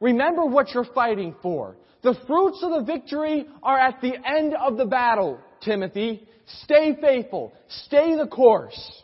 Remember 0.00 0.44
what 0.44 0.72
you're 0.72 0.86
fighting 0.94 1.34
for. 1.42 1.76
The 2.02 2.14
fruits 2.26 2.62
of 2.62 2.70
the 2.70 2.82
victory 2.82 3.46
are 3.62 3.78
at 3.78 4.00
the 4.00 4.12
end 4.26 4.54
of 4.54 4.76
the 4.76 4.84
battle, 4.84 5.40
Timothy. 5.62 6.28
Stay 6.64 6.96
faithful. 7.00 7.54
Stay 7.86 8.14
the 8.14 8.26
course. 8.26 9.02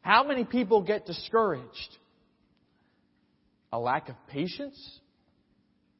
How 0.00 0.24
many 0.24 0.44
people 0.44 0.82
get 0.82 1.06
discouraged? 1.06 1.96
A 3.72 3.78
lack 3.78 4.08
of 4.08 4.16
patience? 4.28 4.78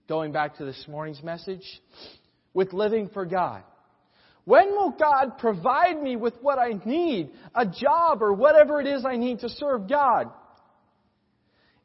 Going 0.09 0.33
back 0.33 0.59
to 0.59 0.65
this 0.65 0.85
morning's 0.89 1.23
message, 1.23 1.65
with 2.55 2.73
living 2.73 3.09
for 3.13 3.25
God. 3.25 3.63
When 4.47 4.71
will 4.71 4.93
God 4.93 5.39
provide 5.39 6.01
me 6.01 6.15
with 6.15 6.35
what 6.41 6.59
I 6.59 6.79
need? 6.85 7.31
A 7.53 7.67
job 7.67 8.23
or 8.23 8.33
whatever 8.33 8.81
it 8.81 8.87
is 8.87 9.05
I 9.05 9.17
need 9.17 9.41
to 9.41 9.49
serve 9.49 9.89
God? 9.89 10.31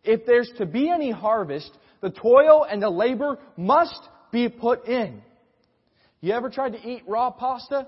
If 0.03 0.28
there's 0.28 0.51
to 0.59 0.68
be 0.68 0.88
any 0.88 1.09
harvest, 1.09 1.72
the 2.01 2.12
toil 2.12 2.64
and 2.70 2.82
the 2.82 2.89
labor 2.89 3.39
must 3.57 3.99
be 4.32 4.47
put 4.47 4.88
in. 4.88 5.24
You 6.22 6.34
ever 6.34 6.51
tried 6.51 6.74
to 6.74 6.88
eat 6.88 7.01
raw 7.07 7.32
pasta? 7.32 7.88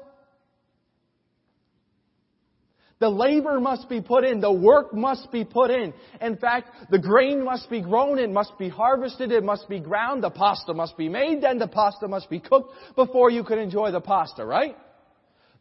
The 2.99 3.09
labor 3.09 3.59
must 3.59 3.89
be 3.89 4.01
put 4.01 4.23
in. 4.23 4.39
The 4.39 4.51
work 4.51 4.93
must 4.93 5.31
be 5.31 5.43
put 5.43 5.71
in. 5.71 5.93
In 6.21 6.37
fact, 6.37 6.69
the 6.89 6.99
grain 6.99 7.43
must 7.43 7.69
be 7.69 7.81
grown. 7.81 8.19
It 8.19 8.31
must 8.31 8.57
be 8.57 8.69
harvested. 8.69 9.31
It 9.31 9.43
must 9.43 9.67
be 9.67 9.79
ground. 9.79 10.23
The 10.23 10.29
pasta 10.29 10.73
must 10.73 10.97
be 10.97 11.09
made. 11.09 11.41
Then 11.41 11.59
the 11.59 11.67
pasta 11.67 12.07
must 12.07 12.29
be 12.29 12.39
cooked 12.39 12.73
before 12.95 13.29
you 13.29 13.43
can 13.43 13.59
enjoy 13.59 13.91
the 13.91 14.01
pasta, 14.01 14.45
right? 14.45 14.77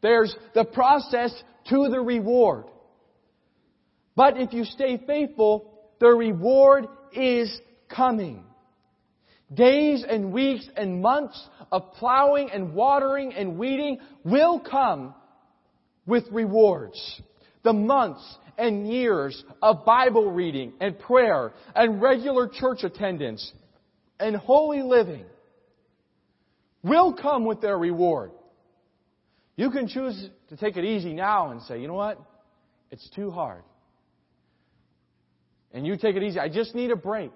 There's 0.03 0.35
the 0.55 0.64
process 0.64 1.33
to 1.70 1.89
the 1.89 2.01
reward. 2.01 2.64
But 4.14 4.39
if 4.39 4.53
you 4.53 4.64
stay 4.64 5.01
faithful, 5.07 5.72
the 6.01 6.09
reward 6.09 6.87
is 7.12 7.61
coming. 7.89 8.45
Days 9.53 10.05
and 10.09 10.33
weeks 10.33 10.66
and 10.76 11.01
months 11.03 11.49
of 11.70 11.93
plowing 11.95 12.51
and 12.51 12.74
watering 12.74 13.33
and 13.35 13.59
weeding 13.59 13.99
will 14.24 14.61
come 14.61 15.14
with 16.07 16.24
rewards 16.30 17.22
the 17.62 17.72
months 17.72 18.22
and 18.59 18.88
years 18.88 19.42
of 19.62 19.84
Bible 19.84 20.30
reading 20.30 20.72
and 20.80 20.98
prayer 20.98 21.53
and 21.74 22.03
regular 22.03 22.48
church 22.48 22.82
attendance 22.82 23.53
and 24.18 24.36
holy 24.36 24.82
living 24.82 25.24
will 26.82 27.14
come 27.14 27.44
with 27.44 27.61
their 27.61 27.78
reward. 27.78 28.32
You 29.57 29.70
can 29.70 29.86
choose 29.86 30.28
to 30.48 30.57
take 30.57 30.76
it 30.76 30.84
easy 30.84 31.12
now 31.12 31.50
and 31.50 31.62
say, 31.62 31.80
you 31.80 31.88
know 31.88 31.94
what? 31.94 32.20
It's 32.90 33.09
too 33.11 33.30
hard. 33.30 33.62
And 35.72 35.86
you 35.86 35.96
take 35.96 36.16
it 36.16 36.22
easy. 36.22 36.38
I 36.38 36.48
just 36.48 36.74
need 36.74 36.90
a 36.90 36.96
break. 36.96 37.32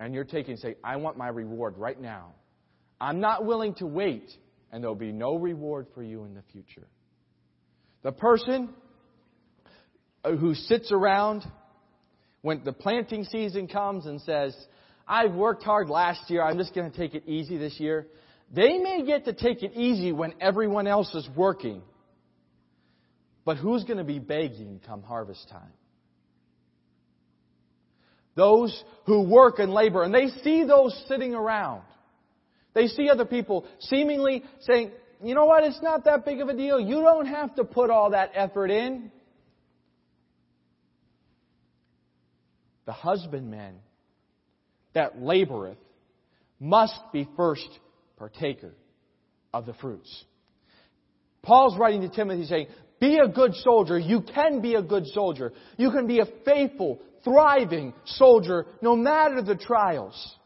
And 0.00 0.14
you're 0.14 0.24
taking, 0.24 0.56
say, 0.56 0.76
I 0.84 0.96
want 0.96 1.16
my 1.16 1.28
reward 1.28 1.76
right 1.76 2.00
now. 2.00 2.34
I'm 3.00 3.20
not 3.20 3.44
willing 3.44 3.74
to 3.74 3.86
wait, 3.86 4.30
and 4.70 4.82
there'll 4.82 4.94
be 4.94 5.12
no 5.12 5.36
reward 5.36 5.86
for 5.94 6.02
you 6.02 6.24
in 6.24 6.34
the 6.34 6.42
future. 6.52 6.86
The 8.02 8.12
person 8.12 8.70
who 10.24 10.54
sits 10.54 10.92
around 10.92 11.44
when 12.42 12.62
the 12.64 12.72
planting 12.72 13.24
season 13.24 13.66
comes 13.66 14.06
and 14.06 14.20
says, 14.20 14.56
I've 15.06 15.34
worked 15.34 15.64
hard 15.64 15.88
last 15.88 16.30
year, 16.30 16.42
I'm 16.42 16.58
just 16.58 16.74
going 16.74 16.90
to 16.90 16.96
take 16.96 17.14
it 17.14 17.24
easy 17.26 17.56
this 17.56 17.80
year. 17.80 18.06
They 18.54 18.78
may 18.78 19.04
get 19.04 19.24
to 19.24 19.32
take 19.32 19.62
it 19.62 19.72
easy 19.74 20.12
when 20.12 20.34
everyone 20.40 20.86
else 20.86 21.14
is 21.14 21.28
working. 21.36 21.82
But 23.44 23.56
who's 23.56 23.84
going 23.84 23.98
to 23.98 24.04
be 24.04 24.18
begging 24.18 24.80
come 24.86 25.02
harvest 25.02 25.48
time? 25.48 25.72
Those 28.34 28.84
who 29.06 29.22
work 29.22 29.58
and 29.58 29.72
labor, 29.72 30.04
and 30.04 30.14
they 30.14 30.28
see 30.44 30.64
those 30.64 30.96
sitting 31.08 31.34
around. 31.34 31.82
They 32.74 32.86
see 32.86 33.10
other 33.10 33.24
people 33.24 33.66
seemingly 33.80 34.44
saying, 34.60 34.92
you 35.22 35.34
know 35.34 35.46
what, 35.46 35.64
it's 35.64 35.82
not 35.82 36.04
that 36.04 36.24
big 36.24 36.40
of 36.40 36.48
a 36.48 36.54
deal. 36.54 36.78
You 36.78 37.02
don't 37.02 37.26
have 37.26 37.54
to 37.56 37.64
put 37.64 37.90
all 37.90 38.10
that 38.10 38.32
effort 38.34 38.70
in. 38.70 39.10
The 42.86 42.92
husbandman 42.92 43.76
that 44.94 45.18
laboreth 45.18 45.76
must 46.60 46.98
be 47.12 47.28
first 47.36 47.68
partaker 48.16 48.72
of 49.52 49.66
the 49.66 49.74
fruits. 49.74 50.24
Paul's 51.42 51.78
writing 51.78 52.02
to 52.02 52.08
Timothy 52.08 52.44
saying, 52.46 52.66
be 53.00 53.18
a 53.18 53.28
good 53.28 53.54
soldier. 53.54 53.98
You 53.98 54.22
can 54.22 54.60
be 54.60 54.74
a 54.74 54.82
good 54.82 55.06
soldier. 55.08 55.52
You 55.76 55.90
can 55.90 56.06
be 56.06 56.20
a 56.20 56.26
faithful, 56.44 57.00
thriving 57.22 57.94
soldier 58.04 58.66
no 58.82 58.96
matter 58.96 59.42
the 59.42 59.54
trials. 59.54 60.36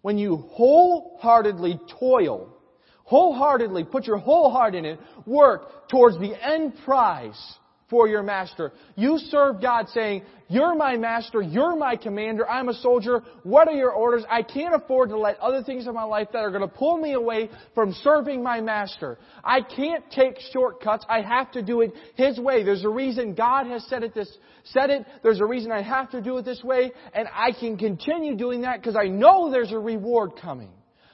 When 0.00 0.18
you 0.18 0.36
wholeheartedly 0.36 1.80
toil, 2.00 2.51
wholeheartedly 3.12 3.84
put 3.84 4.06
your 4.06 4.16
whole 4.16 4.50
heart 4.50 4.74
in 4.74 4.86
it, 4.86 4.98
work 5.26 5.86
towards 5.90 6.18
the 6.18 6.32
end 6.42 6.72
prize 6.82 7.38
for 7.90 8.08
your 8.08 8.22
master. 8.22 8.72
You 8.96 9.18
serve 9.18 9.60
God 9.60 9.86
saying, 9.90 10.22
You're 10.48 10.74
my 10.74 10.96
master, 10.96 11.42
you're 11.42 11.76
my 11.76 11.94
commander, 11.94 12.48
I'm 12.48 12.70
a 12.70 12.72
soldier, 12.72 13.22
what 13.42 13.68
are 13.68 13.74
your 13.74 13.90
orders? 13.90 14.24
I 14.30 14.42
can't 14.42 14.74
afford 14.74 15.10
to 15.10 15.18
let 15.18 15.38
other 15.40 15.62
things 15.62 15.86
in 15.86 15.92
my 15.92 16.04
life 16.04 16.28
that 16.32 16.38
are 16.38 16.48
going 16.48 16.62
to 16.62 16.74
pull 16.74 16.96
me 16.96 17.12
away 17.12 17.50
from 17.74 17.92
serving 18.02 18.42
my 18.42 18.62
master. 18.62 19.18
I 19.44 19.60
can't 19.60 20.10
take 20.10 20.38
shortcuts, 20.50 21.04
I 21.06 21.20
have 21.20 21.52
to 21.52 21.60
do 21.60 21.82
it 21.82 21.92
His 22.14 22.38
way. 22.38 22.64
There's 22.64 22.84
a 22.84 22.88
reason 22.88 23.34
God 23.34 23.66
has 23.66 23.84
said 23.88 24.02
it 24.04 24.14
this, 24.14 24.34
said 24.64 24.88
it, 24.88 25.04
there's 25.22 25.40
a 25.40 25.46
reason 25.46 25.70
I 25.70 25.82
have 25.82 26.10
to 26.12 26.22
do 26.22 26.38
it 26.38 26.46
this 26.46 26.64
way, 26.64 26.92
and 27.12 27.28
I 27.30 27.52
can 27.52 27.76
continue 27.76 28.36
doing 28.36 28.62
that 28.62 28.80
because 28.80 28.96
I 28.96 29.08
know 29.08 29.50
there's 29.50 29.72
a 29.72 29.78
reward 29.78 30.30
coming. 30.40 30.70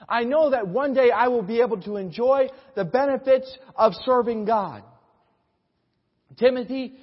I 0.09 0.25
know 0.25 0.51
that 0.51 0.69
one 0.69 0.95
day 0.95 1.11
I 1.11 1.29
will 1.29 1.43
be 1.43 1.61
able 1.61 1.81
to 1.83 1.97
enjoy 1.97 2.49
the 2.75 2.85
benefits 2.85 3.57
of 3.77 3.93
serving 4.05 4.47
God. 4.47 4.83
Timothy, 6.39 6.95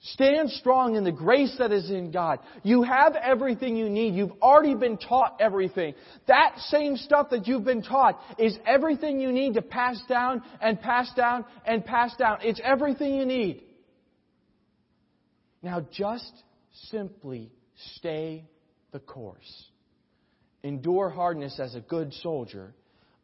stand 0.00 0.50
strong 0.50 0.96
in 0.96 1.04
the 1.04 1.12
grace 1.12 1.54
that 1.58 1.72
is 1.72 1.90
in 1.90 2.10
God. 2.10 2.40
You 2.62 2.82
have 2.82 3.14
everything 3.14 3.76
you 3.76 3.88
need. 3.88 4.14
You've 4.14 4.42
already 4.42 4.74
been 4.74 4.98
taught 4.98 5.38
everything. 5.40 5.94
That 6.26 6.58
same 6.58 6.96
stuff 6.96 7.30
that 7.30 7.46
you've 7.46 7.64
been 7.64 7.82
taught 7.82 8.20
is 8.38 8.58
everything 8.66 9.20
you 9.20 9.32
need 9.32 9.54
to 9.54 9.62
pass 9.62 10.00
down 10.08 10.42
and 10.60 10.80
pass 10.80 11.12
down 11.14 11.44
and 11.64 11.84
pass 11.84 12.14
down. 12.16 12.38
It's 12.42 12.60
everything 12.62 13.14
you 13.14 13.24
need. 13.24 13.62
Now 15.62 15.86
just 15.92 16.32
simply 16.90 17.52
stay 17.96 18.44
the 18.90 18.98
course. 18.98 19.68
Endure 20.62 21.10
hardness 21.10 21.58
as 21.58 21.74
a 21.74 21.80
good 21.80 22.12
soldier 22.14 22.74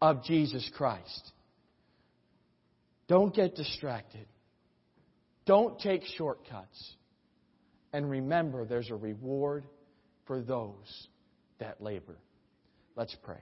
of 0.00 0.24
Jesus 0.24 0.68
Christ. 0.76 1.32
Don't 3.08 3.34
get 3.34 3.54
distracted. 3.54 4.26
Don't 5.46 5.78
take 5.78 6.02
shortcuts. 6.16 6.94
And 7.92 8.10
remember, 8.10 8.64
there's 8.64 8.90
a 8.90 8.96
reward 8.96 9.64
for 10.26 10.42
those 10.42 11.08
that 11.58 11.82
labor. 11.82 12.16
Let's 12.96 13.16
pray. 13.22 13.40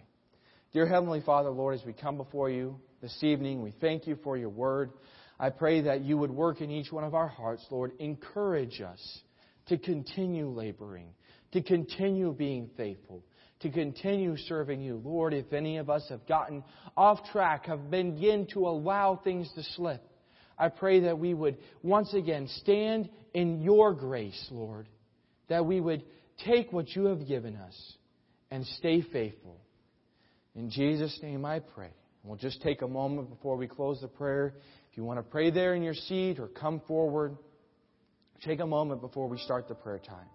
Dear 0.73 0.87
Heavenly 0.87 1.21
Father, 1.21 1.51
Lord, 1.51 1.79
as 1.79 1.85
we 1.85 1.93
come 1.93 2.17
before 2.17 2.51
you 2.51 2.79
this 3.03 3.17
evening, 3.23 3.63
we 3.63 3.73
thank 3.81 4.07
you 4.07 4.19
for 4.23 4.37
your 4.37 4.51
word. 4.51 4.91
I 5.39 5.51
pray 5.51 5.83
that 5.83 6.03
you 6.03 6.17
would 6.19 6.31
work 6.31 6.61
in 6.61 6.71
each 6.71 6.93
one 6.93 7.05
of 7.05 7.15
our 7.15 7.29
hearts, 7.29 7.65
Lord. 7.71 7.93
Encourage 7.99 8.81
us 8.81 9.21
to 9.67 9.79
continue 9.79 10.49
laboring, 10.49 11.09
to 11.53 11.63
continue 11.63 12.33
being 12.33 12.71
faithful, 12.77 13.25
to 13.61 13.71
continue 13.71 14.37
serving 14.37 14.83
you. 14.83 15.01
Lord, 15.05 15.33
if 15.33 15.53
any 15.53 15.79
of 15.79 15.89
us 15.89 16.07
have 16.09 16.27
gotten 16.27 16.63
off 16.97 17.25
track, 17.33 17.67
have 17.67 17.91
begun 17.91 18.47
to 18.53 18.67
allow 18.67 19.17
things 19.17 19.51
to 19.55 19.63
slip, 19.75 20.03
I 20.59 20.69
pray 20.69 21.01
that 21.01 21.19
we 21.19 21.35
would 21.35 21.59
once 21.83 22.15
again 22.15 22.49
stand 22.63 23.11
in 23.35 23.61
your 23.61 23.95
grace, 23.95 24.47
Lord, 24.51 24.89
that 25.49 25.67
we 25.67 25.81
would 25.81 26.03
take 26.45 26.73
what 26.73 26.95
you 26.95 27.07
have 27.07 27.27
given 27.27 27.57
us 27.57 27.97
and 28.51 28.65
stay 28.67 29.03
faithful. 29.03 29.59
In 30.55 30.71
Jesus' 30.71 31.19
name 31.23 31.45
I 31.45 31.61
pray. 31.61 31.91
We'll 32.25 32.37
just 32.37 32.63
take 32.63 32.83
a 32.83 32.89
moment 32.89 33.31
before 33.31 33.57
we 33.57 33.69
close 33.69 34.01
the 34.01 34.09
prayer. 34.09 34.55
If 34.91 34.97
you 34.97 35.05
want 35.05 35.19
to 35.19 35.23
pray 35.23 35.51
there 35.51 35.75
in 35.75 35.83
your 35.83 35.95
seat 35.95 36.39
or 36.41 36.49
come 36.49 36.81
forward, 36.89 37.37
take 38.43 38.61
a 38.61 38.67
moment 38.67 39.01
before 39.01 39.29
we 39.29 39.39
start 39.39 39.69
the 39.69 39.75
prayer 39.75 39.99
time. 39.99 40.27